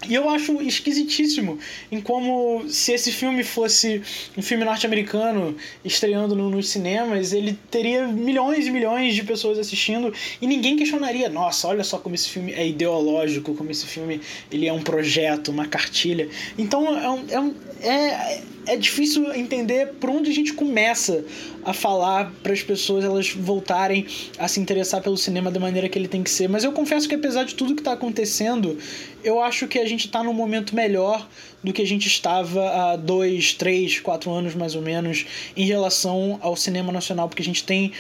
E 0.08 0.14
eu 0.14 0.30
acho 0.30 0.62
esquisitíssimo 0.62 1.60
em 1.92 2.02
como, 2.02 2.64
se 2.68 2.94
esse 2.94 3.12
filme 3.12 3.44
fosse 3.44 4.02
um 4.38 4.42
filme 4.42 4.64
norte-americano 4.66 5.56
estreando 5.84 6.36
no, 6.36 6.50
nos 6.50 6.70
cinemas, 6.70 7.34
ele 7.34 7.58
teria 7.70 8.08
milhões 8.08 8.68
e 8.68 8.72
milhões 8.72 9.16
de 9.16 9.24
pessoas 9.24 9.58
assistindo 9.60 10.14
e 10.42 10.48
ninguém 10.48 10.76
questionaria: 10.76 11.30
nossa, 11.30 11.68
olha 11.68 11.84
só 11.84 11.98
como 11.98 12.16
esse 12.16 12.30
filme 12.30 12.54
é 12.54 12.68
ideológico, 12.68 13.54
como 13.54 13.72
esse 13.72 13.86
filme 13.86 14.22
ele 14.52 14.68
é 14.68 14.74
um 14.74 14.82
projeto, 14.82 15.50
uma 15.50 15.68
cartilha. 15.68 16.28
Então 16.58 16.98
é, 16.98 17.10
um, 17.10 17.26
é, 17.30 17.40
um, 17.40 17.54
é, 17.84 18.42
é 18.66 18.78
difícil 18.78 19.34
entender 19.34 19.94
por 20.00 20.10
onde 20.10 20.30
a 20.30 20.34
gente 20.34 20.54
começa 20.54 21.24
a 21.66 21.74
falar 21.74 22.32
para 22.42 22.54
as 22.54 22.62
pessoas 22.62 23.04
elas 23.04 23.30
voltarem 23.30 24.06
a 24.38 24.48
se 24.48 24.60
interessar 24.60 25.02
pelo 25.02 25.18
cinema 25.18 25.52
da 25.52 25.60
maneira 25.60 25.90
que 25.90 25.98
ele 26.00 26.08
tem 26.08 26.24
que 26.24 26.30
ser. 26.30 26.48
Mas 26.48 26.64
eu 26.64 26.72
confesso 26.72 27.08
que 27.08 27.16
apesar 27.16 27.44
de 27.44 27.56
tudo 27.56 27.76
que 27.76 27.82
está 27.82 27.94
acontecendo, 27.94 28.78
eu 29.24 29.42
acho 29.42 29.68
que 29.68 29.80
a 29.80 29.86
gente 29.86 30.08
está 30.08 30.24
num 30.24 30.34
momento 30.34 30.76
melhor 30.76 31.28
do 31.64 31.72
que 31.74 31.82
a 31.82 31.88
gente 31.88 32.08
estava 32.08 32.70
há 32.70 32.96
dois, 32.96 33.54
três, 33.54 34.00
quatro 34.00 34.32
anos 34.32 34.56
mais 34.56 34.76
ou 34.76 34.82
menos 34.82 35.26
em 35.56 35.66
relação 35.66 36.40
ao 36.42 36.56
cinema 36.56 36.92
nacional, 36.92 37.28
porque 37.28 37.42
a 37.42 37.46
gente 37.46 37.64
tem 37.64 37.92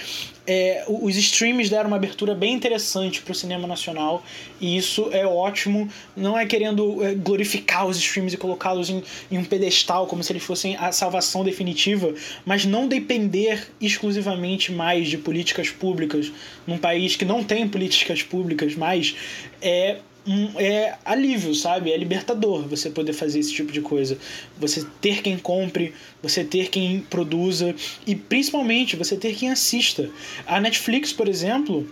é, 0.45 0.83
os 0.87 1.15
streams 1.15 1.69
deram 1.69 1.87
uma 1.87 1.95
abertura 1.95 2.35
bem 2.35 2.53
interessante 2.53 3.21
para 3.21 3.31
o 3.31 3.35
cinema 3.35 3.67
nacional 3.67 4.23
e 4.59 4.77
isso 4.77 5.09
é 5.11 5.25
ótimo. 5.25 5.89
Não 6.15 6.37
é 6.37 6.45
querendo 6.45 7.03
é, 7.03 7.13
glorificar 7.13 7.87
os 7.87 7.97
streams 7.97 8.35
e 8.35 8.37
colocá-los 8.37 8.89
em, 8.89 9.03
em 9.31 9.37
um 9.37 9.45
pedestal 9.45 10.05
como 10.07 10.23
se 10.23 10.31
eles 10.33 10.43
fossem 10.43 10.75
a 10.75 10.91
salvação 10.91 11.43
definitiva, 11.43 12.13
mas 12.45 12.65
não 12.65 12.87
depender 12.87 13.67
exclusivamente 13.79 14.71
mais 14.71 15.07
de 15.07 15.17
políticas 15.17 15.69
públicas 15.69 16.31
num 16.67 16.77
país 16.77 17.15
que 17.15 17.25
não 17.25 17.43
tem 17.43 17.67
políticas 17.67 18.21
públicas 18.21 18.75
mais 18.75 19.15
é 19.61 19.97
um, 20.25 20.59
é 20.59 20.97
alívio, 21.03 21.53
sabe? 21.53 21.91
É 21.91 21.97
libertador 21.97 22.67
você 22.67 22.89
poder 22.89 23.13
fazer 23.13 23.39
esse 23.39 23.53
tipo 23.53 23.71
de 23.71 23.81
coisa. 23.81 24.17
Você 24.57 24.85
ter 25.01 25.21
quem 25.21 25.37
compre, 25.37 25.93
você 26.21 26.43
ter 26.43 26.69
quem 26.69 27.01
produza 27.01 27.75
e 28.07 28.15
principalmente 28.15 28.95
você 28.95 29.17
ter 29.17 29.35
quem 29.35 29.49
assista. 29.49 30.09
A 30.47 30.59
Netflix, 30.59 31.11
por 31.11 31.27
exemplo, 31.27 31.87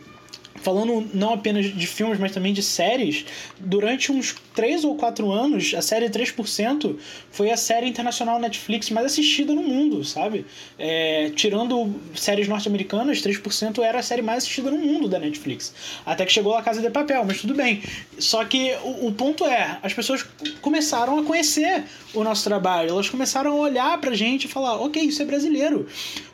falando 0.62 1.10
não 1.13 1.34
apenas 1.34 1.65
de 1.65 1.88
filmes, 1.88 2.19
mas 2.19 2.32
também 2.32 2.54
de 2.54 2.62
séries, 2.62 3.26
durante 3.60 4.12
uns 4.12 4.36
3 4.54 4.84
ou 4.84 4.95
4 4.95 5.32
anos, 5.32 5.74
a 5.74 5.82
série 5.82 6.10
3% 6.10 6.95
foi 7.32 7.52
a 7.52 7.58
série 7.58 7.88
internacional 7.88 8.39
Netflix 8.39 8.89
mais 8.89 9.08
assistida 9.08 9.54
no 9.54 9.63
mundo, 9.63 10.04
sabe? 10.04 10.45
É, 10.78 11.32
tirando 11.36 11.93
séries 12.15 12.47
norte-americanas, 12.47 13.21
3% 13.21 13.80
era 13.84 14.00
a 14.00 14.04
série 14.04 14.21
mais 14.21 14.39
assistida 14.39 14.69
no 14.69 14.78
mundo 14.78 15.08
da 15.08 15.19
Netflix. 15.19 15.74
Até 16.06 16.26
que 16.26 16.32
chegou 16.32 16.56
a 16.56 16.62
Casa 16.62 16.82
de 16.82 16.89
Papel, 16.89 17.24
mas 17.26 17.41
tudo 17.41 17.54
bem. 17.54 17.82
Só 18.19 18.43
que 18.45 18.76
o, 18.84 19.08
o 19.08 19.12
ponto 19.13 19.45
é, 19.45 19.80
as 19.82 19.93
pessoas 19.93 20.26
começaram 20.62 21.19
a 21.19 21.24
conhecer 21.24 21.84
o 22.13 22.24
nosso 22.24 22.43
trabalho, 22.43 22.89
elas 22.89 23.10
começaram 23.10 23.52
a 23.52 23.56
olhar 23.56 23.97
pra 24.00 24.13
gente 24.13 24.45
e 24.45 24.47
falar, 24.47 24.76
ok, 24.76 25.02
isso 25.02 25.21
é 25.21 25.26
brasileiro. 25.26 25.88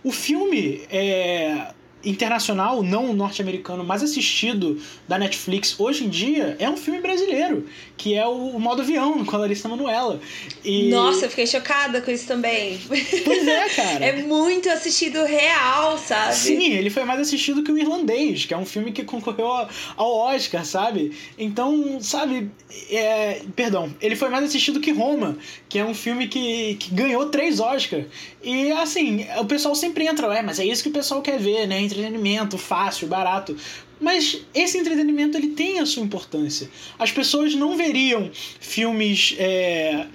O 0.04 0.12
filme 0.12 0.82
é 0.90 1.68
internacional, 2.04 2.84
não 2.84 3.14
norte-americano, 3.14 3.84
mais 3.84 4.04
assistido 4.04 4.80
da 5.08 5.18
Netflix 5.18 5.80
hoje 5.80 6.06
em 6.06 6.10
dia 6.10 6.56
é 6.60 6.70
um 6.70 6.78
filme 6.78 7.02
brasileiro, 7.02 7.66
que 7.98 8.14
é 8.16 8.26
o 8.26 8.60
Modo 8.60 8.82
Avião, 8.82 9.26
com 9.26 9.36
a 9.36 9.40
Larissa 9.40 9.68
Manoela. 9.68 10.20
E... 10.64 10.90
Nossa, 10.90 11.26
eu 11.26 11.30
fiquei 11.30 11.48
chocada 11.48 12.02
com 12.02 12.12
isso 12.12 12.28
também. 12.28 12.80
Pois 12.88 13.48
é, 13.48 13.70
cara. 13.76 14.06
é 14.06 14.24
muito 14.24 14.70
assistido 14.70 15.24
real, 15.24 15.98
sabe? 15.98 16.36
Sim, 16.36 16.74
ele 16.74 16.90
foi 16.90 17.04
mais 17.04 17.20
assistido 17.20 17.64
que 17.64 17.72
o 17.72 17.78
Irlandês, 17.78 18.46
que 18.46 18.54
é 18.54 18.58
um 18.58 18.66
filme 18.66 18.92
que 18.92 19.04
concorreu 19.04 19.48
ao 19.96 20.16
Oscar, 20.16 20.64
sabe? 20.66 21.14
Então, 21.38 22.00
sabe, 22.00 22.52
é... 22.92 23.42
perdão, 23.56 23.94
ele 24.00 24.16
foi 24.16 24.30
mais 24.30 24.46
assistido 24.46 24.80
que 24.80 24.92
Roma, 24.92 25.38
que 25.68 25.80
é 25.80 25.86
um 25.86 25.94
filme 25.94 26.28
que, 26.28 26.76
que 26.76 26.94
ganhou 26.94 27.26
três 27.28 27.60
Oscars. 27.60 28.06
E 28.44 28.72
assim, 28.72 29.26
o 29.40 29.46
pessoal 29.46 29.76
sempre 29.76 30.06
entra, 30.06 30.28
é, 30.34 30.42
mas 30.42 30.60
é 30.60 30.66
isso 30.66 30.84
que 30.84 30.90
o 30.90 30.94
pessoal 30.94 31.22
quer 31.22 31.40
ver, 31.40 31.68
né? 31.68 31.87
Entretenimento 31.88 32.58
fácil, 32.58 33.08
barato. 33.08 33.56
Mas 34.00 34.42
esse 34.54 34.78
entretenimento 34.78 35.38
ele 35.38 35.50
tem 35.50 35.80
a 35.80 35.86
sua 35.86 36.04
importância. 36.04 36.70
As 37.00 37.12
pessoas 37.12 37.56
não 37.56 37.76
veriam 37.76 38.30
filmes 38.60 39.36
é, 39.40 40.06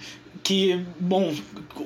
que, 0.43 0.85
bom, 0.99 1.35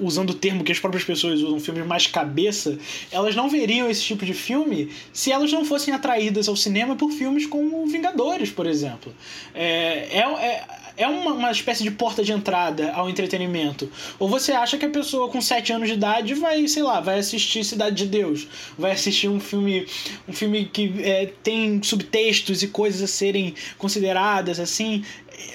usando 0.00 0.30
o 0.30 0.34
termo 0.34 0.64
que 0.64 0.72
as 0.72 0.78
próprias 0.78 1.04
pessoas 1.04 1.40
usam, 1.40 1.60
filmes 1.60 1.86
mais 1.86 2.06
cabeça, 2.06 2.78
elas 3.10 3.34
não 3.34 3.48
veriam 3.48 3.88
esse 3.88 4.02
tipo 4.02 4.24
de 4.24 4.34
filme 4.34 4.90
se 5.12 5.32
elas 5.32 5.52
não 5.52 5.64
fossem 5.64 5.92
atraídas 5.94 6.48
ao 6.48 6.56
cinema 6.56 6.96
por 6.96 7.10
filmes 7.10 7.46
como 7.46 7.86
Vingadores, 7.86 8.50
por 8.50 8.66
exemplo. 8.66 9.14
É, 9.54 10.08
é, 10.12 10.20
é 10.20 10.85
é 10.96 11.06
uma, 11.06 11.32
uma 11.32 11.50
espécie 11.50 11.82
de 11.82 11.90
porta 11.90 12.22
de 12.22 12.32
entrada 12.32 12.92
ao 12.92 13.08
entretenimento. 13.08 13.90
Ou 14.18 14.28
você 14.28 14.52
acha 14.52 14.78
que 14.78 14.84
a 14.84 14.90
pessoa 14.90 15.28
com 15.28 15.40
7 15.40 15.72
anos 15.72 15.88
de 15.88 15.94
idade 15.94 16.34
vai, 16.34 16.66
sei 16.68 16.82
lá, 16.82 17.00
vai 17.00 17.18
assistir 17.18 17.64
Cidade 17.64 17.96
de 17.96 18.06
Deus, 18.06 18.46
vai 18.78 18.92
assistir 18.92 19.28
um 19.28 19.40
filme, 19.40 19.86
um 20.28 20.32
filme 20.32 20.66
que 20.66 20.94
é, 21.02 21.26
tem 21.42 21.82
subtextos 21.82 22.62
e 22.62 22.68
coisas 22.68 23.02
a 23.02 23.06
serem 23.06 23.54
consideradas, 23.76 24.58
assim. 24.58 25.04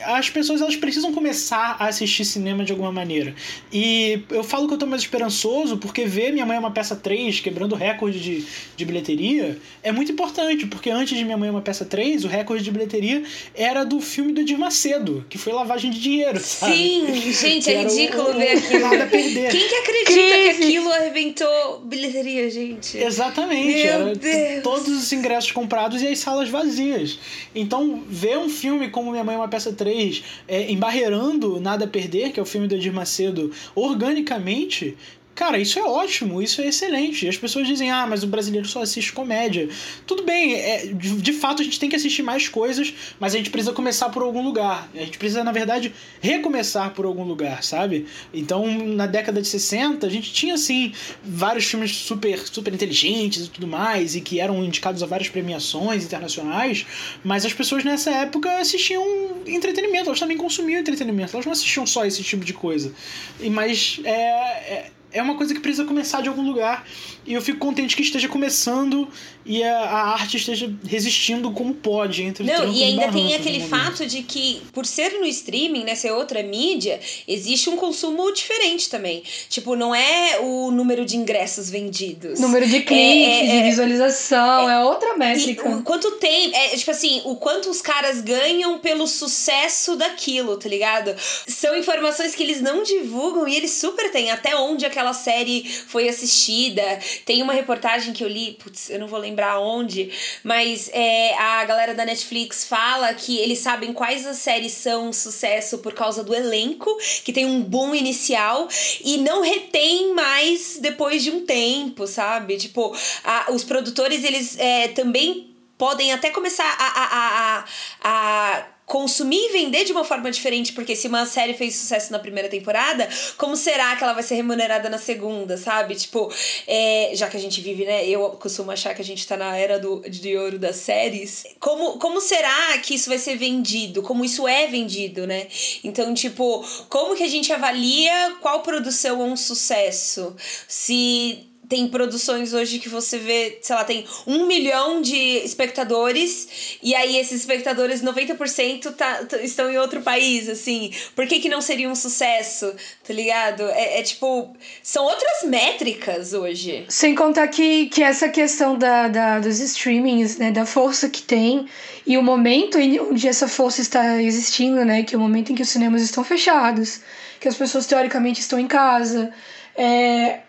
As 0.04 0.30
pessoas 0.30 0.62
elas 0.62 0.76
precisam 0.76 1.14
começar 1.14 1.76
a 1.80 1.88
assistir 1.88 2.26
cinema 2.26 2.64
de 2.64 2.72
alguma 2.72 2.92
maneira. 2.92 3.36
E 3.72 4.24
eu 4.30 4.44
falo 4.44 4.68
que 4.68 4.74
eu 4.74 4.78
tô 4.78 4.86
mais 4.86 5.02
esperançoso 5.02 5.78
porque 5.78 6.06
ver 6.06 6.32
Minha 6.32 6.46
Mãe 6.46 6.58
é 6.58 6.60
uma 6.60 6.72
Peça 6.72 6.96
3 6.96 7.40
quebrando 7.40 7.74
o 7.74 7.76
recorde 7.76 8.20
de, 8.20 8.46
de 8.76 8.86
bilheteria 8.86 9.58
é 9.84 9.92
muito 9.92 10.12
importante, 10.12 10.66
porque 10.68 10.90
antes 10.90 11.18
de 11.18 11.24
Minha 11.24 11.38
Mãe 11.38 11.50
é 11.50 11.52
uma 11.52 11.62
Peça 11.62 11.86
3, 11.86 12.26
o 12.26 12.28
recorde 12.28 12.64
de 12.64 12.72
bilheteria 12.72 13.24
era 13.56 13.84
do 13.84 14.00
filme 14.00 14.34
do 14.34 14.42
Edir 14.42 14.58
Macedo, 14.58 15.26
que 15.30 15.38
foi 15.38 15.54
lavagem 15.54 15.92
de 15.92 16.00
dinheiro, 16.00 16.40
sabe? 16.40 16.76
Sim, 16.76 17.32
gente, 17.32 17.70
é 17.70 17.84
ridículo 17.84 18.30
o, 18.30 18.34
ver 18.34 18.58
aquilo. 18.58 18.80
Nada 18.80 19.04
a 19.04 19.08
perder. 19.08 19.52
Quem 19.52 19.68
que 19.68 19.76
acredita 19.76 20.12
Crise. 20.14 20.60
que 20.60 20.64
aquilo 20.64 20.92
arrebentou 20.92 21.80
bilheteria, 21.86 22.50
gente? 22.50 22.98
Exatamente. 22.98 23.84
Meu 23.84 23.94
era 23.94 24.16
Deus. 24.16 24.64
todos 24.64 24.88
os 24.88 25.12
ingressos 25.12 25.52
comprados 25.52 26.02
e 26.02 26.08
as 26.08 26.20
salas 26.20 26.50
vazias. 26.50 27.20
Então, 27.54 28.04
ver 28.08 28.38
um 28.38 28.50
filme 28.50 28.90
como 28.90 29.12
Minha 29.12 29.24
Mãe 29.24 29.36
é 29.36 29.38
uma 29.38 29.48
Peça 29.48 29.71
3, 29.72 30.24
é, 30.48 30.72
embarreirando 30.72 31.60
Nada 31.60 31.86
a 31.86 31.88
Perder, 31.88 32.32
que 32.32 32.40
é 32.40 32.44
o 32.44 32.46
filme 32.46 32.68
do 32.68 32.76
Edir 32.76 32.94
Macedo, 32.94 33.52
organicamente, 33.76 34.98
Cara, 35.34 35.58
isso 35.58 35.80
é 35.80 35.84
ótimo, 35.84 36.42
isso 36.42 36.62
é 36.62 36.68
excelente. 36.68 37.28
As 37.28 37.38
pessoas 37.38 37.66
dizem, 37.66 37.90
ah, 37.90 38.06
mas 38.06 38.22
o 38.22 38.28
brasileiro 38.28 38.68
só 38.68 38.82
assiste 38.82 39.14
comédia. 39.14 39.70
Tudo 40.06 40.24
bem, 40.24 40.54
é, 40.54 40.88
de, 40.88 41.22
de, 41.22 41.34
fato 41.34 41.62
a 41.62 41.66
gente 41.66 41.80
tem 41.80 41.90
que 41.90 41.96
assistir 41.96 42.22
mais 42.22 42.50
coisas, 42.50 42.94
mas 43.20 43.34
a 43.34 43.38
gente 43.38 43.50
precisa 43.50 43.74
começar 43.74 44.10
por 44.10 44.22
algum 44.22 44.44
lugar. 44.44 44.90
A 44.94 45.00
gente 45.00 45.18
precisa, 45.18 45.44
na 45.44 45.52
verdade, 45.52 45.94
recomeçar 46.20 46.92
por 46.92 47.06
algum 47.06 47.24
lugar, 47.24 47.64
sabe? 47.64 48.06
Então, 48.34 48.68
na 48.86 49.08
década 49.08 49.42
de 49.42 49.48
60, 49.48 50.06
a 50.06 50.10
gente 50.10 50.34
tinha, 50.34 50.54
assim, 50.54 50.92
vários 51.24 51.66
filmes 51.66 51.96
super, 51.96 52.38
super 52.48 52.74
inteligentes 52.74 53.46
e 53.46 53.50
tudo 53.50 53.68
mais, 53.68 54.16
e 54.16 54.22
que 54.22 54.40
eram 54.40 54.64
indicados 54.64 55.02
a 55.02 55.06
várias 55.06 55.30
premiações 55.30 56.04
internacionais, 56.04 56.86
mas 57.24 57.46
as 57.46 57.54
pessoas 57.54 57.84
nessa 57.86 58.12
época 58.12 58.60
assistiam 58.60 59.04
entretenimento, 59.48 60.10
elas 60.10 60.20
também 60.20 60.38
consumiam 60.38 60.80
entretenimento, 60.80 61.34
elas 61.34 61.46
não 61.46 61.54
assistiam 61.54 61.88
só 61.88 62.06
esse 62.06 62.22
tipo 62.22 62.44
de 62.44 62.54
coisa. 62.54 62.94
E, 63.40 63.50
mas 63.50 64.00
é, 64.04 64.12
é 64.12 64.92
é 65.14 65.22
uma 65.22 65.36
coisa 65.36 65.54
que 65.54 65.60
precisa 65.60 65.86
começar 65.86 66.22
de 66.22 66.30
algum 66.30 66.44
lugar. 66.44 66.86
E 67.26 67.34
eu 67.34 67.42
fico 67.42 67.60
contente 67.60 67.96
que 67.96 68.02
esteja 68.02 68.28
começando 68.28 69.08
e 69.46 69.64
a, 69.64 69.80
a 69.80 70.14
arte 70.14 70.38
esteja 70.38 70.72
resistindo 70.86 71.52
como 71.52 71.74
pode 71.74 72.24
entre 72.24 72.44
Não, 72.44 72.72
e 72.72 72.84
ainda 72.84 73.12
tem 73.12 73.34
aquele 73.36 73.68
fato 73.68 74.06
de 74.06 74.22
que, 74.24 74.62
por 74.72 74.86
ser 74.86 75.20
no 75.20 75.26
streaming, 75.26 75.84
né, 75.84 75.96
ser 75.96 76.12
outra 76.12 76.44
mídia, 76.44 77.00
existe 77.28 77.70
um 77.70 77.76
consumo 77.76 78.32
diferente 78.32 78.90
também. 78.90 79.24
Tipo, 79.50 79.76
não 79.76 79.94
é 79.94 80.40
o 80.40 80.72
número 80.72 81.06
de 81.06 81.18
ingressos 81.18 81.70
vendidos. 81.70 82.40
Número 82.40 82.68
de 82.68 82.82
cliques, 82.82 83.28
é, 83.28 83.46
é, 83.46 83.58
de 83.58 83.64
visualização, 83.70 84.70
é, 84.70 84.76
é 84.76 84.80
outra 84.80 85.18
métrica. 85.18 85.70
o 85.70 85.82
quanto 85.82 86.12
tem, 86.14 86.56
é, 86.56 86.70
tipo 86.76 86.92
assim, 86.92 87.22
o 87.26 87.36
quanto 87.36 87.70
os 87.70 87.82
caras 87.82 88.22
ganham 88.22 88.78
pelo 88.80 89.08
sucesso 89.08 89.96
daquilo, 89.96 90.58
tá 90.58 90.70
ligado? 90.70 91.16
São 91.48 91.76
informações 91.76 92.36
que 92.36 92.44
eles 92.44 92.62
não 92.62 92.84
divulgam 92.84 93.48
e 93.48 93.56
eles 93.56 93.72
super 93.72 94.12
têm, 94.12 94.30
até 94.30 94.56
onde 94.56 94.86
aquela 94.86 95.01
série 95.14 95.68
foi 95.88 96.08
assistida. 96.08 96.84
Tem 97.26 97.42
uma 97.42 97.54
reportagem 97.54 98.14
que 98.14 98.24
eu 98.24 98.28
li, 98.28 98.54
putz, 98.54 98.90
eu 98.90 99.00
não 99.00 99.08
vou 99.08 99.20
lembrar 99.20 99.42
lembrar 99.42 99.60
onde, 99.60 100.12
mas 100.44 100.90
é, 100.94 101.34
a 101.36 101.64
galera 101.66 101.96
da 101.96 102.06
Netflix 102.06 102.66
fala 102.66 103.14
que 103.14 103.38
eles 103.38 103.60
sabem 103.60 103.92
quais 103.92 104.26
as 104.26 104.38
séries 104.38 104.74
são 104.74 105.10
um 105.10 105.14
sucesso 105.14 105.80
por 105.80 105.94
causa 105.94 106.24
do 106.24 106.36
elenco, 106.36 106.96
que 107.24 107.34
tem 107.34 107.46
um 107.46 107.62
boom 107.62 107.96
inicial 107.96 108.68
e 109.04 109.18
não 109.18 109.42
retém 109.42 110.14
mais 110.14 110.78
depois 110.80 111.24
de 111.24 111.32
um 111.32 111.46
tempo, 111.46 112.06
sabe? 112.06 112.58
Tipo, 112.58 112.96
a, 113.24 113.52
os 113.52 113.64
produtores, 113.64 114.24
eles 114.24 114.58
é, 114.60 114.90
também 114.90 115.56
podem 115.78 116.12
até 116.12 116.30
começar 116.30 116.64
a, 116.78 116.86
a, 116.86 117.66
a, 118.04 118.58
a 118.58 118.66
consumir 118.92 119.38
e 119.38 119.54
vender 119.54 119.86
de 119.86 119.94
uma 119.94 120.04
forma 120.04 120.30
diferente, 120.30 120.74
porque 120.74 120.98
se 120.98 121.08
uma 121.08 121.26
série 121.26 121.54
fez 121.54 121.76
sucesso 121.76 122.12
na 122.12 122.20
primeira 122.20 122.50
temporada, 122.50 123.08
como 123.38 123.56
será 123.56 123.96
que 123.96 124.04
ela 124.04 124.12
vai 124.12 124.22
ser 124.22 124.36
remunerada 124.36 124.90
na 124.90 124.98
segunda, 124.98 125.56
sabe? 125.56 125.96
Tipo, 125.96 126.30
é, 126.68 127.12
já 127.14 127.30
que 127.30 127.38
a 127.38 127.40
gente 127.40 127.62
vive, 127.62 127.86
né? 127.86 128.06
Eu 128.06 128.32
costumo 128.32 128.70
achar 128.70 128.94
que 128.94 129.02
a 129.02 129.06
gente 129.06 129.26
tá 129.26 129.38
na 129.38 129.56
era 129.56 129.80
do, 129.80 130.02
de 130.02 130.36
ouro 130.36 130.60
das 130.60 130.76
séries. 130.76 131.46
Como, 131.58 132.00
como 132.00 132.20
será 132.20 132.78
que 132.80 132.96
isso 132.96 133.08
vai 133.08 133.18
ser 133.18 133.38
vendido? 133.38 134.02
Como 134.02 134.26
isso 134.26 134.46
é 134.46 134.68
vendido, 134.68 135.26
né? 135.26 135.48
Então, 135.86 136.14
tipo, 136.14 136.62
como 136.90 137.16
que 137.16 137.24
a 137.24 137.30
gente 137.30 137.54
avalia 137.54 138.36
qual 138.42 138.60
produção 138.60 139.22
é 139.22 139.24
um 139.24 139.38
sucesso? 139.38 140.36
Se 140.68 141.50
tem 141.72 141.88
produções 141.88 142.54
hoje 142.54 142.80
que 142.80 142.90
você 142.90 143.18
vê, 143.18 143.58
sei 143.62 143.74
lá, 143.74 143.86
tem 143.86 144.06
um 144.28 144.46
milhão 144.46 145.02
de 145.02 145.16
espectadores 145.38 146.78
e 146.84 146.94
aí 146.94 147.16
esses 147.16 147.40
espectadores, 147.40 148.04
90% 148.04 148.94
tá, 148.94 149.22
estão 149.42 149.72
em 149.72 149.78
outro 149.78 150.02
país, 150.02 150.50
assim. 150.50 150.92
Por 151.16 151.26
que, 151.26 151.40
que 151.40 151.48
não 151.48 151.62
seria 151.62 151.90
um 151.90 151.96
sucesso, 151.96 152.76
tá 153.08 153.14
ligado? 153.14 153.64
É, 153.70 154.00
é, 154.00 154.04
tipo, 154.04 154.54
são 154.84 155.06
outras 155.06 155.44
métricas 155.46 156.34
hoje. 156.34 156.84
Sem 156.90 157.16
contar 157.16 157.48
que, 157.48 157.86
que 157.86 158.04
essa 158.04 158.28
questão 158.28 158.78
da, 158.78 159.08
da, 159.08 159.40
dos 159.40 159.62
streamings, 159.62 160.38
né, 160.38 160.52
da 160.52 160.66
força 160.66 161.08
que 161.08 161.22
tem 161.22 161.68
e 162.06 162.18
o 162.18 162.22
momento 162.22 162.78
onde 162.78 163.30
essa 163.30 163.48
força 163.48 163.80
está 163.80 164.22
existindo, 164.22 164.84
né, 164.84 165.04
que 165.04 165.16
é 165.16 165.18
o 165.18 165.22
momento 165.22 165.54
em 165.54 165.56
que 165.56 165.62
os 165.62 165.70
cinemas 165.70 166.02
estão 166.02 166.22
fechados, 166.22 167.00
que 167.40 167.48
as 167.48 167.56
pessoas 167.56 167.86
teoricamente 167.86 168.42
estão 168.42 168.60
em 168.60 168.68
casa. 168.68 169.34
É, 169.74 170.42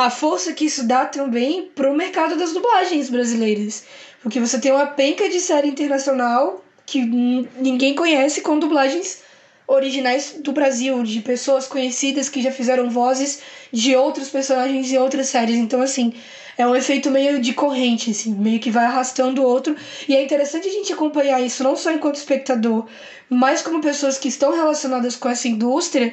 a 0.00 0.10
força 0.10 0.52
que 0.52 0.64
isso 0.64 0.86
dá 0.86 1.04
também 1.04 1.70
pro 1.74 1.94
mercado 1.94 2.36
das 2.36 2.52
dublagens 2.52 3.10
brasileiras. 3.10 3.84
Porque 4.22 4.40
você 4.40 4.58
tem 4.58 4.72
uma 4.72 4.86
penca 4.86 5.28
de 5.28 5.40
série 5.40 5.68
internacional 5.68 6.64
que 6.86 7.04
ninguém 7.04 7.94
conhece 7.94 8.40
com 8.40 8.58
dublagens 8.58 9.22
originais 9.66 10.36
do 10.40 10.52
Brasil, 10.52 11.02
de 11.02 11.20
pessoas 11.20 11.66
conhecidas 11.66 12.28
que 12.28 12.42
já 12.42 12.50
fizeram 12.50 12.90
vozes 12.90 13.40
de 13.72 13.94
outros 13.94 14.28
personagens 14.28 14.90
em 14.90 14.98
outras 14.98 15.28
séries. 15.28 15.56
Então, 15.56 15.80
assim, 15.80 16.12
é 16.58 16.66
um 16.66 16.74
efeito 16.74 17.10
meio 17.10 17.40
de 17.40 17.52
corrente, 17.52 18.10
assim, 18.10 18.34
meio 18.34 18.58
que 18.58 18.70
vai 18.70 18.84
arrastando 18.84 19.42
o 19.42 19.46
outro. 19.46 19.76
E 20.08 20.16
é 20.16 20.24
interessante 20.24 20.66
a 20.66 20.72
gente 20.72 20.92
acompanhar 20.92 21.40
isso 21.40 21.62
não 21.62 21.76
só 21.76 21.92
enquanto 21.92 22.16
espectador, 22.16 22.86
mas 23.28 23.62
como 23.62 23.80
pessoas 23.80 24.18
que 24.18 24.28
estão 24.28 24.52
relacionadas 24.52 25.14
com 25.14 25.28
essa 25.28 25.46
indústria, 25.46 26.12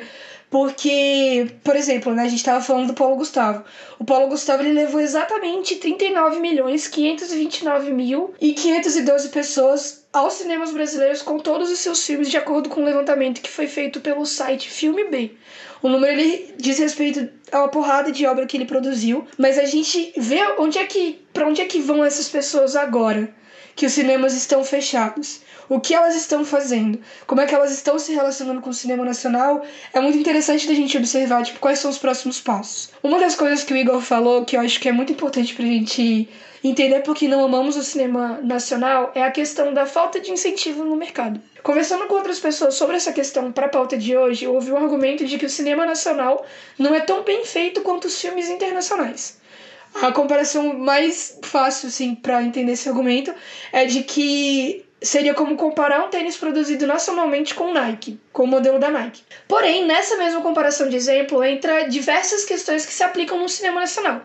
porque, 0.50 1.48
por 1.64 1.76
exemplo, 1.76 2.14
né, 2.14 2.24
a 2.24 2.28
gente 2.28 2.39
estava 2.39 2.62
falando 2.62 2.88
do 2.88 2.93
Paulo 2.93 3.18
Gustavo. 3.18 3.66
O 4.00 4.06
Paulo 4.06 4.30
Gustavo 4.30 4.64
ele 4.64 4.72
levou 4.74 5.02
exatamente 5.02 5.76
39 5.76 6.39
milhões 6.39 6.88
529 6.88 7.91
mil 7.91 8.34
e 8.39 8.54
512 8.54 9.30
pessoas 9.30 10.06
aos 10.14 10.34
cinemas 10.34 10.72
brasileiros 10.72 11.22
com 11.22 11.38
todos 11.38 11.70
os 11.70 11.80
seus 11.80 12.06
filmes, 12.06 12.30
de 12.30 12.38
acordo 12.38 12.70
com 12.70 12.80
o 12.80 12.84
um 12.84 12.88
levantamento 12.88 13.41
que 13.41 13.50
foi 13.50 13.68
feito 13.68 14.00
pelo 14.00 14.26
site 14.26 14.70
Filme 14.70 15.10
B. 15.10 15.32
O 15.82 15.89
número 15.89 16.14
ele 16.14 16.56
diz 16.58 16.80
respeito 16.80 17.30
a 17.52 17.60
uma 17.60 17.68
porrada 17.68 18.12
de 18.12 18.26
obra 18.26 18.45
que 18.45 18.58
ele 18.58 18.66
produziu, 18.66 19.28
mas 19.38 19.60
a 19.60 19.66
gente 19.66 20.14
vê 20.18 20.39
onde 20.58 20.80
é 20.80 20.86
que 20.86 21.20
para 21.34 21.48
onde 21.48 21.62
é 21.62 21.66
que 21.66 21.80
vão 21.80 22.04
essas 22.04 22.30
pessoas 22.30 22.76
agora 22.76 23.32
que 23.78 23.86
os 23.86 23.93
cinemas 23.93 24.34
estão 24.34 24.61
fechados 24.65 25.39
o 25.69 25.80
que 25.80 25.93
elas 25.93 26.15
estão 26.15 26.45
fazendo, 26.45 26.99
como 27.25 27.41
é 27.41 27.45
que 27.45 27.53
elas 27.53 27.71
estão 27.71 27.99
se 27.99 28.13
relacionando 28.13 28.61
com 28.61 28.69
o 28.69 28.73
cinema 28.73 29.03
nacional, 29.03 29.65
é 29.93 29.99
muito 29.99 30.17
interessante 30.17 30.67
da 30.67 30.73
gente 30.73 30.97
observar, 30.97 31.43
tipo, 31.43 31.59
quais 31.59 31.80
são 31.80 31.91
os 31.91 31.97
próximos 31.97 32.39
passos. 32.39 32.91
Uma 33.03 33.19
das 33.19 33.36
coisas 33.36 33.63
que 33.63 33.73
o 33.73 33.78
Igor 33.78 34.01
falou, 34.01 34.45
que 34.45 34.55
eu 34.55 34.61
acho 34.61 34.80
que 34.80 34.88
é 34.88 34.91
muito 34.91 35.11
importante 35.11 35.53
pra 35.53 35.65
gente 35.65 36.30
entender 36.63 37.01
porque 37.01 37.28
não 37.28 37.43
amamos 37.43 37.75
o 37.75 37.84
cinema 37.84 38.39
nacional, 38.41 39.11
é 39.13 39.23
a 39.23 39.32
questão 39.32 39.73
da 39.73 39.86
falta 39.86 40.19
de 40.19 40.32
incentivo 40.32 40.84
no 40.84 40.95
mercado. 40.95 41.39
Conversando 41.61 42.07
com 42.07 42.15
outras 42.15 42.39
pessoas 42.39 42.75
sobre 42.75 42.95
essa 42.95 43.11
questão 43.11 43.51
para 43.51 43.65
a 43.65 43.69
pauta 43.69 43.97
de 43.97 44.15
hoje, 44.15 44.47
houve 44.47 44.71
um 44.71 44.78
argumento 44.78 45.25
de 45.25 45.38
que 45.38 45.45
o 45.45 45.49
cinema 45.49 45.86
nacional 45.86 46.45
não 46.80 46.95
é 46.95 47.01
tão 47.01 47.23
bem 47.23 47.45
feito 47.45 47.82
quanto 47.82 48.05
os 48.05 48.19
filmes 48.19 48.49
internacionais. 48.49 49.38
A 50.02 50.12
comparação 50.12 50.78
mais 50.78 51.39
fácil, 51.43 51.88
assim, 51.88 52.14
para 52.14 52.43
entender 52.43 52.74
esse 52.74 52.88
argumento 52.88 53.34
é 53.72 53.86
de 53.86 54.04
que 54.04 54.86
seria 55.02 55.34
como 55.34 55.56
comparar 55.56 56.06
um 56.06 56.10
tênis 56.10 56.38
produzido 56.38 56.88
nacionalmente 56.88 57.54
com 57.54 57.74
Nike, 57.74 58.20
com 58.32 58.43
o 58.43 58.48
modelo 58.48 58.80
da 58.80 58.89
Nike. 58.89 59.22
Porém, 59.48 59.86
nessa 59.86 60.18
mesma 60.18 60.41
comparação 60.41 60.89
de 60.89 60.95
exemplo, 60.95 61.43
entra 61.43 61.88
diversas 61.88 62.45
questões 62.45 62.86
que 62.86 62.93
se 62.93 63.04
aplicam 63.04 63.39
no 63.39 63.50
cinema 63.50 63.82
nacional. 63.82 64.22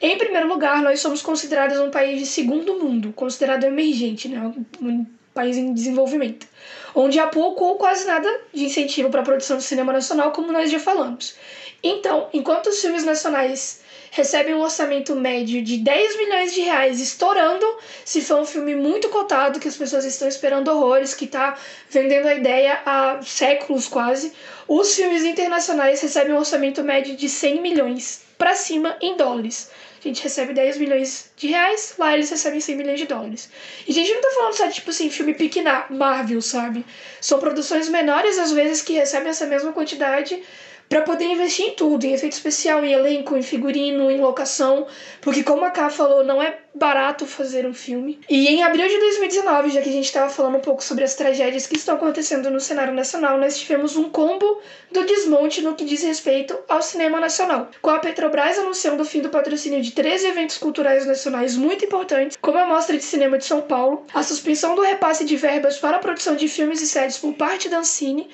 Em 0.00 0.18
primeiro 0.18 0.48
lugar, 0.48 0.82
nós 0.82 1.00
somos 1.00 1.22
considerados 1.22 1.78
um 1.78 1.90
país 1.90 2.18
de 2.18 2.26
segundo 2.26 2.78
mundo, 2.78 3.12
considerado 3.12 3.64
emergente, 3.64 4.28
né? 4.28 4.52
um 4.80 5.06
país 5.32 5.56
em 5.56 5.72
desenvolvimento, 5.72 6.46
onde 6.94 7.18
há 7.18 7.26
pouco 7.26 7.64
ou 7.64 7.76
quase 7.76 8.06
nada 8.06 8.28
de 8.52 8.64
incentivo 8.64 9.10
para 9.10 9.20
a 9.20 9.24
produção 9.24 9.58
de 9.58 9.62
cinema 9.62 9.92
nacional, 9.92 10.32
como 10.32 10.52
nós 10.52 10.70
já 10.70 10.80
falamos. 10.80 11.36
Então, 11.82 12.28
enquanto 12.32 12.68
os 12.68 12.80
filmes 12.80 13.04
nacionais 13.04 13.80
recebe 14.10 14.54
um 14.54 14.60
orçamento 14.60 15.14
médio 15.14 15.62
de 15.62 15.78
10 15.78 16.16
milhões 16.16 16.54
de 16.54 16.60
reais, 16.60 17.00
estourando 17.00 17.66
se 18.04 18.20
for 18.20 18.40
um 18.40 18.46
filme 18.46 18.74
muito 18.74 19.08
cotado, 19.08 19.60
que 19.60 19.68
as 19.68 19.76
pessoas 19.76 20.04
estão 20.04 20.28
esperando 20.28 20.68
horrores, 20.68 21.14
que 21.14 21.24
está 21.24 21.56
vendendo 21.90 22.26
a 22.26 22.34
ideia 22.34 22.80
há 22.84 23.20
séculos 23.22 23.88
quase. 23.88 24.32
Os 24.68 24.94
filmes 24.94 25.24
internacionais 25.24 26.00
recebem 26.00 26.34
um 26.34 26.38
orçamento 26.38 26.82
médio 26.82 27.16
de 27.16 27.28
100 27.28 27.60
milhões 27.60 28.22
para 28.38 28.54
cima 28.54 28.96
em 29.00 29.16
dólares. 29.16 29.70
A 30.04 30.08
gente 30.08 30.22
recebe 30.22 30.52
10 30.52 30.78
milhões 30.78 31.30
de 31.36 31.48
reais, 31.48 31.94
lá 31.98 32.14
eles 32.14 32.30
recebem 32.30 32.60
100 32.60 32.76
milhões 32.76 33.00
de 33.00 33.06
dólares. 33.06 33.50
E 33.88 33.90
a 33.90 33.94
gente 33.94 34.12
não 34.12 34.20
tá 34.20 34.30
falando 34.36 34.52
só 34.52 34.66
de, 34.66 34.74
tipo 34.74 34.90
assim, 34.90 35.10
filme 35.10 35.34
pique 35.34 35.60
Marvel, 35.90 36.40
sabe? 36.40 36.84
São 37.20 37.40
produções 37.40 37.88
menores, 37.88 38.38
às 38.38 38.52
vezes, 38.52 38.82
que 38.82 38.92
recebem 38.92 39.30
essa 39.30 39.46
mesma 39.46 39.72
quantidade 39.72 40.40
para 40.88 41.02
poder 41.02 41.24
investir 41.24 41.66
em 41.66 41.70
tudo, 41.72 42.04
em 42.04 42.12
efeito 42.12 42.32
especial, 42.32 42.84
em 42.84 42.92
elenco, 42.92 43.36
em 43.36 43.42
figurino, 43.42 44.10
em 44.10 44.20
locação, 44.20 44.86
porque 45.20 45.42
como 45.42 45.64
a 45.64 45.70
Ká 45.70 45.90
falou, 45.90 46.24
não 46.24 46.42
é 46.42 46.58
barato 46.74 47.26
fazer 47.26 47.66
um 47.66 47.72
filme. 47.72 48.20
E 48.28 48.48
em 48.48 48.62
abril 48.62 48.86
de 48.86 48.98
2019, 48.98 49.70
já 49.70 49.80
que 49.80 49.88
a 49.88 49.92
gente 49.92 50.04
estava 50.04 50.30
falando 50.30 50.56
um 50.56 50.60
pouco 50.60 50.84
sobre 50.84 51.04
as 51.04 51.14
tragédias 51.14 51.66
que 51.66 51.76
estão 51.76 51.96
acontecendo 51.96 52.50
no 52.50 52.60
cenário 52.60 52.92
nacional, 52.92 53.38
nós 53.38 53.58
tivemos 53.58 53.96
um 53.96 54.10
combo 54.10 54.60
do 54.92 55.04
desmonte 55.04 55.62
no 55.62 55.74
que 55.74 55.84
diz 55.84 56.02
respeito 56.02 56.56
ao 56.68 56.82
cinema 56.82 57.18
nacional, 57.18 57.70
com 57.80 57.90
a 57.90 57.98
Petrobras 57.98 58.58
anunciando 58.58 59.02
o 59.02 59.06
fim 59.06 59.20
do 59.20 59.30
patrocínio 59.30 59.82
de 59.82 59.92
13 59.92 60.26
eventos 60.28 60.58
culturais 60.58 61.06
nacionais 61.06 61.56
muito 61.56 61.84
importantes, 61.84 62.36
como 62.40 62.58
a 62.58 62.66
Mostra 62.66 62.96
de 62.96 63.02
Cinema 63.02 63.38
de 63.38 63.44
São 63.44 63.62
Paulo, 63.62 64.04
a 64.12 64.22
suspensão 64.22 64.74
do 64.74 64.82
repasse 64.82 65.24
de 65.24 65.36
verbas 65.36 65.78
para 65.78 65.96
a 65.96 66.00
produção 66.00 66.36
de 66.36 66.46
filmes 66.46 66.82
e 66.82 66.86
séries 66.86 67.18
por 67.18 67.32
parte 67.34 67.68
da 67.68 67.78
Ancine, 67.78 68.28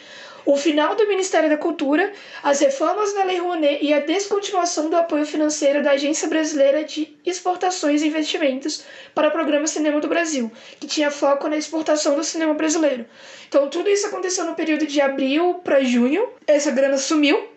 o 0.44 0.56
final 0.56 0.94
do 0.94 1.06
Ministério 1.06 1.48
da 1.48 1.56
Cultura, 1.56 2.12
as 2.42 2.60
reformas 2.60 3.14
na 3.14 3.24
Lei 3.24 3.38
Rouanet 3.38 3.84
e 3.84 3.92
a 3.92 4.00
descontinuação 4.00 4.90
do 4.90 4.96
apoio 4.96 5.24
financeiro 5.24 5.82
da 5.82 5.92
Agência 5.92 6.28
Brasileira 6.28 6.84
de 6.84 7.16
Exportações 7.24 8.02
e 8.02 8.08
Investimentos 8.08 8.84
para 9.14 9.28
o 9.28 9.30
Programa 9.30 9.66
Cinema 9.66 10.00
do 10.00 10.08
Brasil, 10.08 10.50
que 10.80 10.86
tinha 10.86 11.10
foco 11.10 11.48
na 11.48 11.56
exportação 11.56 12.16
do 12.16 12.24
cinema 12.24 12.54
brasileiro. 12.54 13.06
Então, 13.48 13.68
tudo 13.68 13.88
isso 13.88 14.06
aconteceu 14.06 14.44
no 14.44 14.54
período 14.54 14.86
de 14.86 15.00
abril 15.00 15.54
para 15.62 15.82
junho, 15.82 16.28
essa 16.46 16.70
grana 16.70 16.96
sumiu 16.96 17.48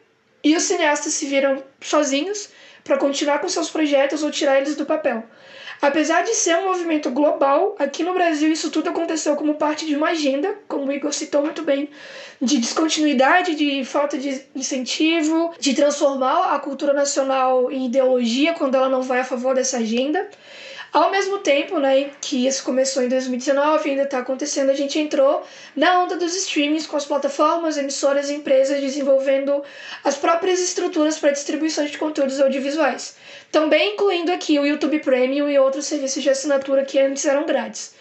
e 0.43 0.55
os 0.55 0.63
cineastas 0.63 1.13
se 1.13 1.25
viram 1.25 1.63
sozinhos 1.81 2.49
para 2.83 2.97
continuar 2.97 3.39
com 3.39 3.49
seus 3.49 3.69
projetos 3.69 4.21
ou 4.21 4.29
tirar 4.29 4.57
eles 4.57 4.75
do 4.75 4.85
papel. 4.85 5.23
Apesar 5.81 6.23
de 6.23 6.33
ser 6.33 6.57
um 6.57 6.65
movimento 6.65 7.11
global, 7.11 7.75
aqui 7.77 8.03
no 8.03 8.13
Brasil 8.13 8.51
isso 8.51 8.71
tudo 8.71 8.89
aconteceu 8.89 9.35
como 9.35 9.55
parte 9.55 9.85
de 9.85 9.95
uma 9.95 10.09
agenda, 10.09 10.55
como 10.67 10.85
o 10.85 10.91
Igor 10.91 11.13
citou 11.13 11.41
muito 11.41 11.63
bem, 11.63 11.89
de 12.41 12.57
descontinuidade, 12.57 13.55
de 13.55 13.83
falta 13.85 14.17
de 14.17 14.41
incentivo, 14.55 15.53
de 15.59 15.73
transformar 15.73 16.55
a 16.55 16.59
cultura 16.59 16.93
nacional 16.93 17.71
em 17.71 17.85
ideologia 17.85 18.53
quando 18.53 18.75
ela 18.75 18.89
não 18.89 19.01
vai 19.01 19.19
a 19.19 19.25
favor 19.25 19.55
dessa 19.55 19.77
agenda. 19.77 20.27
Ao 20.95 21.11
mesmo 21.11 21.39
tempo, 21.39 21.77
né, 21.77 22.09
que 22.21 22.47
isso 22.47 22.63
começou 22.63 23.03
em 23.03 23.09
2019 23.09 23.85
e 23.85 23.91
ainda 23.91 24.03
está 24.03 24.19
acontecendo, 24.19 24.69
a 24.69 24.73
gente 24.73 24.97
entrou 24.97 25.43
na 25.75 26.01
onda 26.01 26.15
dos 26.15 26.33
streamings 26.33 26.87
com 26.87 26.95
as 26.95 27.05
plataformas, 27.05 27.77
emissoras 27.77 28.29
e 28.29 28.35
empresas 28.35 28.79
desenvolvendo 28.79 29.61
as 30.05 30.15
próprias 30.15 30.61
estruturas 30.61 31.19
para 31.19 31.31
distribuição 31.31 31.85
de 31.85 31.97
conteúdos 31.97 32.39
audiovisuais. 32.39 33.17
Também 33.51 33.95
incluindo 33.95 34.31
aqui 34.31 34.57
o 34.57 34.65
YouTube 34.65 34.99
Premium 34.99 35.49
e 35.49 35.59
outros 35.59 35.85
serviços 35.85 36.23
de 36.23 36.29
assinatura 36.29 36.85
que 36.85 36.97
antes 36.97 37.25
eram 37.25 37.45
grátis. 37.45 37.93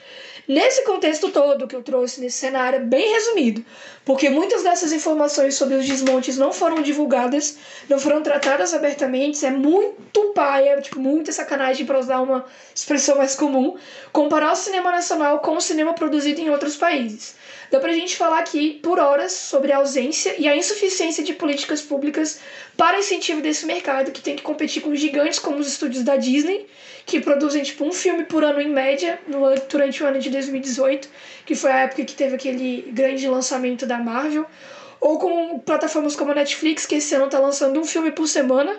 Nesse 0.46 0.84
contexto 0.84 1.30
todo 1.30 1.66
que 1.66 1.74
eu 1.74 1.82
trouxe 1.82 2.20
nesse 2.20 2.36
cenário, 2.36 2.84
bem 2.84 3.12
resumido, 3.14 3.64
porque 4.04 4.28
muitas 4.28 4.62
dessas 4.62 4.92
informações 4.92 5.54
sobre 5.54 5.76
os 5.76 5.86
desmontes 5.86 6.36
não 6.36 6.52
foram 6.52 6.82
divulgadas, 6.82 7.56
não 7.88 7.98
foram 7.98 8.22
tratadas 8.22 8.74
abertamente, 8.74 9.46
é 9.46 9.50
muito 9.50 10.32
paia, 10.34 10.78
tipo, 10.82 11.00
muita 11.00 11.32
sacanagem 11.32 11.86
para 11.86 11.98
usar 11.98 12.20
uma 12.20 12.44
expressão 12.74 13.16
mais 13.16 13.34
comum, 13.34 13.76
comparar 14.12 14.52
o 14.52 14.56
cinema 14.56 14.92
nacional 14.92 15.38
com 15.38 15.56
o 15.56 15.62
cinema 15.62 15.94
produzido 15.94 16.42
em 16.42 16.50
outros 16.50 16.76
países. 16.76 17.36
Dá 17.70 17.80
pra 17.80 17.94
gente 17.94 18.14
falar 18.14 18.40
aqui 18.40 18.74
por 18.82 18.98
horas 18.98 19.32
sobre 19.32 19.72
a 19.72 19.78
ausência 19.78 20.34
e 20.38 20.46
a 20.46 20.54
insuficiência 20.54 21.24
de 21.24 21.32
políticas 21.32 21.80
públicas 21.80 22.38
para 22.76 22.98
incentivo 22.98 23.40
desse 23.40 23.64
mercado 23.64 24.12
que 24.12 24.20
tem 24.20 24.36
que 24.36 24.42
competir 24.42 24.82
com 24.82 24.94
gigantes 24.94 25.38
como 25.38 25.58
os 25.58 25.66
estúdios 25.66 26.04
da 26.04 26.16
Disney, 26.16 26.66
que 27.06 27.20
produzem 27.20 27.62
tipo 27.62 27.84
um 27.84 27.92
filme 27.92 28.24
por 28.24 28.42
ano 28.42 28.60
em 28.60 28.70
média 28.70 29.18
no, 29.26 29.54
durante 29.68 30.02
o 30.02 30.06
ano 30.06 30.18
de 30.18 30.30
2018, 30.30 31.08
que 31.44 31.54
foi 31.54 31.70
a 31.70 31.80
época 31.80 32.04
que 32.04 32.14
teve 32.14 32.34
aquele 32.34 32.90
grande 32.92 33.28
lançamento 33.28 33.86
da 33.86 33.98
Marvel, 33.98 34.46
ou 35.00 35.18
com 35.18 35.58
plataformas 35.58 36.16
como 36.16 36.32
a 36.32 36.34
Netflix, 36.34 36.86
que 36.86 36.94
esse 36.94 37.14
ano 37.14 37.26
está 37.26 37.38
lançando 37.38 37.78
um 37.78 37.84
filme 37.84 38.10
por 38.10 38.26
semana, 38.26 38.74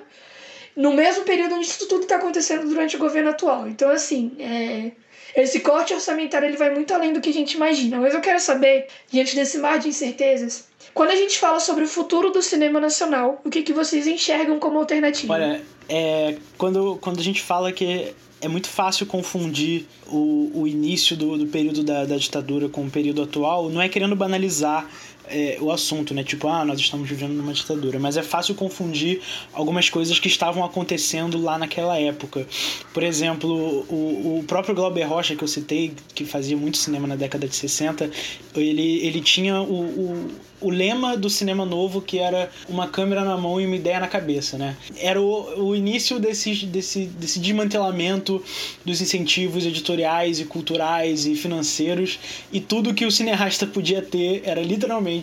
no 0.76 0.93
mesmo 0.93 1.23
período 1.23 1.55
onde 1.55 1.67
isso 1.67 1.88
tudo 1.88 2.01
está 2.03 2.15
acontecendo 2.15 2.67
durante 2.67 2.95
o 2.95 2.99
governo 2.99 3.30
atual. 3.30 3.67
Então, 3.67 3.89
assim, 3.91 4.36
é, 4.39 4.91
esse 5.36 5.59
corte 5.59 5.93
orçamentário 5.93 6.47
ele 6.47 6.57
vai 6.57 6.73
muito 6.73 6.93
além 6.93 7.13
do 7.13 7.21
que 7.21 7.30
a 7.30 7.34
gente 7.34 7.53
imagina. 7.53 7.99
Mas 7.99 8.13
eu 8.13 8.21
quero 8.21 8.39
saber, 8.39 8.88
diante 9.09 9.36
desse 9.36 9.57
mar 9.59 9.78
de 9.78 9.89
incertezas, 9.89 10.67
quando 10.96 11.12
a 11.12 11.16
gente 11.16 11.38
fala 11.38 11.60
sobre 11.60 11.84
o 11.84 11.88
futuro 11.88 12.32
do 12.32 12.41
cinema 12.41 12.80
nacional, 12.80 13.41
o 13.43 13.50
que, 13.50 13.62
que 13.62 13.74
vocês 13.74 14.08
enxergam 14.08 14.58
como 14.60 14.80
alternativa? 14.80 15.34
Olha, 15.34 15.62
é, 15.89 16.38
quando, 16.58 16.98
quando 17.02 17.20
a 17.20 17.24
gente 17.24 17.41
fala 17.41 17.74
que 17.74 18.14
é 18.39 18.48
muito 18.48 18.70
fácil 18.70 19.06
confundir 19.06 19.86
o, 20.08 20.52
o 20.54 20.66
início 20.66 21.18
do, 21.18 21.38
do 21.38 21.48
período 21.48 21.84
da, 21.84 22.06
da 22.06 22.16
ditadura 22.16 22.70
com 22.70 22.86
o 22.86 22.89
período 22.89 23.22
atual, 23.22 23.70
não 23.70 23.82
é 23.82 23.89
querendo 23.89 24.16
banalizar 24.16 24.89
é, 25.30 25.57
o 25.61 25.71
assunto, 25.71 26.13
né? 26.13 26.23
Tipo, 26.23 26.47
ah, 26.47 26.63
nós 26.65 26.80
estamos 26.80 27.07
vivendo 27.07 27.34
numa 27.34 27.53
ditadura. 27.53 27.99
Mas 27.99 28.17
é 28.17 28.23
fácil 28.23 28.55
confundir 28.55 29.21
algumas 29.53 29.89
coisas 29.89 30.19
que 30.19 30.28
estavam 30.28 30.63
acontecendo 30.63 31.41
lá 31.41 31.57
naquela 31.57 31.99
época. 31.99 32.47
Por 32.93 33.03
exemplo, 33.03 33.86
o, 33.89 34.39
o 34.39 34.43
próprio 34.47 34.76
Glauber 34.76 35.07
Rocha, 35.07 35.36
que 35.36 35.43
eu 35.43 35.47
citei, 35.47 35.93
que 36.13 36.26
fazia 36.26 36.57
muito 36.57 36.78
cinema 36.78 37.07
na 37.07 37.15
década 37.15 37.47
de 37.47 37.55
60, 37.55 38.09
ele, 38.55 39.05
ele 39.05 39.21
tinha 39.21 39.61
o, 39.61 39.82
o 39.82 40.32
o 40.61 40.69
lema 40.69 41.17
do 41.17 41.30
cinema 41.30 41.65
novo 41.65 42.01
que 42.01 42.17
era 42.17 42.49
uma 42.67 42.88
câmera 42.88 43.23
na 43.23 43.38
mão 43.38 43.59
e 43.59 43.65
uma 43.65 43.76
ideia 43.76 43.99
na 43.99 44.07
cabeça, 44.07 44.57
né? 44.57 44.76
Era 44.97 45.21
o, 45.21 45.67
o 45.67 45.76
início 45.76 46.19
desse, 46.19 46.65
desse, 46.65 47.05
desse 47.05 47.39
desmantelamento 47.39 48.43
dos 48.84 49.01
incentivos 49.01 49.65
editoriais 49.65 50.39
e 50.39 50.45
culturais 50.45 51.26
e 51.26 51.36
financeiros 51.36 52.19
e 52.51 52.59
tudo 52.59 52.93
que 52.93 53.05
o 53.05 53.11
cineasta 53.11 53.67
podia 53.67 54.01
ter 54.01 54.41
era 54.43 54.61
literalmente 54.61 55.14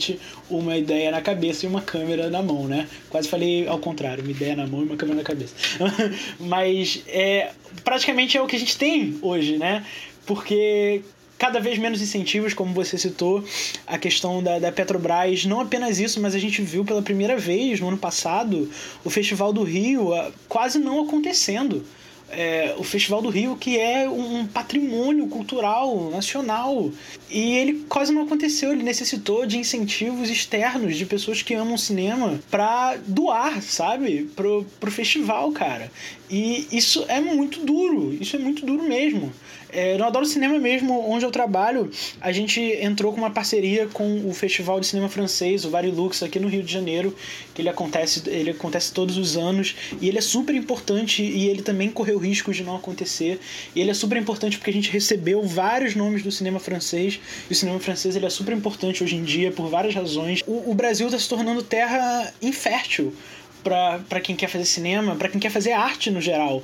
uma 0.51 0.76
ideia 0.76 1.11
na 1.11 1.20
cabeça 1.20 1.66
e 1.66 1.68
uma 1.68 1.80
câmera 1.80 2.30
na 2.30 2.43
mão, 2.43 2.66
né? 2.66 2.88
Quase 3.11 3.28
falei 3.28 3.66
ao 3.66 3.78
contrário, 3.78 4.22
uma 4.22 4.30
ideia 4.30 4.57
na 4.57 4.66
mão 4.66 4.82
e 4.82 4.84
uma 4.84 4.97
câmera 4.97 5.18
na 5.18 5.24
cabeça. 5.24 5.55
Mas 6.38 7.03
é 7.07 7.51
praticamente 7.84 8.36
é 8.36 8.43
o 8.43 8.47
que 8.47 8.57
a 8.57 8.59
gente 8.59 8.76
tem 8.76 9.18
hoje, 9.22 9.59
né? 9.59 9.84
Porque 10.26 11.03
cada 11.43 11.59
vez 11.59 11.76
menos 11.76 12.01
incentivos, 12.01 12.55
como 12.55 12.72
você 12.72 12.97
citou, 12.97 13.45
a 13.84 13.99
questão 13.99 14.40
da, 14.40 14.61
da 14.61 14.70
Petrobras. 14.70 15.45
Não 15.45 15.61
apenas 15.61 15.99
isso, 15.99 16.20
mas 16.20 16.36
a 16.36 16.38
gente 16.38 16.62
viu 16.62 16.84
pela 16.84 17.03
primeira 17.03 17.36
vez 17.36 17.80
no 17.80 17.88
ano 17.88 17.99
passado 17.99 18.70
o 19.05 19.11
Festival 19.11 19.53
do 19.53 19.64
Rio 19.64 20.14
ah, 20.14 20.30
quase 20.49 20.78
não 20.78 21.03
acontecendo 21.03 21.84
é, 22.33 22.74
o 22.78 22.83
Festival 22.83 23.22
do 23.22 23.28
Rio, 23.28 23.57
que 23.57 23.78
é 23.78 24.09
um 24.09 24.47
patrimônio 24.47 25.28
cultural 25.28 26.11
nacional. 26.11 26.91
E 27.30 27.57
ele 27.59 27.85
quase 27.89 28.12
não 28.12 28.22
aconteceu, 28.22 28.72
ele 28.72 28.83
necessitou 28.83 29.47
de 29.47 29.59
incentivos 29.59 30.28
externos, 30.28 30.97
de 30.97 31.07
pessoas 31.07 31.43
que 31.43 31.55
amam 31.55 31.76
cinema, 31.76 32.41
para 32.51 32.97
doar, 33.07 33.62
sabe? 33.62 34.30
Pro, 34.35 34.66
pro 34.80 34.91
festival, 34.91 35.53
cara. 35.53 35.91
E 36.30 36.66
isso 36.72 37.05
é 37.09 37.20
muito 37.20 37.61
duro, 37.61 38.12
isso 38.18 38.37
é 38.37 38.39
muito 38.39 38.64
duro 38.64 38.83
mesmo. 38.83 39.33
É, 39.73 39.97
no 39.97 40.05
Adoro 40.05 40.27
Cinema 40.27 40.59
mesmo, 40.59 41.11
onde 41.11 41.25
eu 41.25 41.31
trabalho, 41.31 41.91
a 42.20 42.31
gente 42.31 42.61
entrou 42.61 43.11
com 43.11 43.18
uma 43.18 43.31
parceria 43.31 43.87
com 43.87 44.29
o 44.29 44.35
Festival 44.35 44.79
de 44.79 44.87
Cinema 44.87 45.09
Francês, 45.09 45.64
o 45.64 45.70
Varilux, 45.70 46.23
aqui 46.23 46.39
no 46.39 46.47
Rio 46.47 46.62
de 46.62 46.70
Janeiro, 46.70 47.16
que 47.55 47.62
ele 47.62 47.70
acontece, 47.70 48.23
ele 48.29 48.51
acontece 48.51 48.93
todos 48.93 49.16
os 49.16 49.35
anos, 49.35 49.75
e 49.99 50.09
ele 50.09 50.18
é 50.18 50.20
super 50.20 50.55
importante 50.55 51.23
e 51.23 51.49
ele 51.49 51.62
também 51.62 51.89
correu 51.91 52.18
risco 52.18 52.53
de 52.53 52.62
não 52.62 52.77
acontecer. 52.77 53.41
E 53.75 53.81
ele 53.81 53.91
é 53.91 53.95
super 53.95 54.18
importante 54.18 54.59
porque 54.59 54.70
a 54.70 54.75
gente 54.75 54.91
recebeu 54.91 55.43
vários 55.43 55.95
nomes 55.95 56.23
do 56.23 56.31
cinema 56.31 56.61
francês, 56.61 57.18
e 57.49 57.53
o 57.53 57.57
cinema 57.57 57.81
francês 57.81 58.14
ele 58.14 58.27
é 58.27 58.31
super 58.31 58.55
importante 58.55 59.03
hoje 59.03 59.16
em 59.16 59.25
dia 59.25 59.51
por 59.51 59.68
várias 59.68 59.95
razões. 59.95 60.43
O, 60.47 60.70
o 60.70 60.75
Brasil 60.75 61.07
está 61.07 61.18
se 61.18 61.29
tornando 61.29 61.62
terra 61.62 62.31
infértil 62.43 63.14
para 63.62 64.20
quem 64.20 64.35
quer 64.35 64.49
fazer 64.49 64.64
cinema, 64.64 65.14
para 65.14 65.29
quem 65.29 65.41
quer 65.41 65.51
fazer 65.51 65.73
arte 65.73 66.11
no 66.11 66.20
geral 66.20 66.62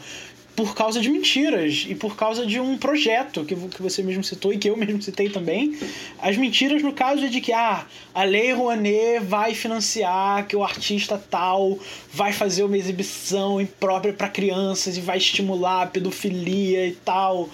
por 0.58 0.74
causa 0.74 1.00
de 1.00 1.08
mentiras 1.08 1.86
e 1.88 1.94
por 1.94 2.16
causa 2.16 2.44
de 2.44 2.58
um 2.58 2.76
projeto 2.76 3.44
que, 3.44 3.54
que 3.54 3.80
você 3.80 4.02
mesmo 4.02 4.24
citou 4.24 4.52
e 4.52 4.58
que 4.58 4.68
eu 4.68 4.76
mesmo 4.76 5.00
citei 5.00 5.30
também. 5.30 5.78
As 6.20 6.36
mentiras 6.36 6.82
no 6.82 6.92
caso 6.92 7.24
é 7.24 7.28
de 7.28 7.40
que 7.40 7.52
ah, 7.52 7.86
a 8.12 8.24
Lei 8.24 8.52
Rouanet 8.52 9.20
vai 9.20 9.54
financiar 9.54 10.48
que 10.48 10.56
o 10.56 10.64
artista 10.64 11.16
tal 11.30 11.78
vai 12.12 12.32
fazer 12.32 12.64
uma 12.64 12.76
exibição 12.76 13.60
imprópria 13.60 14.12
para 14.12 14.28
crianças 14.28 14.96
e 14.96 15.00
vai 15.00 15.18
estimular 15.18 15.82
a 15.82 15.86
pedofilia 15.86 16.88
e 16.88 16.92
tal. 16.92 17.48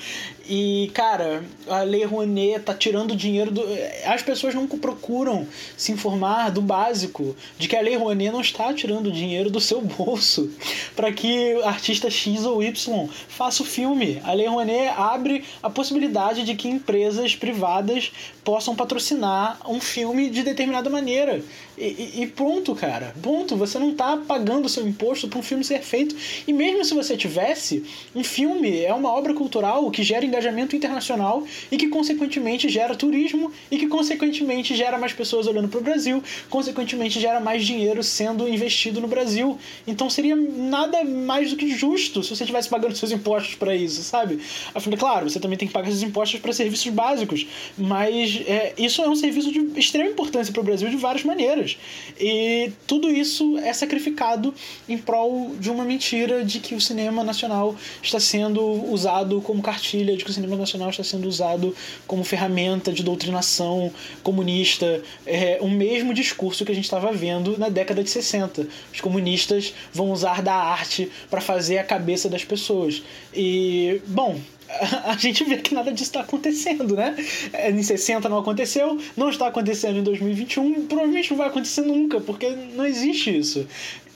E, 0.47 0.91
cara, 0.93 1.43
a 1.67 1.83
Lei 1.83 2.05
Rouanet 2.05 2.61
tá 2.61 2.75
tirando 2.75 3.17
dinheiro 3.17 3.51
do. 3.51 3.63
As 4.05 4.23
pessoas 4.23 4.55
não 4.55 4.67
procuram 4.67 5.47
se 5.77 5.91
informar 5.93 6.51
do 6.51 6.61
básico, 6.61 7.35
de 7.59 7.67
que 7.67 7.77
a 7.77 7.81
Lei 7.81 7.97
Rouanet 7.97 8.31
não 8.31 8.43
está 8.43 8.73
tirando 8.75 9.11
dinheiro 9.11 9.51
do 9.51 9.61
seu 9.61 9.81
bolso 9.81 10.51
para 10.95 11.13
que 11.13 11.55
artista 11.63 12.11
X 12.11 12.45
ou 12.45 12.63
Y 12.63 12.94
faça 13.29 13.63
o 13.63 13.67
filme. 13.67 14.21
A 14.25 14.33
Lei 14.33 14.47
Rouanet 14.47 14.89
abre 14.97 15.45
a 15.63 15.71
possibilidade 15.71 16.45
de 16.45 16.55
que 16.55 16.69
empresas 16.69 17.35
privadas 17.35 18.13
possam 18.45 18.77
patrocinar 18.77 19.59
um 19.67 19.81
filme 19.81 20.29
de 20.29 20.43
determinada 20.43 20.91
maneira. 20.91 21.43
E, 21.77 22.23
e, 22.23 22.27
pronto, 22.27 22.75
cara. 22.75 23.15
Ponto. 23.21 23.57
Você 23.57 23.79
não 23.79 23.95
tá 23.95 24.17
pagando 24.17 24.69
seu 24.69 24.87
imposto 24.87 25.27
para 25.27 25.39
um 25.39 25.43
filme 25.43 25.65
ser 25.65 25.81
feito. 25.83 26.15
E 26.47 26.53
mesmo 26.53 26.85
se 26.85 26.95
você 26.95 27.17
tivesse, 27.17 27.83
um 28.15 28.23
filme 28.23 28.81
é 28.81 28.95
uma 28.95 29.11
obra 29.11 29.35
cultural 29.35 29.91
que 29.91 30.03
gera 30.03 30.25
engajamento 30.25 30.77
internacional 30.77 31.43
e 31.71 31.77
que, 31.77 31.89
consequentemente, 31.89 32.69
gera 32.69 32.95
turismo 32.95 33.51
e 33.71 33.79
que, 33.79 33.89
consequentemente, 33.89 34.77
gera 34.77 34.99
mais 34.99 35.13
pessoas 35.13 35.47
olhando 35.47 35.69
para 35.69 35.81
o 35.81 35.83
Brasil, 35.83 36.23
consequentemente, 36.49 37.19
gera 37.19 37.41
mais 37.41 37.65
dinheiro 37.65 38.03
sendo 38.03 38.49
investido 38.49 39.01
no 39.01 39.09
Brasil. 39.09 39.59
Então 39.87 40.09
seria 40.09 40.37
nada 40.37 41.03
mais 41.05 41.51
do 41.51 41.57
que 41.57 41.71
justo 41.71 42.23
se 42.23 42.35
você 42.35 42.45
estivesse 42.45 42.69
pagando 42.69 42.95
seus 42.95 43.11
impostos 43.11 43.55
para 43.55 43.75
isso, 43.75 44.03
sabe? 44.03 44.39
Afinal, 44.75 44.99
claro, 44.99 45.29
você 45.29 45.41
também 45.41 45.59
tem 45.59 45.67
que 45.67 45.75
pagar 45.75 45.89
seus 45.89 46.03
impostos 46.03 46.41
para 46.41 46.53
serviços 46.53 46.93
básicos, 46.93 47.47
mas 47.77 48.34
é, 48.47 48.75
isso 48.79 49.03
é 49.03 49.09
um 49.09 49.17
serviço 49.17 49.53
de 49.53 49.79
extrema 49.79 50.11
importância 50.11 50.53
para 50.53 50.61
o 50.61 50.65
Brasil 50.65 50.89
de 50.89 50.97
várias 50.97 51.25
maneiras. 51.25 51.77
E 52.19 52.73
tudo 52.87 53.11
isso 53.11 53.59
é 53.59 53.73
sacrificado 53.73 54.55
em 54.89 54.99
prol 54.99 55.55
de 55.59 55.71
uma 55.71 55.85
mentira 55.85 56.45
de 56.45 56.61
que 56.61 56.75
o 56.75 56.81
cinema 56.81 57.23
nacional 57.25 57.77
está 58.03 58.19
sendo 58.21 58.63
usado 58.93 59.41
como 59.41 59.63
cartilha, 59.63 60.17
de 60.17 60.25
que 60.25 60.31
o 60.31 60.35
cinema 60.35 60.57
nacional 60.57 60.91
está 60.91 61.05
sendo 61.05 61.29
usado 61.29 61.75
como 62.07 62.25
ferramenta 62.25 62.93
de 62.93 63.03
doutrinação 63.03 63.93
comunista. 64.23 65.03
É 65.27 65.59
o 65.61 65.69
mesmo 65.69 66.15
discurso 66.15 66.65
que 66.65 66.73
a 66.73 66.75
gente 66.75 66.85
estava 66.85 67.13
vendo 67.13 67.59
na 67.59 67.69
década 67.69 68.03
de 68.03 68.11
60. 68.11 68.67
Os 68.93 69.01
comunistas 69.01 69.75
vão 69.93 70.11
usar 70.11 70.43
da 70.43 70.55
arte 70.55 71.11
para 71.31 71.41
fazer 71.41 71.79
a 71.79 71.85
cabeça 71.85 72.29
das 72.29 72.45
pessoas. 72.45 73.03
E, 73.35 74.01
bom, 74.07 74.39
a 75.05 75.17
gente 75.17 75.45
vê 75.45 75.57
que 75.59 75.75
nada 75.75 75.93
disso 75.93 76.05
está 76.11 76.21
acontecendo, 76.21 76.97
né? 76.97 77.17
É, 77.53 77.71
em 77.71 77.83
60 77.83 78.29
não 78.29 78.39
aconteceu, 78.39 78.99
não 79.17 79.29
está 79.29 79.47
acontecendo 79.47 79.99
em 79.99 80.03
2021, 80.03 80.87
provavelmente 80.87 81.31
não 81.31 81.39
vai 81.39 81.49
acontecer 81.49 81.83
nunca, 81.83 82.21
porque 82.21 82.51
não 82.75 82.85
existe 82.87 83.37
isso. 83.37 83.67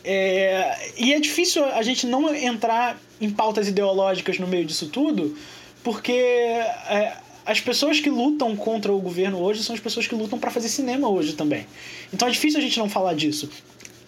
É, 0.05 0.93
e 0.97 1.13
é 1.13 1.21
difícil 1.21 1.65
a 1.65 1.83
gente 1.83 2.07
não 2.07 2.35
entrar 2.35 2.99
em 3.21 3.31
pautas 3.31 3.69
ideológicas 3.69 4.39
no 4.39 4.47
meio 4.47 4.65
disso 4.65 4.89
tudo, 4.89 5.37
porque 5.83 6.13
é, 6.13 7.13
as 7.45 7.61
pessoas 7.61 8.01
que 8.01 8.09
lutam 8.09 8.57
contra 8.57 8.93
o 8.93 9.01
governo 9.01 9.39
hoje 9.39 9.63
são 9.63 9.75
as 9.75 9.81
pessoas 9.81 10.07
que 10.07 10.15
lutam 10.15 10.39
para 10.39 10.51
fazer 10.51 10.69
cinema 10.69 11.09
hoje 11.09 11.35
também. 11.35 11.67
Então 12.13 12.29
é 12.29 12.31
difícil 12.31 12.59
a 12.59 12.63
gente 12.63 12.79
não 12.79 12.89
falar 12.89 13.15
disso 13.15 13.51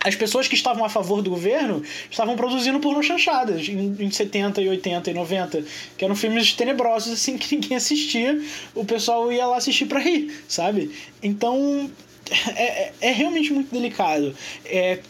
as 0.04 0.16
pessoas 0.16 0.48
que 0.48 0.54
estavam 0.54 0.84
a 0.84 0.88
favor 0.88 1.22
do 1.22 1.30
governo 1.30 1.82
estavam 2.10 2.36
produzindo 2.36 2.80
porno 2.80 3.02
chanchadas 3.02 3.68
em, 3.68 3.96
em 3.98 4.10
70 4.10 4.62
e 4.62 4.68
80 4.68 5.10
e 5.10 5.14
90, 5.14 5.64
que 5.96 6.04
eram 6.04 6.16
filmes 6.16 6.52
tenebrosos 6.52 7.12
assim 7.12 7.36
que 7.38 7.54
ninguém 7.54 7.76
assistia, 7.76 8.40
o 8.74 8.84
pessoal 8.84 9.30
ia 9.30 9.46
lá 9.46 9.56
assistir 9.56 9.86
para 9.86 10.00
rir, 10.00 10.42
sabe? 10.48 10.90
Então 11.22 11.90
é, 12.56 12.62
é, 12.62 12.92
é 13.00 13.12
realmente 13.12 13.52
muito 13.52 13.72
delicado. 13.72 14.34
É, 14.64 15.00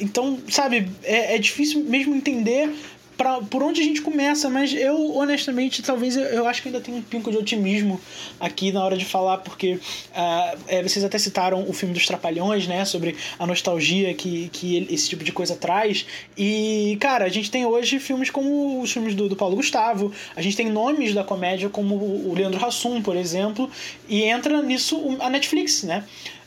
então, 0.00 0.38
sabe, 0.48 0.90
é, 1.04 1.36
é 1.36 1.38
difícil 1.38 1.82
mesmo 1.84 2.14
entender 2.14 2.68
pra, 3.16 3.40
por 3.40 3.62
onde 3.62 3.80
a 3.80 3.84
gente 3.84 4.02
começa, 4.02 4.48
mas 4.48 4.72
eu, 4.72 5.16
honestamente, 5.16 5.82
talvez 5.82 6.16
eu, 6.16 6.24
eu 6.24 6.46
acho 6.46 6.62
que 6.62 6.68
ainda 6.68 6.80
tem 6.80 6.94
um 6.94 7.02
pinco 7.02 7.30
de 7.30 7.36
otimismo 7.36 8.00
aqui 8.40 8.72
na 8.72 8.84
hora 8.84 8.96
de 8.96 9.04
falar, 9.04 9.38
porque 9.38 9.74
uh, 9.74 10.58
é, 10.68 10.82
vocês 10.82 11.04
até 11.04 11.18
citaram 11.18 11.64
o 11.68 11.72
filme 11.72 11.94
dos 11.94 12.06
Trapalhões, 12.06 12.66
né, 12.66 12.84
sobre 12.84 13.16
a 13.38 13.46
nostalgia 13.46 14.12
que, 14.14 14.48
que 14.52 14.86
esse 14.90 15.08
tipo 15.08 15.24
de 15.24 15.32
coisa 15.32 15.54
traz. 15.56 16.06
E, 16.36 16.96
cara, 17.00 17.24
a 17.24 17.28
gente 17.28 17.50
tem 17.50 17.64
hoje 17.64 17.98
filmes 17.98 18.30
como 18.30 18.80
os 18.80 18.92
filmes 18.92 19.14
do, 19.14 19.28
do 19.28 19.36
Paulo 19.36 19.56
Gustavo, 19.56 20.12
a 20.34 20.42
gente 20.42 20.56
tem 20.56 20.70
nomes 20.70 21.14
da 21.14 21.24
comédia 21.24 21.68
como 21.68 21.94
o 21.94 22.34
Leandro 22.34 22.64
Hassum, 22.64 23.00
por 23.02 23.16
exemplo, 23.16 23.70
e 24.08 24.22
entra 24.22 24.62
nisso 24.62 25.16
a 25.20 25.30
Netflix, 25.30 25.82
né? 25.82 26.04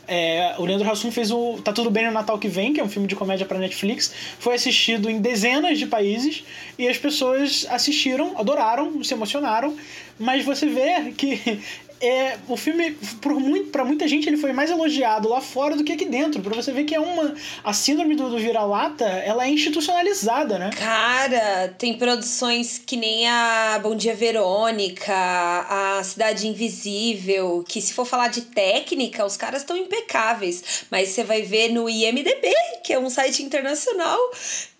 É, 0.08 0.54
o 0.56 0.64
Leandro 0.64 0.90
Hassum 0.90 1.12
fez 1.12 1.30
o 1.30 1.58
Tá 1.62 1.70
Tudo 1.70 1.90
Bem 1.90 2.06
no 2.06 2.12
Natal 2.12 2.38
Que 2.38 2.48
Vem, 2.48 2.72
que 2.72 2.80
é 2.80 2.84
um 2.84 2.88
filme 2.88 3.06
de 3.06 3.14
comédia 3.14 3.44
para 3.44 3.58
Netflix. 3.58 4.12
Foi 4.38 4.54
assistido 4.54 5.10
em 5.10 5.20
dezenas 5.20 5.78
de 5.78 5.86
países 5.86 6.42
e 6.78 6.88
as 6.88 6.96
pessoas 6.96 7.66
assistiram, 7.68 8.32
adoraram, 8.38 9.04
se 9.04 9.12
emocionaram. 9.12 9.76
Mas 10.18 10.44
você 10.46 10.66
vê 10.66 11.12
que 11.12 11.60
é, 12.00 12.38
o 12.48 12.56
filme, 12.56 12.92
por 13.20 13.34
muito, 13.34 13.70
pra 13.70 13.84
muita 13.84 14.06
gente, 14.06 14.28
ele 14.28 14.36
foi 14.36 14.52
mais 14.52 14.70
elogiado 14.70 15.28
lá 15.28 15.40
fora 15.40 15.76
do 15.76 15.84
que 15.84 15.92
aqui 15.92 16.04
dentro. 16.04 16.40
Pra 16.40 16.54
você 16.54 16.72
ver 16.72 16.84
que 16.84 16.94
é 16.94 17.00
uma. 17.00 17.34
A 17.64 17.72
síndrome 17.72 18.14
do, 18.14 18.30
do 18.30 18.38
vira-lata, 18.38 19.04
ela 19.04 19.44
é 19.44 19.50
institucionalizada, 19.50 20.58
né? 20.58 20.70
Cara, 20.76 21.74
tem 21.76 21.98
produções 21.98 22.78
que 22.78 22.96
nem 22.96 23.28
a 23.28 23.80
Bom 23.82 23.96
Dia 23.96 24.14
Verônica, 24.14 25.12
a 25.12 26.00
Cidade 26.04 26.46
Invisível, 26.46 27.64
que 27.68 27.80
se 27.80 27.92
for 27.92 28.04
falar 28.04 28.28
de 28.28 28.42
técnica, 28.42 29.24
os 29.24 29.36
caras 29.36 29.62
estão 29.62 29.76
impecáveis. 29.76 30.86
Mas 30.90 31.10
você 31.10 31.24
vai 31.24 31.42
ver 31.42 31.72
no 31.72 31.88
IMDB, 31.88 32.52
que 32.84 32.92
é 32.92 32.98
um 32.98 33.10
site 33.10 33.42
internacional, 33.42 34.18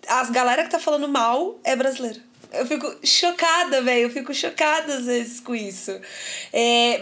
as 0.07 0.29
galera 0.29 0.63
que 0.63 0.69
tá 0.69 0.79
falando 0.79 1.07
mal 1.07 1.59
é 1.63 1.75
brasileira. 1.75 2.28
Eu 2.51 2.65
fico 2.65 2.95
chocada, 3.03 3.81
velho. 3.81 4.03
Eu 4.03 4.09
fico 4.09 4.33
chocada 4.33 4.95
às 4.95 5.05
vezes 5.05 5.39
com 5.39 5.55
isso. 5.55 5.91
É, 6.51 6.99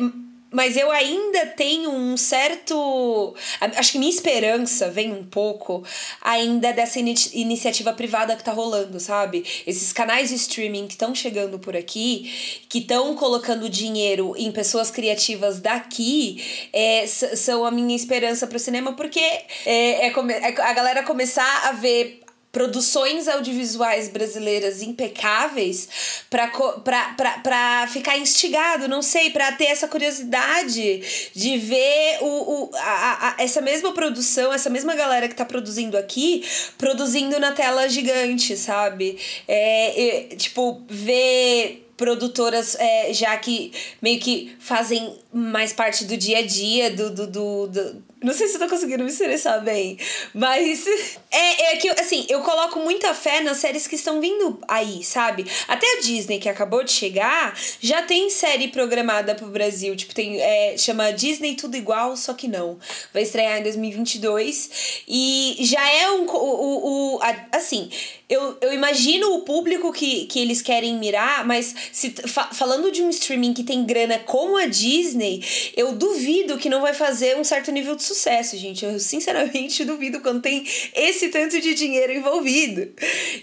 mas 0.51 0.77
eu 0.77 0.89
ainda 0.91 1.45
tenho 1.45 1.91
um 1.91 2.15
certo. 2.15 3.35
Acho 3.59 3.91
que 3.91 3.99
minha 3.99 4.11
esperança 4.11 4.89
vem 4.89 5.11
um 5.11 5.23
pouco 5.25 5.83
ainda 6.21 6.71
dessa 6.71 6.99
in 6.99 7.13
iniciativa 7.33 7.91
privada 7.91 8.35
que 8.35 8.43
tá 8.43 8.53
rolando, 8.53 8.99
sabe? 8.99 9.43
Esses 9.65 9.91
canais 9.91 10.29
de 10.29 10.35
streaming 10.35 10.87
que 10.87 10.93
estão 10.93 11.13
chegando 11.13 11.59
por 11.59 11.75
aqui, 11.75 12.61
que 12.69 12.79
estão 12.79 13.13
colocando 13.15 13.69
dinheiro 13.69 14.33
em 14.37 14.51
pessoas 14.51 14.89
criativas 14.89 15.59
daqui, 15.59 16.69
é, 16.71 17.05
são 17.07 17.65
a 17.65 17.71
minha 17.71 17.95
esperança 17.95 18.47
pro 18.47 18.57
cinema, 18.57 18.93
porque 18.93 19.19
é, 19.19 20.07
é, 20.07 20.07
é 20.07 20.61
a 20.61 20.73
galera 20.73 21.03
começar 21.03 21.67
a 21.67 21.73
ver 21.73 22.21
produções 22.57 23.27
audiovisuais 23.27 24.09
brasileiras 24.09 24.81
impecáveis 24.81 25.87
para 26.27 27.87
ficar 27.87 28.17
instigado, 28.17 28.87
não 28.87 29.03
sei, 29.03 29.29
para 29.29 29.51
ter 29.51 29.65
essa 29.65 29.87
curiosidade 29.87 31.29
de 31.35 31.57
ver 31.59 32.17
o, 32.21 32.25
o, 32.25 32.71
a, 32.73 33.35
a, 33.37 33.43
essa 33.43 33.61
mesma 33.61 33.93
produção, 33.93 34.51
essa 34.51 34.71
mesma 34.71 34.95
galera 34.95 35.27
que 35.27 35.35
está 35.35 35.45
produzindo 35.45 35.95
aqui, 35.95 36.43
produzindo 36.79 37.39
na 37.39 37.51
tela 37.51 37.87
gigante, 37.87 38.57
sabe? 38.57 39.19
É, 39.47 40.31
é 40.31 40.35
tipo, 40.35 40.81
ver 40.89 41.86
produtoras 41.97 42.75
é, 42.79 43.11
já 43.11 43.35
que 43.37 43.73
meio 44.01 44.19
que 44.19 44.55
fazem 44.59 45.17
mais 45.33 45.73
parte 45.73 46.05
do 46.05 46.15
dia 46.15 46.39
a 46.39 46.45
dia 46.45 46.91
do, 46.91 47.09
do, 47.09 47.27
do, 47.27 47.67
do 47.67 48.03
não 48.23 48.33
sei 48.33 48.47
se 48.47 48.55
eu 48.55 48.59
tô 48.59 48.67
conseguindo 48.67 49.03
me 49.03 49.11
expressar 49.11 49.59
bem, 49.59 49.97
mas 50.33 50.85
é, 51.31 51.73
é 51.73 51.77
que, 51.77 51.87
assim, 51.89 52.25
eu 52.29 52.41
coloco 52.41 52.79
muita 52.79 53.13
fé 53.13 53.41
nas 53.41 53.57
séries 53.57 53.85
que 53.85 53.95
estão 53.95 54.19
vindo 54.19 54.59
aí, 54.67 55.03
sabe? 55.03 55.45
Até 55.67 55.85
a 55.97 56.01
Disney, 56.01 56.39
que 56.39 56.49
acabou 56.49 56.83
de 56.83 56.91
chegar, 56.91 57.55
já 57.79 58.01
tem 58.01 58.29
série 58.29 58.69
programada 58.69 59.35
pro 59.35 59.47
Brasil. 59.47 59.95
Tipo, 59.95 60.15
tem, 60.15 60.41
é, 60.41 60.75
chama 60.77 61.13
Disney 61.13 61.55
Tudo 61.55 61.77
Igual, 61.77 62.17
só 62.17 62.33
que 62.33 62.47
não. 62.47 62.79
Vai 63.13 63.21
estrear 63.21 63.59
em 63.59 63.63
2022. 63.63 65.03
E 65.07 65.57
já 65.59 65.87
é 65.89 66.09
um. 66.11 66.25
O, 66.25 66.35
o, 66.35 67.15
o 67.15 67.21
a, 67.21 67.57
assim, 67.57 67.89
eu, 68.29 68.57
eu 68.59 68.73
imagino 68.73 69.35
o 69.35 69.41
público 69.41 69.91
que, 69.93 70.25
que 70.25 70.39
eles 70.39 70.61
querem 70.61 70.97
mirar, 70.97 71.45
mas 71.45 71.73
se, 71.93 72.09
fa, 72.09 72.49
falando 72.53 72.91
de 72.91 73.01
um 73.01 73.09
streaming 73.09 73.53
que 73.53 73.63
tem 73.63 73.85
grana 73.85 74.19
como 74.19 74.57
a 74.57 74.65
Disney, 74.65 75.41
eu 75.75 75.93
duvido 75.93 76.57
que 76.57 76.69
não 76.69 76.81
vai 76.81 76.93
fazer 76.93 77.37
um 77.37 77.43
certo 77.43 77.71
nível 77.71 77.95
de 77.95 78.03
sucesso, 78.03 78.57
gente. 78.57 78.83
Eu 78.83 78.99
sinceramente 78.99 79.83
duvido 79.85 80.19
quando 80.19 80.41
tem 80.41 80.65
esse 80.93 81.29
tanto 81.29 81.61
de 81.61 81.73
dinheiro 81.73 82.11
envolvido. 82.11 82.91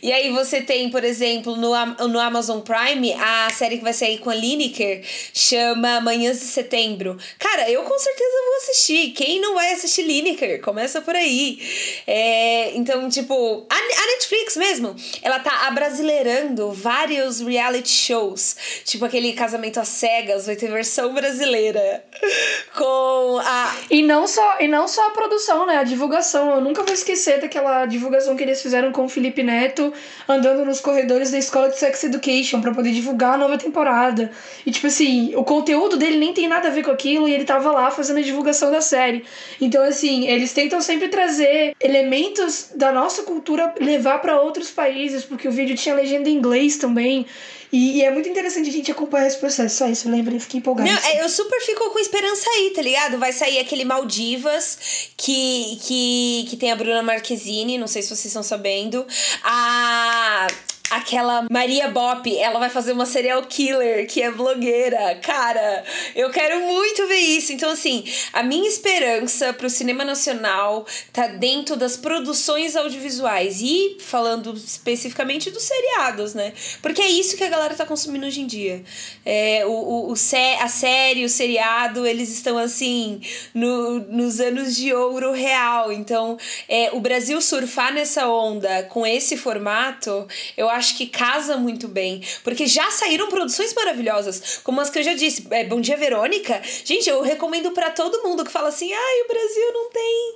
E 0.02 0.12
aí 0.12 0.30
você 0.30 0.60
tem, 0.60 0.90
por 0.90 1.02
exemplo, 1.02 1.56
no, 1.56 1.72
no 2.08 2.20
Amazon 2.20 2.60
Prime, 2.60 3.14
a 3.14 3.48
série 3.50 3.78
que 3.78 3.84
vai 3.84 3.94
sair 3.94 4.18
com 4.18 4.28
a 4.28 4.34
Lineker 4.34 5.02
chama 5.32 6.00
Manhãs 6.00 6.40
de 6.40 6.46
Setembro. 6.46 7.16
Cara, 7.38 7.70
eu 7.70 7.82
com 7.84 7.98
certeza 7.98 8.36
vou 8.46 8.56
assistir. 8.56 9.12
Quem 9.12 9.40
não 9.40 9.54
vai 9.54 9.72
assistir 9.72 10.02
Lineker? 10.02 10.60
Começa 10.60 11.00
por 11.00 11.14
aí. 11.16 11.58
É, 12.06 12.76
então, 12.76 13.08
tipo, 13.08 13.66
a, 13.70 13.76
a 13.76 14.06
Netflix 14.08 14.56
mesmo, 14.56 14.73
ela 15.22 15.40
tá 15.40 15.66
abrasileirando 15.66 16.72
vários 16.72 17.40
reality 17.40 17.90
shows. 17.90 18.56
Tipo 18.84 19.04
aquele 19.04 19.32
Casamento 19.32 19.80
às 19.80 19.88
Cegas, 19.88 20.46
vai 20.46 20.56
ter 20.56 20.70
versão 20.70 21.12
brasileira. 21.12 22.04
Com 22.76 23.40
a. 23.42 23.74
E 23.90 24.02
não 24.02 24.26
só 24.26 24.44
só, 24.44 24.56
e 24.60 24.68
não 24.68 24.86
só 24.86 25.08
a 25.08 25.10
produção, 25.10 25.66
né? 25.66 25.78
A 25.78 25.84
divulgação. 25.84 26.54
Eu 26.54 26.60
nunca 26.60 26.82
vou 26.82 26.92
esquecer 26.92 27.40
daquela 27.40 27.86
divulgação 27.86 28.36
que 28.36 28.42
eles 28.42 28.60
fizeram 28.60 28.92
com 28.92 29.04
o 29.04 29.08
Felipe 29.08 29.42
Neto 29.42 29.92
andando 30.28 30.64
nos 30.64 30.80
corredores 30.80 31.30
da 31.30 31.38
escola 31.38 31.68
de 31.68 31.78
Sex 31.78 32.04
Education 32.04 32.60
para 32.60 32.72
poder 32.72 32.92
divulgar 32.92 33.34
a 33.34 33.38
nova 33.38 33.56
temporada. 33.56 34.30
E, 34.66 34.70
tipo 34.70 34.86
assim, 34.86 35.34
o 35.34 35.44
conteúdo 35.44 35.96
dele 35.96 36.18
nem 36.18 36.34
tem 36.34 36.48
nada 36.48 36.68
a 36.68 36.70
ver 36.70 36.82
com 36.82 36.90
aquilo 36.90 37.28
e 37.28 37.32
ele 37.32 37.44
tava 37.44 37.70
lá 37.70 37.90
fazendo 37.90 38.18
a 38.18 38.22
divulgação 38.22 38.70
da 38.70 38.80
série. 38.80 39.24
Então, 39.60 39.82
assim, 39.82 40.26
eles 40.26 40.52
tentam 40.52 40.80
sempre 40.80 41.08
trazer 41.08 41.74
elementos 41.80 42.70
da 42.74 42.92
nossa 42.92 43.22
cultura, 43.22 43.74
levar 43.80 44.18
para 44.20 44.40
outros 44.40 44.63
países, 44.70 45.24
porque 45.24 45.48
o 45.48 45.52
vídeo 45.52 45.76
tinha 45.76 45.94
legenda 45.94 46.28
em 46.28 46.34
inglês 46.36 46.76
também. 46.76 47.26
E, 47.72 47.98
e, 47.98 48.02
é 48.04 48.10
muito 48.10 48.28
interessante 48.28 48.68
a 48.68 48.72
gente 48.72 48.90
acompanhar 48.90 49.26
esse 49.26 49.38
processo. 49.38 49.76
Só 49.76 49.88
isso? 49.88 50.08
Eu 50.08 50.40
fiquei 50.40 50.58
empolgada. 50.58 50.88
Não, 50.88 50.98
é, 51.08 51.24
eu 51.24 51.28
super 51.28 51.60
fico 51.60 51.90
com 51.90 51.98
esperança 51.98 52.48
aí, 52.50 52.72
tá 52.74 52.80
ligado? 52.80 53.18
Vai 53.18 53.32
sair 53.32 53.58
aquele 53.58 53.84
Maldivas 53.84 55.10
que, 55.16 55.78
que, 55.82 56.46
que 56.50 56.56
tem 56.56 56.70
a 56.70 56.76
Bruna 56.76 57.02
Marquezine, 57.02 57.76
não 57.76 57.88
sei 57.88 58.02
se 58.02 58.08
vocês 58.08 58.26
estão 58.26 58.42
sabendo. 58.42 59.04
A 59.42 60.46
aquela 60.90 61.46
Maria 61.50 61.88
Bop, 61.88 62.36
ela 62.36 62.58
vai 62.58 62.70
fazer 62.70 62.92
uma 62.92 63.06
serial 63.06 63.42
killer 63.42 64.06
que 64.06 64.22
é 64.22 64.30
blogueira. 64.30 65.16
Cara, 65.22 65.84
eu 66.14 66.30
quero 66.30 66.60
muito 66.60 67.06
ver 67.06 67.18
isso. 67.18 67.52
Então, 67.52 67.70
assim, 67.70 68.04
a 68.32 68.42
minha 68.42 68.68
esperança 68.68 69.52
pro 69.52 69.70
cinema 69.70 70.04
nacional 70.04 70.86
tá 71.12 71.26
dentro 71.26 71.76
das 71.76 71.96
produções 71.96 72.76
audiovisuais 72.76 73.60
e 73.60 73.96
falando 74.00 74.52
especificamente 74.54 75.50
dos 75.50 75.62
seriados, 75.62 76.34
né? 76.34 76.52
Porque 76.82 77.00
é 77.00 77.08
isso 77.08 77.36
que 77.36 77.44
a 77.44 77.48
galera 77.48 77.74
tá 77.74 77.86
consumindo 77.86 78.26
hoje 78.26 78.40
em 78.40 78.46
dia. 78.46 78.82
É, 79.24 79.64
o, 79.66 79.70
o, 79.70 80.12
o 80.12 80.16
sé, 80.16 80.58
a 80.60 80.68
série, 80.68 81.24
o 81.24 81.28
seriado, 81.28 82.06
eles 82.06 82.30
estão 82.30 82.58
assim 82.58 83.20
no, 83.52 84.00
nos 84.00 84.40
anos 84.40 84.76
de 84.76 84.92
ouro 84.92 85.32
real. 85.32 85.90
Então, 85.90 86.38
é, 86.68 86.90
o 86.92 87.00
Brasil 87.00 87.40
surfar 87.40 87.92
nessa 87.92 88.28
onda 88.28 88.84
com 88.84 89.06
esse 89.06 89.36
formato, 89.36 90.26
eu 90.56 90.68
acho 90.74 90.96
que 90.96 91.06
casa 91.06 91.56
muito 91.56 91.88
bem. 91.88 92.22
Porque 92.42 92.66
já 92.66 92.90
saíram 92.90 93.28
produções 93.28 93.72
maravilhosas, 93.74 94.60
como 94.62 94.80
as 94.80 94.90
que 94.90 94.98
eu 94.98 95.02
já 95.02 95.14
disse. 95.14 95.46
É, 95.50 95.64
Bom 95.64 95.80
Dia 95.80 95.96
Verônica. 95.96 96.60
Gente, 96.84 97.08
eu 97.08 97.22
recomendo 97.22 97.70
para 97.72 97.90
todo 97.90 98.22
mundo 98.22 98.44
que 98.44 98.52
fala 98.52 98.68
assim: 98.68 98.92
ai, 98.92 99.20
o 99.22 99.28
Brasil 99.28 99.72
não 99.72 99.90
tem 99.90 100.34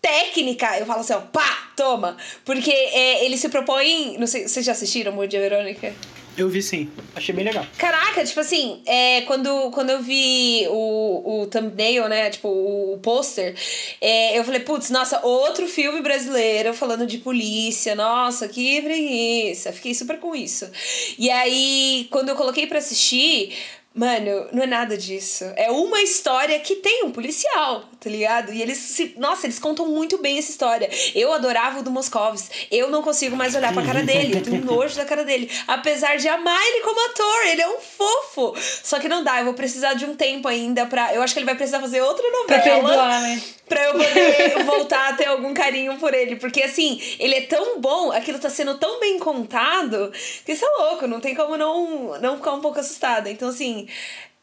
técnica. 0.00 0.78
Eu 0.78 0.86
falo 0.86 1.00
assim, 1.00 1.12
ó, 1.12 1.20
pá, 1.20 1.70
toma. 1.76 2.16
Porque 2.44 2.70
é, 2.70 3.24
ele 3.24 3.36
se 3.36 3.48
propõe. 3.48 4.16
Não 4.18 4.26
sei, 4.26 4.46
vocês 4.48 4.64
já 4.64 4.72
assistiram 4.72 5.12
Bom 5.12 5.26
Dia 5.26 5.40
Verônica? 5.40 5.94
Eu 6.38 6.48
vi 6.48 6.62
sim. 6.62 6.88
Achei 7.16 7.34
bem 7.34 7.44
legal. 7.44 7.66
Caraca, 7.76 8.24
tipo 8.24 8.38
assim, 8.38 8.80
é, 8.86 9.22
quando, 9.22 9.72
quando 9.72 9.90
eu 9.90 10.00
vi 10.00 10.68
o, 10.70 11.42
o 11.42 11.46
thumbnail, 11.48 12.08
né? 12.08 12.30
Tipo, 12.30 12.46
o, 12.46 12.94
o 12.94 12.98
pôster, 12.98 13.56
é, 14.00 14.38
eu 14.38 14.44
falei, 14.44 14.60
putz, 14.60 14.88
nossa, 14.88 15.26
outro 15.26 15.66
filme 15.66 16.00
brasileiro 16.00 16.72
falando 16.72 17.04
de 17.06 17.18
polícia. 17.18 17.96
Nossa, 17.96 18.46
que 18.46 18.80
preguiça. 18.80 19.72
Fiquei 19.72 19.92
super 19.94 20.20
com 20.20 20.32
isso. 20.32 20.70
E 21.18 21.28
aí, 21.28 22.06
quando 22.08 22.28
eu 22.28 22.36
coloquei 22.36 22.68
para 22.68 22.78
assistir, 22.78 23.52
Mano, 23.98 24.46
não 24.52 24.62
é 24.62 24.66
nada 24.66 24.96
disso. 24.96 25.44
É 25.56 25.72
uma 25.72 26.00
história 26.00 26.56
que 26.60 26.76
tem 26.76 27.02
um 27.02 27.10
policial, 27.10 27.82
tá 27.98 28.08
ligado? 28.08 28.52
E 28.52 28.62
eles 28.62 28.78
se. 28.78 29.14
Nossa, 29.16 29.46
eles 29.46 29.58
contam 29.58 29.88
muito 29.88 30.18
bem 30.18 30.38
essa 30.38 30.52
história. 30.52 30.88
Eu 31.16 31.32
adorava 31.32 31.80
o 31.80 31.82
do 31.82 31.90
Moscovis. 31.90 32.48
Eu 32.70 32.90
não 32.90 33.02
consigo 33.02 33.34
mais 33.34 33.56
olhar 33.56 33.72
pra 33.72 33.82
cara 33.82 34.04
dele. 34.04 34.38
Eu 34.38 34.42
tenho 34.44 34.64
nojo 34.64 34.94
da 34.94 35.04
cara 35.04 35.24
dele. 35.24 35.50
Apesar 35.66 36.16
de 36.16 36.28
amar 36.28 36.64
ele 36.68 36.80
como 36.82 37.10
ator. 37.10 37.46
Ele 37.46 37.60
é 37.60 37.68
um 37.68 37.80
fofo. 37.80 38.54
Só 38.84 39.00
que 39.00 39.08
não 39.08 39.24
dá. 39.24 39.40
Eu 39.40 39.46
vou 39.46 39.54
precisar 39.54 39.94
de 39.94 40.04
um 40.04 40.14
tempo 40.14 40.46
ainda 40.46 40.86
pra. 40.86 41.12
Eu 41.12 41.20
acho 41.20 41.34
que 41.34 41.40
ele 41.40 41.46
vai 41.46 41.56
precisar 41.56 41.80
fazer 41.80 42.00
outra 42.00 42.24
novela. 42.30 42.46
Pra 42.46 42.62
perdoar, 42.62 43.20
né? 43.20 43.42
Pra 43.68 43.84
eu 43.84 43.92
poder 43.92 44.64
voltar 44.64 45.10
a 45.10 45.12
ter 45.12 45.26
algum 45.26 45.52
carinho 45.54 45.98
por 45.98 46.14
ele. 46.14 46.36
Porque, 46.36 46.62
assim, 46.62 47.00
ele 47.18 47.34
é 47.34 47.40
tão 47.42 47.80
bom, 47.80 48.10
aquilo 48.10 48.38
tá 48.38 48.50
sendo 48.50 48.78
tão 48.78 48.98
bem 48.98 49.18
contado, 49.18 50.12
que 50.44 50.52
isso 50.52 50.64
é 50.64 50.82
louco, 50.82 51.06
não 51.06 51.20
tem 51.20 51.34
como 51.34 51.56
não, 51.56 52.18
não 52.20 52.36
ficar 52.36 52.54
um 52.54 52.60
pouco 52.60 52.80
assustada. 52.80 53.30
Então, 53.30 53.48
assim, 53.48 53.86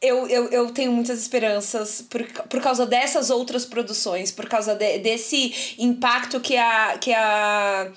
eu, 0.01 0.27
eu, 0.27 0.49
eu 0.49 0.71
tenho 0.71 0.91
muitas 0.91 1.19
esperanças 1.19 2.01
por, 2.01 2.23
por 2.23 2.61
causa 2.61 2.85
dessas 2.85 3.29
outras 3.29 3.65
produções, 3.65 4.31
por 4.31 4.47
causa 4.47 4.75
de, 4.75 4.99
desse 4.99 5.75
impacto 5.79 6.39
que 6.39 6.55
a. 6.57 6.97
Que 6.97 7.13
a 7.13 7.91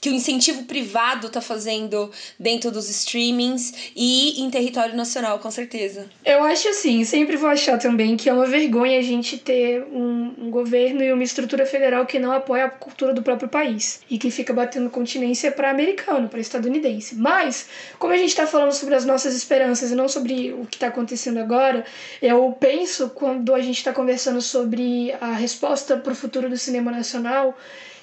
que 0.00 0.08
o 0.08 0.12
incentivo 0.12 0.64
privado 0.64 1.28
tá 1.28 1.40
fazendo 1.40 2.10
dentro 2.38 2.70
dos 2.70 2.88
streamings 2.88 3.92
e 3.94 4.40
em 4.40 4.50
território 4.50 4.96
nacional, 4.96 5.38
com 5.38 5.50
certeza. 5.50 6.06
Eu 6.24 6.42
acho 6.44 6.68
assim, 6.68 7.04
sempre 7.04 7.36
vou 7.36 7.48
achar 7.48 7.78
também 7.78 8.16
que 8.16 8.28
é 8.28 8.32
uma 8.32 8.46
vergonha 8.46 8.98
a 8.98 9.02
gente 9.02 9.38
ter 9.38 9.82
um, 9.84 10.34
um 10.38 10.50
governo 10.50 11.02
e 11.02 11.12
uma 11.12 11.22
estrutura 11.22 11.66
federal 11.66 12.06
que 12.06 12.18
não 12.18 12.32
apoia 12.32 12.66
a 12.66 12.70
cultura 12.70 13.12
do 13.12 13.22
próprio 13.22 13.48
país 13.48 14.00
e 14.10 14.18
que 14.18 14.30
fica 14.30 14.52
batendo 14.52 14.90
continência 14.90 15.50
para 15.50 15.70
americano, 15.70 16.28
para 16.28 16.40
estadunidense. 16.40 17.14
Mas, 17.14 17.68
como 17.98 18.12
a 18.12 18.16
gente 18.16 18.30
está 18.30 18.46
falando 18.46 18.72
sobre 18.72 18.94
as 18.94 19.04
nossas 19.04 19.34
esperanças 19.34 19.90
e 19.90 19.94
não 19.94 20.08
sobre 20.08 20.52
o 20.52 20.66
que 20.66 20.76
está 20.76 20.88
acontecendo 20.88 21.38
agora, 21.38 21.84
eu 22.20 22.56
penso 22.58 23.10
quando 23.10 23.54
a 23.54 23.60
gente 23.60 23.78
está 23.78 23.92
conversando 23.92 24.40
sobre 24.40 25.12
a 25.20 25.32
resposta 25.32 25.96
para 25.96 26.12
o 26.12 26.16
futuro 26.16 26.48
do 26.48 26.56
cinema 26.56 26.90
nacional 26.90 27.56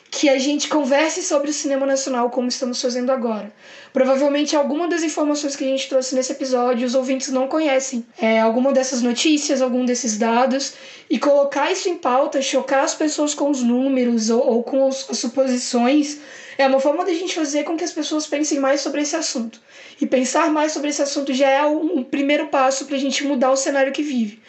que 0.09 0.29
a 0.29 0.39
gente 0.39 0.69
converse 0.69 1.21
sobre 1.21 1.49
o 1.49 1.53
cinema 1.53 1.85
nacional 1.85 2.29
como 2.29 2.47
estamos 2.47 2.81
fazendo 2.81 3.11
agora. 3.11 3.51
Provavelmente 3.91 4.55
alguma 4.55 4.87
das 4.87 5.03
informações 5.03 5.55
que 5.55 5.63
a 5.63 5.67
gente 5.67 5.89
trouxe 5.89 6.15
nesse 6.15 6.31
episódio 6.31 6.87
os 6.87 6.95
ouvintes 6.95 7.29
não 7.29 7.47
conhecem. 7.47 8.05
É, 8.17 8.39
alguma 8.39 8.71
dessas 8.71 9.01
notícias, 9.01 9.61
algum 9.61 9.85
desses 9.85 10.17
dados, 10.17 10.73
e 11.09 11.19
colocar 11.19 11.71
isso 11.71 11.89
em 11.89 11.95
pauta, 11.95 12.41
chocar 12.41 12.83
as 12.83 12.95
pessoas 12.95 13.33
com 13.33 13.49
os 13.49 13.61
números 13.61 14.29
ou, 14.29 14.45
ou 14.45 14.63
com 14.63 14.87
os, 14.87 15.05
as 15.09 15.19
suposições, 15.19 16.19
é 16.57 16.65
uma 16.67 16.79
forma 16.79 17.03
da 17.03 17.13
gente 17.13 17.35
fazer 17.35 17.63
com 17.63 17.75
que 17.75 17.83
as 17.83 17.91
pessoas 17.91 18.25
pensem 18.25 18.59
mais 18.59 18.81
sobre 18.81 19.01
esse 19.01 19.15
assunto. 19.15 19.59
E 19.99 20.05
pensar 20.05 20.49
mais 20.49 20.71
sobre 20.71 20.89
esse 20.89 21.01
assunto 21.01 21.33
já 21.33 21.49
é 21.49 21.65
um, 21.65 21.99
um 21.99 22.03
primeiro 22.03 22.47
passo 22.47 22.85
para 22.85 22.95
a 22.95 22.99
gente 22.99 23.25
mudar 23.25 23.51
o 23.51 23.57
cenário 23.57 23.91
que 23.91 24.01
vive. 24.01 24.41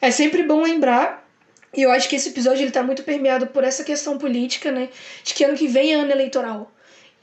É 0.00 0.10
sempre 0.10 0.42
bom 0.42 0.62
lembrar 0.62 1.23
e 1.76 1.82
eu 1.82 1.90
acho 1.90 2.08
que 2.08 2.16
esse 2.16 2.28
episódio 2.28 2.62
ele 2.62 2.70
tá 2.70 2.82
muito 2.82 3.02
permeado 3.02 3.46
por 3.48 3.64
essa 3.64 3.84
questão 3.84 4.18
política, 4.18 4.70
né? 4.70 4.88
De 5.22 5.34
que 5.34 5.44
ano 5.44 5.56
que 5.56 5.66
vem 5.66 5.92
é 5.92 5.96
ano 5.96 6.12
eleitoral. 6.12 6.70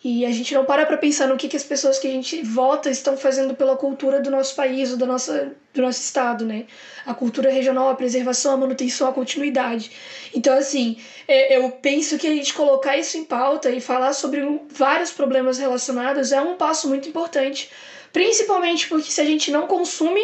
E 0.03 0.25
a 0.25 0.31
gente 0.31 0.51
não 0.55 0.65
para 0.65 0.83
pra 0.83 0.97
pensar 0.97 1.27
no 1.27 1.37
que, 1.37 1.47
que 1.47 1.55
as 1.55 1.63
pessoas 1.63 1.99
que 1.99 2.07
a 2.07 2.11
gente 2.11 2.41
vota 2.41 2.89
estão 2.89 3.15
fazendo 3.15 3.53
pela 3.53 3.77
cultura 3.77 4.19
do 4.19 4.31
nosso 4.31 4.55
país, 4.55 4.91
ou 4.91 4.97
do 4.97 5.05
nosso, 5.05 5.31
do 5.73 5.81
nosso 5.83 6.01
estado, 6.01 6.43
né? 6.43 6.65
A 7.05 7.13
cultura 7.13 7.51
regional, 7.51 7.87
a 7.87 7.93
preservação, 7.93 8.53
a 8.53 8.57
manutenção, 8.57 9.07
a 9.07 9.13
continuidade. 9.13 9.91
Então, 10.33 10.57
assim, 10.57 10.97
é, 11.27 11.55
eu 11.55 11.69
penso 11.69 12.17
que 12.17 12.25
a 12.25 12.31
gente 12.31 12.51
colocar 12.51 12.97
isso 12.97 13.15
em 13.15 13.23
pauta 13.23 13.69
e 13.69 13.79
falar 13.79 14.13
sobre 14.13 14.41
vários 14.69 15.11
problemas 15.11 15.59
relacionados 15.59 16.31
é 16.31 16.41
um 16.41 16.55
passo 16.55 16.89
muito 16.89 17.07
importante. 17.07 17.69
Principalmente 18.11 18.87
porque 18.87 19.11
se 19.11 19.21
a 19.21 19.25
gente 19.25 19.51
não 19.51 19.67
consome, 19.67 20.21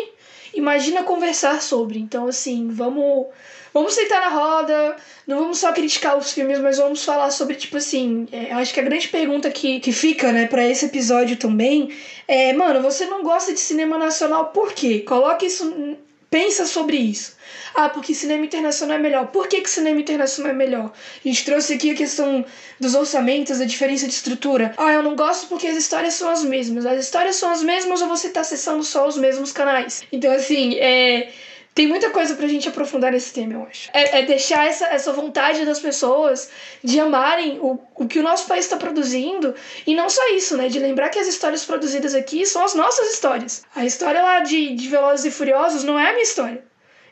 imagina 0.55 1.03
conversar 1.03 1.61
sobre. 1.61 1.99
Então, 1.99 2.25
assim, 2.25 2.67
vamos 2.67 3.27
vamos 3.73 3.93
sentar 3.93 4.21
na 4.21 4.29
roda, 4.29 4.95
não 5.25 5.39
vamos 5.39 5.59
só 5.59 5.71
criticar 5.71 6.17
os 6.17 6.31
filmes, 6.31 6.59
mas 6.59 6.77
vamos 6.77 7.03
falar 7.03 7.31
sobre, 7.31 7.55
tipo 7.55 7.77
assim, 7.77 8.27
é, 8.31 8.51
acho 8.53 8.73
que 8.73 8.79
a 8.79 8.83
grande 8.83 9.07
pergunta 9.07 9.49
que, 9.49 9.79
que 9.79 9.91
fica, 9.91 10.31
né, 10.31 10.47
pra 10.47 10.67
esse 10.67 10.85
episódio 10.85 11.37
também 11.37 11.89
é, 12.27 12.51
mano, 12.51 12.81
você 12.81 13.05
não 13.05 13.23
gosta 13.23 13.53
de 13.53 13.59
cinema 13.59 13.97
nacional 13.97 14.47
por 14.47 14.73
quê? 14.73 14.99
Coloque 14.99 15.45
isso, 15.45 15.95
pensa 16.29 16.65
sobre 16.65 16.97
isso. 16.97 17.37
Ah, 17.73 17.87
porque 17.87 18.13
cinema 18.13 18.43
internacional 18.43 18.97
é 18.97 18.99
melhor. 18.99 19.27
Por 19.27 19.47
que, 19.47 19.61
que 19.61 19.69
cinema 19.69 19.99
internacional 19.99 20.51
é 20.51 20.55
melhor? 20.55 20.91
A 21.23 21.27
gente 21.27 21.45
trouxe 21.45 21.75
aqui 21.75 21.91
a 21.91 21.95
questão 21.95 22.43
dos 22.79 22.95
orçamentos, 22.95 23.61
a 23.61 23.65
diferença 23.65 24.07
de 24.07 24.13
estrutura. 24.13 24.73
Ah, 24.77 24.91
eu 24.91 25.01
não 25.01 25.15
gosto 25.15 25.47
porque 25.47 25.67
as 25.67 25.77
histórias 25.77 26.15
são 26.15 26.29
as 26.29 26.43
mesmas. 26.43 26.85
As 26.85 26.99
histórias 26.99 27.37
são 27.37 27.49
as 27.49 27.63
mesmas 27.63 28.01
ou 28.01 28.09
você 28.09 28.29
tá 28.29 28.41
acessando 28.41 28.83
só 28.83 29.07
os 29.07 29.15
mesmos 29.15 29.53
canais? 29.53 30.03
Então, 30.11 30.31
assim, 30.33 30.75
é 30.75 31.31
tem 31.77 31.85
muita 31.85 32.09
coisa 32.09 32.33
pra 32.33 32.47
gente 32.47 32.67
aprofundar 32.67 33.11
nesse 33.11 33.31
tema, 33.31 33.53
eu 33.53 33.61
acho. 33.61 33.91
É, 33.93 34.17
é 34.17 34.25
deixar 34.25 34.67
essa, 34.67 34.87
essa 34.87 35.13
vontade 35.13 35.63
das 35.63 35.79
pessoas 35.79 36.49
de 36.83 36.99
amarem 36.99 37.59
o, 37.59 37.79
o 37.93 38.07
que 38.07 38.17
o 38.17 38.23
nosso 38.23 38.47
país 38.47 38.65
está 38.65 38.77
produzindo. 38.77 39.53
E 39.85 39.93
não 39.93 40.09
só 40.09 40.27
isso, 40.33 40.57
né? 40.57 40.69
De 40.69 40.79
lembrar 40.79 41.09
que 41.09 41.19
as 41.19 41.27
histórias 41.27 41.63
produzidas 41.63 42.15
aqui 42.15 42.47
são 42.47 42.65
as 42.65 42.73
nossas 42.73 43.13
histórias. 43.13 43.63
A 43.75 43.85
história 43.85 44.23
lá 44.23 44.39
de, 44.39 44.73
de 44.73 44.89
Velozes 44.89 45.27
e 45.27 45.29
Furiosos 45.29 45.83
não 45.83 45.99
é 45.99 46.09
a 46.09 46.13
minha 46.13 46.23
história. 46.23 46.65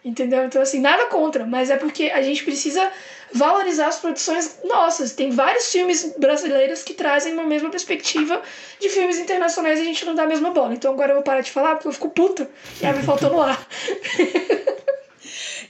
Entendeu? 0.03 0.43
Então, 0.43 0.59
assim, 0.59 0.79
nada 0.79 1.05
contra, 1.05 1.45
mas 1.45 1.69
é 1.69 1.77
porque 1.77 2.05
a 2.05 2.23
gente 2.23 2.43
precisa 2.43 2.91
valorizar 3.35 3.87
as 3.87 3.99
produções 3.99 4.59
nossas. 4.63 5.11
Tem 5.11 5.29
vários 5.29 5.69
filmes 5.69 6.15
brasileiros 6.17 6.81
que 6.83 6.93
trazem 6.93 7.33
uma 7.33 7.43
mesma 7.43 7.69
perspectiva 7.69 8.41
de 8.79 8.87
filmes 8.89 9.19
internacionais 9.19 9.77
e 9.77 9.81
a 9.81 9.85
gente 9.85 10.05
não 10.05 10.15
dá 10.15 10.23
a 10.23 10.27
mesma 10.27 10.51
bola. 10.51 10.73
Então 10.73 10.93
agora 10.93 11.11
eu 11.11 11.15
vou 11.15 11.23
parar 11.23 11.41
de 11.41 11.51
falar 11.51 11.75
porque 11.75 11.89
eu 11.89 11.93
fico 11.93 12.09
puta 12.09 12.49
e 12.81 12.85
aí 12.85 12.95
me 12.95 13.03
faltou 13.03 13.29
no 13.29 13.41
ar. 13.41 13.67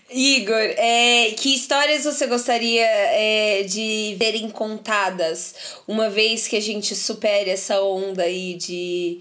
Igor, 0.07 0.55
é, 0.77 1.31
que 1.31 1.53
histórias 1.53 2.05
você 2.05 2.27
gostaria 2.27 2.85
é, 2.85 3.63
de 3.63 4.15
verem 4.17 4.49
contadas 4.49 5.55
uma 5.87 6.09
vez 6.09 6.47
que 6.47 6.55
a 6.55 6.61
gente 6.61 6.95
supere 6.95 7.49
essa 7.49 7.81
onda 7.81 8.23
aí 8.23 8.53
de 8.53 9.19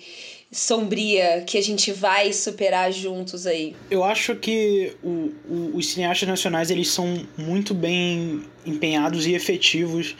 sombria 0.54 1.42
que 1.46 1.58
a 1.58 1.62
gente 1.62 1.92
vai 1.92 2.32
superar 2.32 2.92
juntos 2.92 3.46
aí? 3.46 3.74
Eu 3.90 4.04
acho 4.04 4.36
que 4.36 4.92
o, 5.02 5.32
o, 5.48 5.70
os 5.74 5.90
cineastas 5.90 6.28
nacionais 6.28 6.70
eles 6.70 6.88
são 6.88 7.26
muito 7.36 7.74
bem 7.74 8.44
empenhados 8.66 9.26
e 9.26 9.34
efetivos 9.34 10.14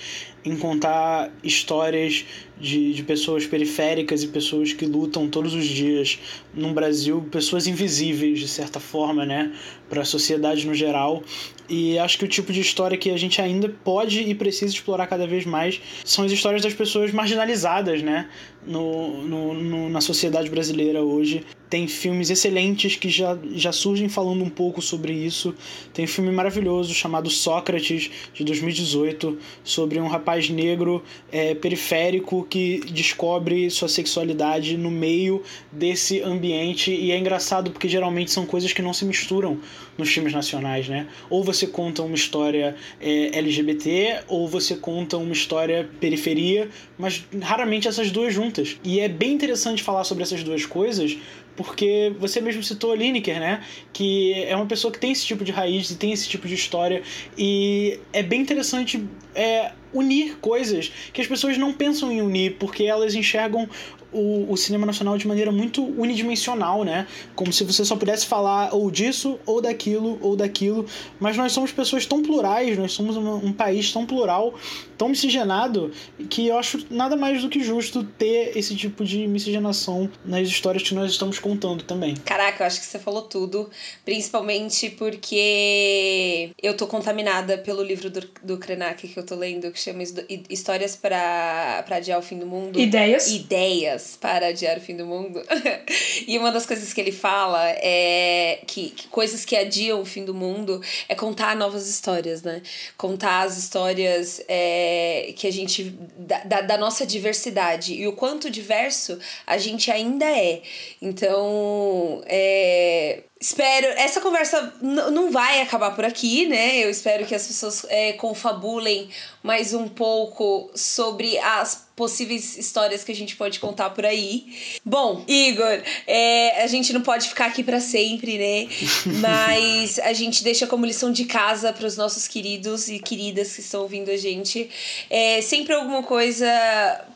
em 0.45 0.57
contar 0.57 1.33
histórias 1.43 2.25
de, 2.61 2.93
de 2.93 3.03
pessoas 3.03 3.47
periféricas 3.47 4.23
e 4.23 4.29
pessoas 4.29 4.73
que 4.73 4.85
lutam 4.85 5.27
todos 5.27 5.55
os 5.55 5.65
dias 5.65 6.19
no 6.53 6.73
Brasil, 6.75 7.27
pessoas 7.31 7.67
invisíveis 7.67 8.39
de 8.39 8.47
certa 8.47 8.79
forma, 8.79 9.25
né, 9.25 9.53
para 9.89 10.03
a 10.03 10.05
sociedade 10.05 10.67
no 10.67 10.75
geral. 10.75 11.23
E 11.69 11.99
acho 11.99 12.19
que 12.19 12.25
o 12.27 12.29
tipo 12.29 12.53
de 12.53 12.61
história 12.61 12.97
que 12.99 13.11
a 13.11 13.17
gente 13.17 13.41
ainda 13.41 13.71
pode 13.83 14.21
e 14.21 14.35
precisa 14.35 14.73
explorar 14.73 15.07
cada 15.07 15.27
vez 15.27 15.47
mais 15.47 15.81
são 16.05 16.25
as 16.25 16.31
histórias 16.31 16.61
das 16.61 16.75
pessoas 16.75 17.11
marginalizadas, 17.11 18.03
né, 18.03 18.29
no, 18.67 19.23
no, 19.23 19.55
no 19.55 19.89
na 19.89 20.03
sociedade 20.03 20.51
brasileira 20.51 21.03
hoje. 21.03 21.45
Tem 21.75 21.89
filmes 21.89 22.31
excelentes 22.31 22.95
que 22.95 23.09
já, 23.09 23.37
já 23.53 23.73
surgem 23.73 24.09
falando 24.09 24.45
um 24.45 24.49
pouco 24.49 24.81
sobre 24.81 25.13
isso. 25.13 25.53
Tem 25.93 26.05
um 26.05 26.09
filme 26.09 26.31
maravilhoso 26.31 26.95
chamado 26.95 27.29
Sócrates, 27.29 28.13
de 28.33 28.45
2018, 28.45 29.37
sobre 29.65 29.99
um 29.99 30.07
rapaz 30.07 30.49
negro 30.49 31.03
é, 31.33 31.53
periférico 31.53 32.47
que 32.49 32.79
descobre 32.93 33.69
sua 33.71 33.89
sexualidade 33.89 34.77
no 34.77 34.89
meio 34.89 35.43
desse 35.73 36.23
ambiente. 36.23 36.93
E 36.93 37.11
é 37.11 37.19
engraçado 37.19 37.73
porque 37.73 37.89
geralmente 37.89 38.31
são 38.31 38.47
coisas 38.47 38.73
que 38.73 38.81
não 38.81 38.95
se 38.95 39.05
misturam 39.05 39.59
nos 39.99 40.09
filmes 40.11 40.33
nacionais, 40.33 40.89
né? 40.89 41.09
Ou 41.29 41.43
você 41.43 41.67
conta 41.67 42.05
uma 42.05 42.15
história 42.15 42.77
é, 43.01 43.37
LGBT, 43.37 44.23
ou 44.29 44.47
você 44.47 44.77
conta 44.77 45.17
uma 45.17 45.33
história 45.33 45.89
periferia, 45.99 46.69
mas 46.97 47.25
raramente 47.43 47.89
essas 47.89 48.13
duas 48.13 48.33
juntas. 48.33 48.77
E 48.85 49.01
é 49.01 49.09
bem 49.09 49.33
interessante 49.33 49.83
falar 49.83 50.05
sobre 50.05 50.23
essas 50.23 50.43
duas 50.45 50.65
coisas, 50.67 51.17
porque 51.57 52.13
você 52.19 52.41
mesmo 52.41 52.63
citou 52.63 52.95
Lineker, 52.95 53.39
né? 53.39 53.63
Que 53.93 54.45
é 54.45 54.57
uma 54.57 54.67
pessoa 54.67 54.93
que 54.93 54.99
tem 54.99 55.13
esse 55.13 55.25
tipo 55.25 55.45
de 55.45 55.53
raiz 55.53 55.91
e 55.91 55.97
tem 55.97 56.13
esse 56.13 56.29
tipo 56.29 56.49
de 56.49 56.55
história. 56.55 57.03
E 57.37 57.99
é 58.13 58.23
bem 58.23 58.41
interessante 58.41 59.07
é, 59.35 59.73
unir 59.93 60.37
coisas 60.39 60.93
que 61.13 61.21
as 61.21 61.27
pessoas 61.27 61.57
não 61.57 61.73
pensam 61.73 62.11
em 62.11 62.21
unir, 62.21 62.57
porque 62.59 62.85
elas 62.85 63.15
enxergam 63.15 63.69
o, 64.15 64.53
o, 64.53 64.57
cinema 64.57 64.87
nacional 64.87 65.19
de 65.19 65.27
maneira 65.27 65.51
muito 65.51 65.83
unidimensional, 65.83 66.85
né? 66.85 67.07
Como 67.35 67.53
se 67.53 67.65
você 67.65 67.85
só 67.85 67.97
pudesse 67.97 68.27
falar 68.27 68.73
ou 68.73 68.89
disso, 68.91 69.39
ou 69.45 69.61
daquilo, 69.61 70.19
ou 70.23 70.37
daquilo. 70.37 70.87
Mas 71.19 71.37
nós 71.37 71.51
somos 71.53 71.73
pessoas 71.73 72.07
tão 72.07 72.23
plurais, 72.23 72.79
nós 72.79 72.93
somos 72.93 73.17
uma, 73.17 73.35
um 73.35 73.53
país 73.53 73.93
tão 73.93 74.07
plural, 74.07 74.55
tão 74.97 75.09
miscigenado, 75.09 75.93
que 76.29 76.49
eu 76.49 76.59
acho 76.59 76.87
nada 76.91 77.17
mais 77.17 77.43
do 77.43 77.49
que 77.49 77.63
justo 77.63 78.05
ter 78.05 78.57
esse 78.57 78.75
tipo 78.77 79.05
de 79.05 79.27
miscigenação 79.27 80.11
nas 80.25 80.49
histórias 80.49 80.83
que 80.83 80.95
nós 80.95 81.11
estamos 81.11 81.39
contando 81.39 81.83
também. 81.85 82.15
Caraca, 82.17 82.63
eu 82.63 82.67
acho 82.67 82.81
que 82.81 82.87
você 82.87 82.99
falou 82.99 83.23
tudo, 83.23 83.71
principalmente 84.05 84.91
porque 84.91 86.51
eu 86.63 86.77
tô 86.77 86.87
contaminada 86.87 87.59
pelo 87.59 87.83
livro 87.83 88.11
do, 88.11 88.21
do 88.43 88.59
Krenak 88.59 89.07
que 89.09 89.19
eu 89.19 89.27
tô 89.27 89.35
lendo, 89.35 89.71
que 89.71 89.81
chama 89.81 90.03
Histórias 90.49 90.97
para 90.97 91.85
Adiar 91.91 92.19
o 92.19 92.23
Fim 92.23 92.39
do 92.39 92.47
Mundo. 92.47 92.81
Ideias. 92.81 93.29
Ideias 93.29 94.19
para 94.21 94.49
adiar 94.49 94.79
o 94.79 94.81
fim 94.81 94.97
do 94.97 95.07
mundo. 95.07 95.43
e 96.27 96.39
uma 96.39 96.51
das 96.51 96.67
coisas 96.67 96.93
que 96.93 97.01
ele 97.01 97.13
fala 97.13 97.69
é 97.71 98.61
que, 98.67 98.91
que, 98.91 99.09
coisas 99.09 99.45
que 99.45 99.57
adiam 99.57 100.01
o 100.01 100.05
fim 100.05 100.25
do 100.25 100.35
mundo 100.35 100.81
é 101.09 101.15
contar 101.15 101.57
novas 101.57 101.89
histórias, 101.89 102.43
né? 102.43 102.63
Contar 102.97 103.43
as 103.43 103.57
histórias 103.57 104.43
é, 104.49 104.94
que 105.37 105.47
a 105.47 105.53
gente. 105.53 105.97
Da, 106.19 106.61
da 106.63 106.79
nossa 106.79 107.07
diversidade 107.07 107.95
e 107.95 108.07
o 108.07 108.13
quanto 108.13 108.51
diverso 108.51 109.19
a 109.47 109.59
gente 109.59 109.91
ainda 109.91 110.25
é. 110.25 110.63
Então, 111.03 112.23
é, 112.27 113.23
Espero. 113.41 113.87
Essa 113.99 114.21
conversa 114.21 114.75
não 114.81 115.31
vai 115.31 115.61
acabar 115.61 115.95
por 115.95 116.05
aqui, 116.05 116.47
né? 116.47 116.79
Eu 116.79 116.89
espero 116.89 117.27
que 117.27 117.35
as 117.35 117.47
pessoas 117.47 117.85
é, 117.89 118.13
confabulem 118.15 119.11
mais 119.43 119.75
um 119.75 119.87
pouco 119.89 120.71
sobre 120.75 121.37
as 121.39 121.85
possíveis 121.95 122.57
histórias 122.57 123.05
que 123.05 123.13
a 123.13 123.15
gente 123.15 123.37
pode 123.37 123.61
contar 123.61 123.91
por 123.91 124.05
aí. 124.05 124.79
Bom, 124.85 125.25
Igor, 125.29 125.83
é, 126.07 126.63
a 126.63 126.67
gente 126.67 126.93
não 126.93 127.03
pode 127.03 127.29
ficar 127.29 127.47
aqui 127.47 127.63
para 127.63 127.81
sempre, 127.81 128.39
né? 128.39 128.69
Mas 129.21 129.99
a 129.99 130.13
gente 130.13 130.43
deixa 130.43 130.67
como 130.67 130.87
lição 130.87 131.13
de 131.13 131.25
casa 131.25 131.73
para 131.73 131.87
os 131.87 131.97
nossos 131.97 132.27
queridos 132.27 132.89
e 132.89 132.99
queridas 132.99 133.55
que 133.55 133.61
estão 133.61 133.83
ouvindo 133.83 134.11
a 134.11 134.17
gente. 134.17 134.71
É, 135.11 135.41
sempre 135.43 135.75
alguma 135.75 136.03
coisa 136.03 136.47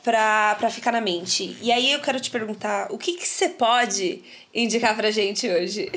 para 0.08 0.70
ficar 0.70 0.90
na 0.90 1.02
mente. 1.02 1.54
E 1.60 1.70
aí 1.70 1.92
eu 1.92 2.00
quero 2.00 2.18
te 2.18 2.30
perguntar: 2.30 2.88
o 2.90 2.96
que, 2.96 3.12
que 3.12 3.28
você 3.28 3.50
pode 3.50 4.22
indicar 4.54 4.96
pra 4.96 5.10
gente 5.10 5.46
hoje? 5.46 5.90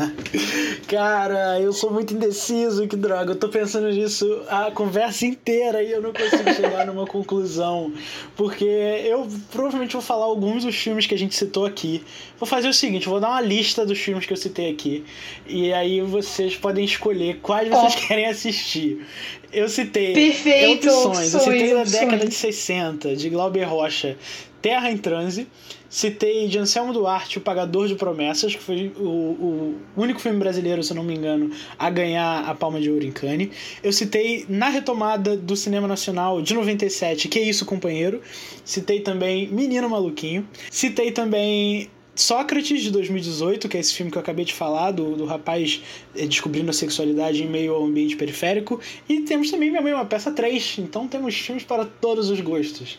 Cara, 0.86 1.58
eu 1.58 1.72
sou 1.72 1.90
muito 1.90 2.12
indeciso, 2.12 2.86
que 2.86 2.96
droga. 2.96 3.32
Eu 3.32 3.36
tô 3.36 3.48
pensando 3.48 3.88
nisso 3.88 4.42
a 4.48 4.70
conversa 4.70 5.24
inteira 5.24 5.82
e 5.82 5.90
eu 5.90 6.02
não 6.02 6.12
consigo 6.12 6.52
chegar 6.52 6.86
numa 6.86 7.06
conclusão. 7.06 7.92
Porque 8.36 8.64
eu 8.64 9.26
provavelmente 9.50 9.94
vou 9.94 10.02
falar 10.02 10.26
alguns 10.26 10.64
dos 10.64 10.76
filmes 10.76 11.06
que 11.06 11.14
a 11.14 11.18
gente 11.18 11.34
citou 11.34 11.64
aqui. 11.64 12.04
Vou 12.38 12.46
fazer 12.46 12.68
o 12.68 12.74
seguinte, 12.74 13.08
vou 13.08 13.20
dar 13.20 13.30
uma 13.30 13.40
lista 13.40 13.86
dos 13.86 13.98
filmes 13.98 14.26
que 14.26 14.32
eu 14.34 14.36
citei 14.36 14.70
aqui. 14.70 15.02
E 15.46 15.72
aí 15.72 16.02
vocês 16.02 16.56
podem 16.56 16.84
escolher 16.84 17.38
quais 17.40 17.68
vocês 17.68 17.94
oh. 17.96 18.06
querem 18.06 18.26
assistir. 18.26 19.06
Eu 19.52 19.68
citei 19.68 20.12
Perfeito, 20.12 20.88
opções. 20.88 21.34
eu 21.34 21.40
citei 21.40 21.74
da 21.74 21.84
década 21.84 22.26
de 22.26 22.34
60, 22.34 23.16
de 23.16 23.28
Glauber 23.28 23.64
Rocha, 23.64 24.16
Terra 24.62 24.90
em 24.90 24.96
Transe. 24.96 25.46
Citei 25.88 26.46
de 26.46 26.56
Anselmo 26.56 26.92
Duarte, 26.92 27.38
O 27.38 27.40
Pagador 27.40 27.88
de 27.88 27.96
Promessas, 27.96 28.54
que 28.54 28.62
foi 28.62 28.92
o, 28.96 29.02
o 29.02 29.74
único 29.96 30.20
filme 30.20 30.38
brasileiro, 30.38 30.84
se 30.84 30.92
eu 30.92 30.96
não 30.96 31.02
me 31.02 31.16
engano, 31.16 31.50
a 31.76 31.90
ganhar 31.90 32.48
a 32.48 32.54
Palma 32.54 32.80
de 32.80 32.88
Ouro 32.88 33.04
em 33.04 33.10
Cannes. 33.10 33.48
Eu 33.82 33.92
citei 33.92 34.46
na 34.48 34.68
retomada 34.68 35.36
do 35.36 35.56
cinema 35.56 35.88
nacional 35.88 36.40
de 36.40 36.54
97, 36.54 37.26
Que 37.26 37.40
é 37.40 37.42
Isso, 37.42 37.66
Companheiro. 37.66 38.20
Citei 38.64 39.00
também 39.00 39.48
Menino 39.48 39.90
Maluquinho. 39.90 40.46
Citei 40.70 41.10
também 41.10 41.90
Sócrates, 42.20 42.82
de 42.82 42.90
2018, 42.90 43.68
que 43.68 43.76
é 43.76 43.80
esse 43.80 43.94
filme 43.94 44.10
que 44.10 44.18
eu 44.18 44.22
acabei 44.22 44.44
de 44.44 44.52
falar, 44.52 44.90
do, 44.90 45.16
do 45.16 45.24
rapaz 45.24 45.82
eh, 46.14 46.26
descobrindo 46.26 46.70
a 46.70 46.72
sexualidade 46.72 47.42
em 47.42 47.48
meio 47.48 47.74
ao 47.74 47.84
ambiente 47.84 48.16
periférico. 48.16 48.80
E 49.08 49.20
temos 49.22 49.50
também 49.50 49.70
Minha 49.70 49.82
Mãe 49.82 49.94
Uma 49.94 50.04
Peça 50.04 50.30
3, 50.30 50.76
então 50.78 51.08
temos 51.08 51.34
filmes 51.34 51.64
para 51.64 51.84
todos 51.84 52.28
os 52.30 52.40
gostos. 52.40 52.98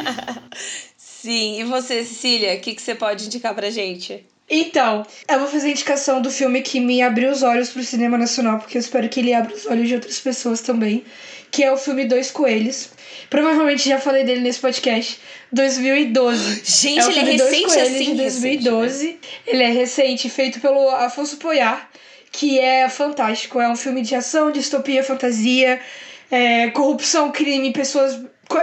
Sim, 0.96 1.60
e 1.60 1.64
você, 1.64 2.04
Cecília, 2.04 2.54
o 2.54 2.60
que, 2.60 2.74
que 2.74 2.82
você 2.82 2.94
pode 2.94 3.26
indicar 3.26 3.54
pra 3.54 3.70
gente? 3.70 4.24
Então, 4.48 5.06
eu 5.26 5.38
vou 5.38 5.48
fazer 5.48 5.68
a 5.68 5.70
indicação 5.70 6.20
do 6.20 6.30
filme 6.30 6.60
que 6.60 6.78
me 6.78 7.00
abriu 7.00 7.30
os 7.30 7.42
olhos 7.42 7.70
pro 7.70 7.82
cinema 7.82 8.18
nacional, 8.18 8.58
porque 8.58 8.76
eu 8.76 8.80
espero 8.80 9.08
que 9.08 9.20
ele 9.20 9.32
abra 9.32 9.54
os 9.54 9.66
olhos 9.66 9.88
de 9.88 9.94
outras 9.94 10.20
pessoas 10.20 10.60
também, 10.60 11.02
que 11.50 11.64
é 11.64 11.72
o 11.72 11.76
filme 11.78 12.04
Dois 12.04 12.30
Coelhos. 12.30 12.90
Provavelmente 13.30 13.88
já 13.88 13.98
falei 13.98 14.22
dele 14.22 14.40
nesse 14.40 14.60
podcast. 14.60 15.18
2012. 15.50 16.62
Gente, 16.64 17.00
é 17.00 17.06
ele 17.06 17.18
é 17.18 17.22
recente 17.22 17.78
assim, 17.78 18.04
de 18.04 18.14
2012. 18.14 19.06
Recente, 19.06 19.12
né? 19.12 19.28
Ele 19.46 19.62
é 19.62 19.70
recente, 19.70 20.28
feito 20.30 20.60
pelo 20.60 20.90
Afonso 20.90 21.36
Poyar, 21.38 21.88
que 22.30 22.58
é 22.58 22.88
fantástico. 22.88 23.60
É 23.60 23.68
um 23.68 23.76
filme 23.76 24.02
de 24.02 24.14
ação, 24.14 24.50
distopia, 24.50 25.02
fantasia, 25.02 25.80
é, 26.30 26.68
corrupção, 26.70 27.32
crime, 27.32 27.72
pessoas 27.72 28.20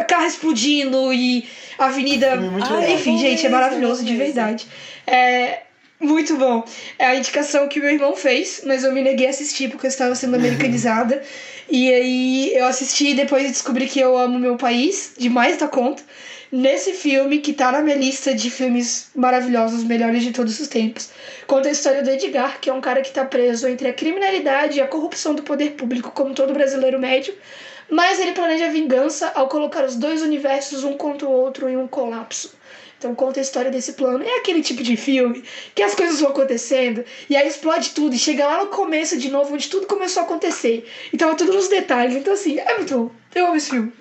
carro 0.07 0.27
explodindo 0.27 1.11
e 1.11 1.47
avenida. 1.77 2.39
Ah, 2.69 2.91
enfim, 2.91 3.17
gente, 3.17 3.45
é 3.45 3.49
maravilhoso 3.49 4.03
de 4.03 4.15
verdade. 4.15 4.67
É 5.07 5.61
muito 6.02 6.36
bom. 6.36 6.64
É 6.97 7.06
a 7.06 7.16
indicação 7.16 7.68
que 7.68 7.80
meu 7.80 7.89
irmão 7.89 8.16
fez, 8.16 8.62
mas 8.66 8.84
eu 8.84 8.91
me 8.91 9.02
neguei 9.02 9.28
a 9.28 9.30
assistir 9.30 9.70
porque 9.70 9.86
eu 9.86 9.89
estava 9.89 10.16
sendo 10.16 10.36
americanizada. 10.36 11.22
e 11.70 11.93
aí 11.93 12.54
eu 12.56 12.66
assisti 12.66 13.10
e 13.10 13.14
depois 13.14 13.49
descobri 13.49 13.88
que 13.88 13.99
eu 13.99 14.18
amo 14.18 14.39
meu 14.39 14.58
país 14.58 15.14
demais 15.18 15.58
da 15.58 15.68
conta. 15.68 16.04
Nesse 16.52 16.91
filme, 16.91 17.38
que 17.39 17.54
tá 17.54 17.72
na 17.72 17.80
minha 17.80 17.95
lista 17.95 18.36
de 18.36 18.49
filmes 18.49 19.08
maravilhosos, 19.16 19.86
melhores 19.86 20.22
de 20.22 20.32
todos 20.32 20.60
os 20.60 20.68
tempos, 20.68 21.10
conta 21.47 21.70
a 21.70 21.72
história 21.72 22.04
do 22.04 22.10
Edgar, 22.10 22.60
que 22.60 22.70
é 22.70 22.74
um 22.74 22.82
cara 22.82 23.02
que 23.02 23.12
tá 23.12 23.24
preso 23.24 23.70
entre 23.70 23.88
a 23.88 23.93
criminalidade 23.93 24.78
e 24.78 24.82
a 24.82 24.88
corrupção 24.88 25.34
do 25.34 25.43
poder 25.43 25.72
público, 25.72 26.12
como 26.12 26.34
todo 26.34 26.52
brasileiro 26.52 26.99
médio 26.99 27.34
mas 27.91 28.22
ele 28.22 28.32
planeja 28.32 28.70
vingança 28.70 29.34
ao 29.36 29.49
colocar 29.49 29.84
os 29.84 29.97
dois 29.97 30.22
universos 30.22 30.86
um 30.86 30.93
contra 30.93 31.28
o 31.28 31.32
outro 31.32 31.68
em 31.68 31.76
um 31.76 31.89
colapso. 31.89 32.54
Então 33.02 33.16
conta 33.16 33.39
a 33.39 33.41
história 33.41 33.72
desse 33.72 33.93
plano. 33.93 34.24
É 34.24 34.38
aquele 34.38 34.62
tipo 34.62 34.84
de 34.84 34.95
filme 34.95 35.43
que 35.74 35.82
as 35.82 35.95
coisas 35.95 36.20
vão 36.20 36.30
acontecendo 36.30 37.04
e 37.28 37.36
aí 37.36 37.47
explode 37.47 37.89
tudo 37.95 38.14
e 38.14 38.20
chega 38.20 38.45
lá 38.45 38.64
no 38.64 38.68
começo 38.68 39.18
de 39.18 39.28
novo, 39.28 39.56
onde 39.56 39.68
tudo 39.70 39.88
começou 39.88 40.22
a 40.22 40.26
acontecer. 40.26 40.88
Então 41.12 41.32
é 41.32 41.34
tudo 41.34 41.52
nos 41.52 41.68
detalhes. 41.68 42.16
Então, 42.16 42.32
assim, 42.32 42.60
é 42.60 42.78
muito 42.78 42.95
bom. 42.95 43.20
Eu 43.34 43.47
amo 43.47 43.55
esse 43.55 43.69
filme. 43.69 43.93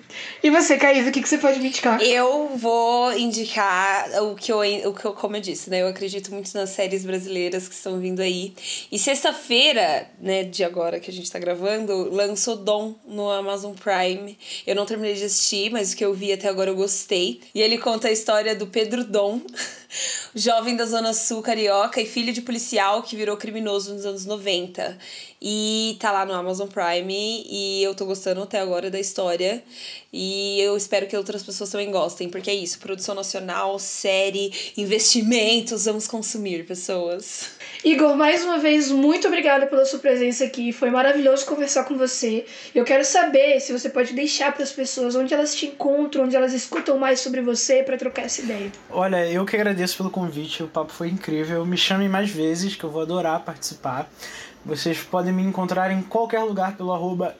E 0.43 0.49
você, 0.49 0.77
Caís, 0.77 1.07
o 1.07 1.11
que, 1.11 1.21
que 1.21 1.29
você 1.29 1.37
pode 1.37 1.59
me 1.59 1.69
indicar? 1.69 2.01
Eu 2.01 2.49
vou 2.57 3.13
indicar 3.13 4.09
o 4.23 4.35
que, 4.35 4.51
eu, 4.51 4.59
o 4.89 4.93
que 4.93 5.05
eu, 5.05 5.13
como 5.13 5.37
eu 5.37 5.41
disse, 5.41 5.69
né? 5.69 5.81
Eu 5.81 5.87
acredito 5.87 6.31
muito 6.33 6.53
nas 6.53 6.71
séries 6.71 7.05
brasileiras 7.05 7.67
que 7.67 7.73
estão 7.73 7.97
vindo 7.97 8.21
aí. 8.21 8.53
E 8.91 8.99
sexta-feira, 8.99 10.09
né, 10.19 10.43
de 10.43 10.65
agora 10.65 10.99
que 10.99 11.09
a 11.09 11.13
gente 11.13 11.31
tá 11.31 11.39
gravando, 11.39 12.13
lançou 12.13 12.57
Dom 12.57 12.95
no 13.05 13.29
Amazon 13.29 13.73
Prime. 13.73 14.37
Eu 14.67 14.75
não 14.75 14.85
terminei 14.85 15.15
de 15.15 15.23
assistir, 15.23 15.71
mas 15.71 15.93
o 15.93 15.95
que 15.95 16.03
eu 16.03 16.13
vi 16.13 16.33
até 16.33 16.49
agora 16.49 16.69
eu 16.69 16.75
gostei. 16.75 17.39
E 17.55 17.61
ele 17.61 17.77
conta 17.77 18.09
a 18.09 18.11
história 18.11 18.53
do 18.53 18.67
Pedro 18.67 19.05
Dom, 19.05 19.39
jovem 20.35 20.75
da 20.75 20.85
Zona 20.85 21.13
Sul 21.13 21.41
carioca 21.41 22.01
e 22.01 22.05
filho 22.05 22.33
de 22.33 22.41
policial 22.41 23.01
que 23.01 23.15
virou 23.15 23.37
criminoso 23.37 23.93
nos 23.93 24.05
anos 24.05 24.25
90. 24.25 24.97
E 25.41 25.97
tá 25.99 26.11
lá 26.11 26.23
no 26.23 26.33
Amazon 26.33 26.67
Prime 26.67 27.43
e 27.49 27.81
eu 27.81 27.95
tô 27.95 28.05
gostando 28.05 28.43
até 28.43 28.59
agora 28.59 28.91
da 28.91 28.99
história. 28.99 29.63
E 30.13 30.59
eu 30.59 30.77
espero 30.77 31.07
que 31.07 31.17
outras 31.17 31.41
pessoas 31.41 31.69
também 31.71 31.89
gostem, 31.89 32.29
porque 32.29 32.51
é 32.51 32.53
isso: 32.53 32.77
produção 32.77 33.15
nacional, 33.15 33.79
série, 33.79 34.53
investimentos, 34.77 35.85
vamos 35.85 36.05
consumir, 36.05 36.65
pessoas. 36.65 37.49
Igor, 37.83 38.15
mais 38.15 38.43
uma 38.43 38.59
vez, 38.59 38.91
muito 38.91 39.27
obrigada 39.27 39.65
pela 39.65 39.83
sua 39.85 39.97
presença 39.97 40.43
aqui. 40.43 40.71
Foi 40.71 40.91
maravilhoso 40.91 41.45
conversar 41.45 41.85
com 41.85 41.97
você. 41.97 42.45
Eu 42.75 42.83
quero 42.83 43.03
saber 43.03 43.59
se 43.61 43.71
você 43.71 43.89
pode 43.89 44.13
deixar 44.13 44.51
para 44.53 44.63
as 44.63 44.71
pessoas 44.71 45.15
onde 45.15 45.33
elas 45.33 45.55
te 45.55 45.65
encontram, 45.65 46.25
onde 46.25 46.35
elas 46.35 46.53
escutam 46.53 46.99
mais 46.99 47.19
sobre 47.19 47.41
você 47.41 47.81
para 47.81 47.97
trocar 47.97 48.23
essa 48.25 48.41
ideia. 48.41 48.71
Olha, 48.91 49.25
eu 49.27 49.43
que 49.45 49.55
agradeço 49.55 49.97
pelo 49.97 50.11
convite, 50.11 50.61
o 50.61 50.67
papo 50.67 50.91
foi 50.91 51.07
incrível. 51.07 51.65
Me 51.65 51.77
chamem 51.77 52.07
mais 52.07 52.29
vezes, 52.29 52.75
que 52.75 52.83
eu 52.83 52.91
vou 52.91 53.01
adorar 53.01 53.43
participar. 53.43 54.07
Vocês 54.63 54.99
podem 54.99 55.33
me 55.33 55.41
encontrar 55.41 55.91
em 55.91 56.01
qualquer 56.03 56.39
lugar 56.39 56.75
pelo 56.77 56.93
arroba. 56.93 57.35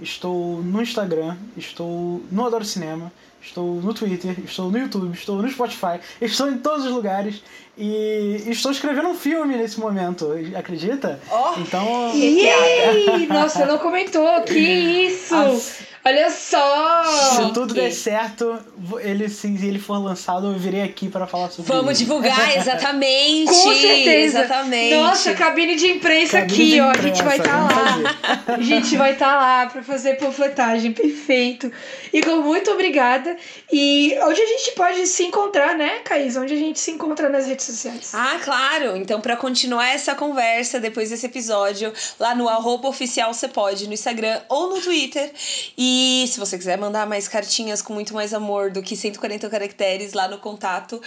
Estou 0.00 0.62
no 0.62 0.82
Instagram, 0.82 1.36
estou 1.56 2.22
no 2.30 2.44
Adoro 2.44 2.64
Cinema, 2.64 3.10
estou 3.40 3.76
no 3.76 3.94
Twitter, 3.94 4.36
estou 4.44 4.70
no 4.70 4.78
YouTube, 4.78 5.14
estou 5.14 5.40
no 5.40 5.48
Spotify, 5.48 6.00
estou 6.20 6.50
em 6.50 6.58
todos 6.58 6.84
os 6.84 6.92
lugares 6.92 7.42
e 7.78 8.42
estou 8.46 8.72
escrevendo 8.72 9.08
um 9.08 9.14
filme 9.14 9.56
nesse 9.56 9.80
momento, 9.80 10.28
acredita? 10.54 11.20
Oh, 11.30 11.58
então. 11.60 12.12
Yay! 12.14 13.26
Nossa, 13.28 13.64
não 13.64 13.78
comentou, 13.78 14.42
que 14.42 14.58
isso! 15.08 15.34
As... 15.34 15.82
Olha 16.06 16.30
só! 16.30 17.02
Se 17.34 17.52
tudo 17.52 17.74
der 17.74 17.90
certo, 17.90 18.56
ele, 19.00 19.28
se 19.28 19.48
ele 19.48 19.80
for 19.80 19.98
lançado, 19.98 20.46
eu 20.46 20.52
virei 20.56 20.82
aqui 20.82 21.08
para 21.08 21.26
falar 21.26 21.50
sobre 21.50 21.72
Vamos 21.72 21.90
ele. 21.90 21.98
divulgar, 21.98 22.46
exatamente! 22.56 23.50
Com 23.50 23.74
certeza! 23.74 24.38
Exatamente! 24.38 24.94
Nossa, 24.94 25.34
cabine 25.34 25.74
de 25.74 25.88
imprensa 25.88 26.42
cabine 26.42 26.54
aqui, 26.54 26.70
de 26.70 26.80
ó. 26.80 26.90
a 26.90 27.02
gente 27.02 27.22
vai 27.24 27.38
estar 27.38 27.68
tá 27.68 27.74
lá. 27.74 28.54
a 28.54 28.62
gente 28.62 28.96
vai 28.96 29.12
estar 29.14 29.32
tá 29.32 29.36
lá 29.36 29.66
para 29.66 29.82
fazer 29.82 30.14
panfletagem. 30.14 30.92
Perfeito. 30.92 31.72
Igor, 32.12 32.40
muito 32.40 32.70
obrigada. 32.70 33.36
E 33.72 34.16
onde 34.22 34.40
a 34.40 34.46
gente 34.46 34.76
pode 34.76 35.04
se 35.08 35.24
encontrar, 35.24 35.76
né, 35.76 35.98
Caís? 36.04 36.36
Onde 36.36 36.54
a 36.54 36.56
gente 36.56 36.78
se 36.78 36.92
encontra 36.92 37.28
nas 37.28 37.48
redes 37.48 37.66
sociais? 37.66 38.12
Ah, 38.14 38.38
claro! 38.44 38.96
Então, 38.96 39.20
para 39.20 39.36
continuar 39.36 39.88
essa 39.88 40.14
conversa 40.14 40.78
depois 40.78 41.10
desse 41.10 41.26
episódio, 41.26 41.92
lá 42.20 42.32
no 42.32 42.48
arroba 42.48 42.86
oficial 42.86 43.34
você 43.34 43.48
pode, 43.48 43.88
no 43.88 43.92
Instagram 43.92 44.40
ou 44.48 44.70
no 44.70 44.80
Twitter. 44.80 45.32
E 45.76 45.95
e 45.98 46.28
se 46.28 46.38
você 46.38 46.58
quiser 46.58 46.76
mandar 46.76 47.06
mais 47.06 47.26
cartinhas 47.26 47.80
com 47.80 47.94
muito 47.94 48.12
mais 48.12 48.34
amor 48.34 48.70
do 48.70 48.82
que 48.82 48.94
140 48.94 49.48
caracteres 49.48 50.12
lá 50.12 50.28
no 50.28 50.36
contato, 50.36 51.00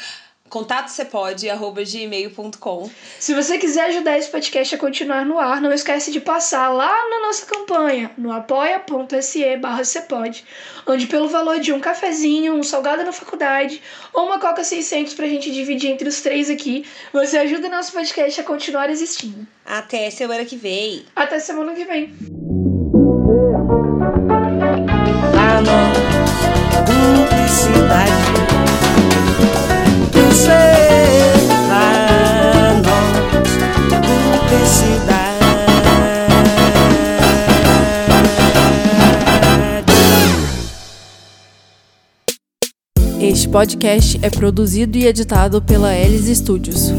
contatosepode@gmail.com. 0.50 2.90
Se 3.20 3.36
você 3.36 3.60
quiser 3.60 3.90
ajudar 3.90 4.18
esse 4.18 4.32
podcast 4.32 4.74
a 4.74 4.80
continuar 4.80 5.24
no 5.28 5.38
ar, 5.38 5.62
não 5.62 5.72
esquece 5.72 6.12
de 6.12 6.20
passar 6.20 6.70
lá 6.70 6.92
na 7.08 7.22
nossa 7.22 7.46
campanha, 7.46 8.10
no 8.18 8.32
apoia.se 8.32 9.58
barra 9.58 9.84
onde 10.88 11.06
pelo 11.06 11.30
valor 11.30 11.60
de 11.60 11.72
um 11.72 11.80
cafezinho, 11.80 12.56
um 12.56 12.64
salgado 12.64 13.04
na 13.04 13.14
faculdade 13.14 13.80
ou 14.12 14.26
uma 14.26 14.40
Coca 14.40 14.64
600 14.64 15.14
pra 15.14 15.28
gente 15.28 15.52
dividir 15.52 15.92
entre 15.92 16.10
os 16.10 16.20
três 16.22 16.50
aqui, 16.50 16.84
você 17.14 17.38
ajuda 17.38 17.68
o 17.68 17.72
nosso 17.72 17.92
podcast 17.92 18.42
a 18.42 18.44
continuar 18.44 18.90
existindo. 18.90 19.48
Até 19.64 20.10
semana 20.10 20.44
que 20.46 20.58
vem. 20.58 21.06
Até 21.16 21.40
semana 21.40 21.76
que 21.76 21.86
vem. 21.86 22.12
Menor 25.62 25.94
nós 25.94 26.40
publicidade. 26.86 28.20
Este 43.22 43.50
podcast 43.50 44.18
é 44.22 44.30
produzido 44.30 44.98
e 44.98 45.06
editado 45.06 45.62
pela 45.62 45.94
Elis 45.94 46.38
Studios. 46.38 46.94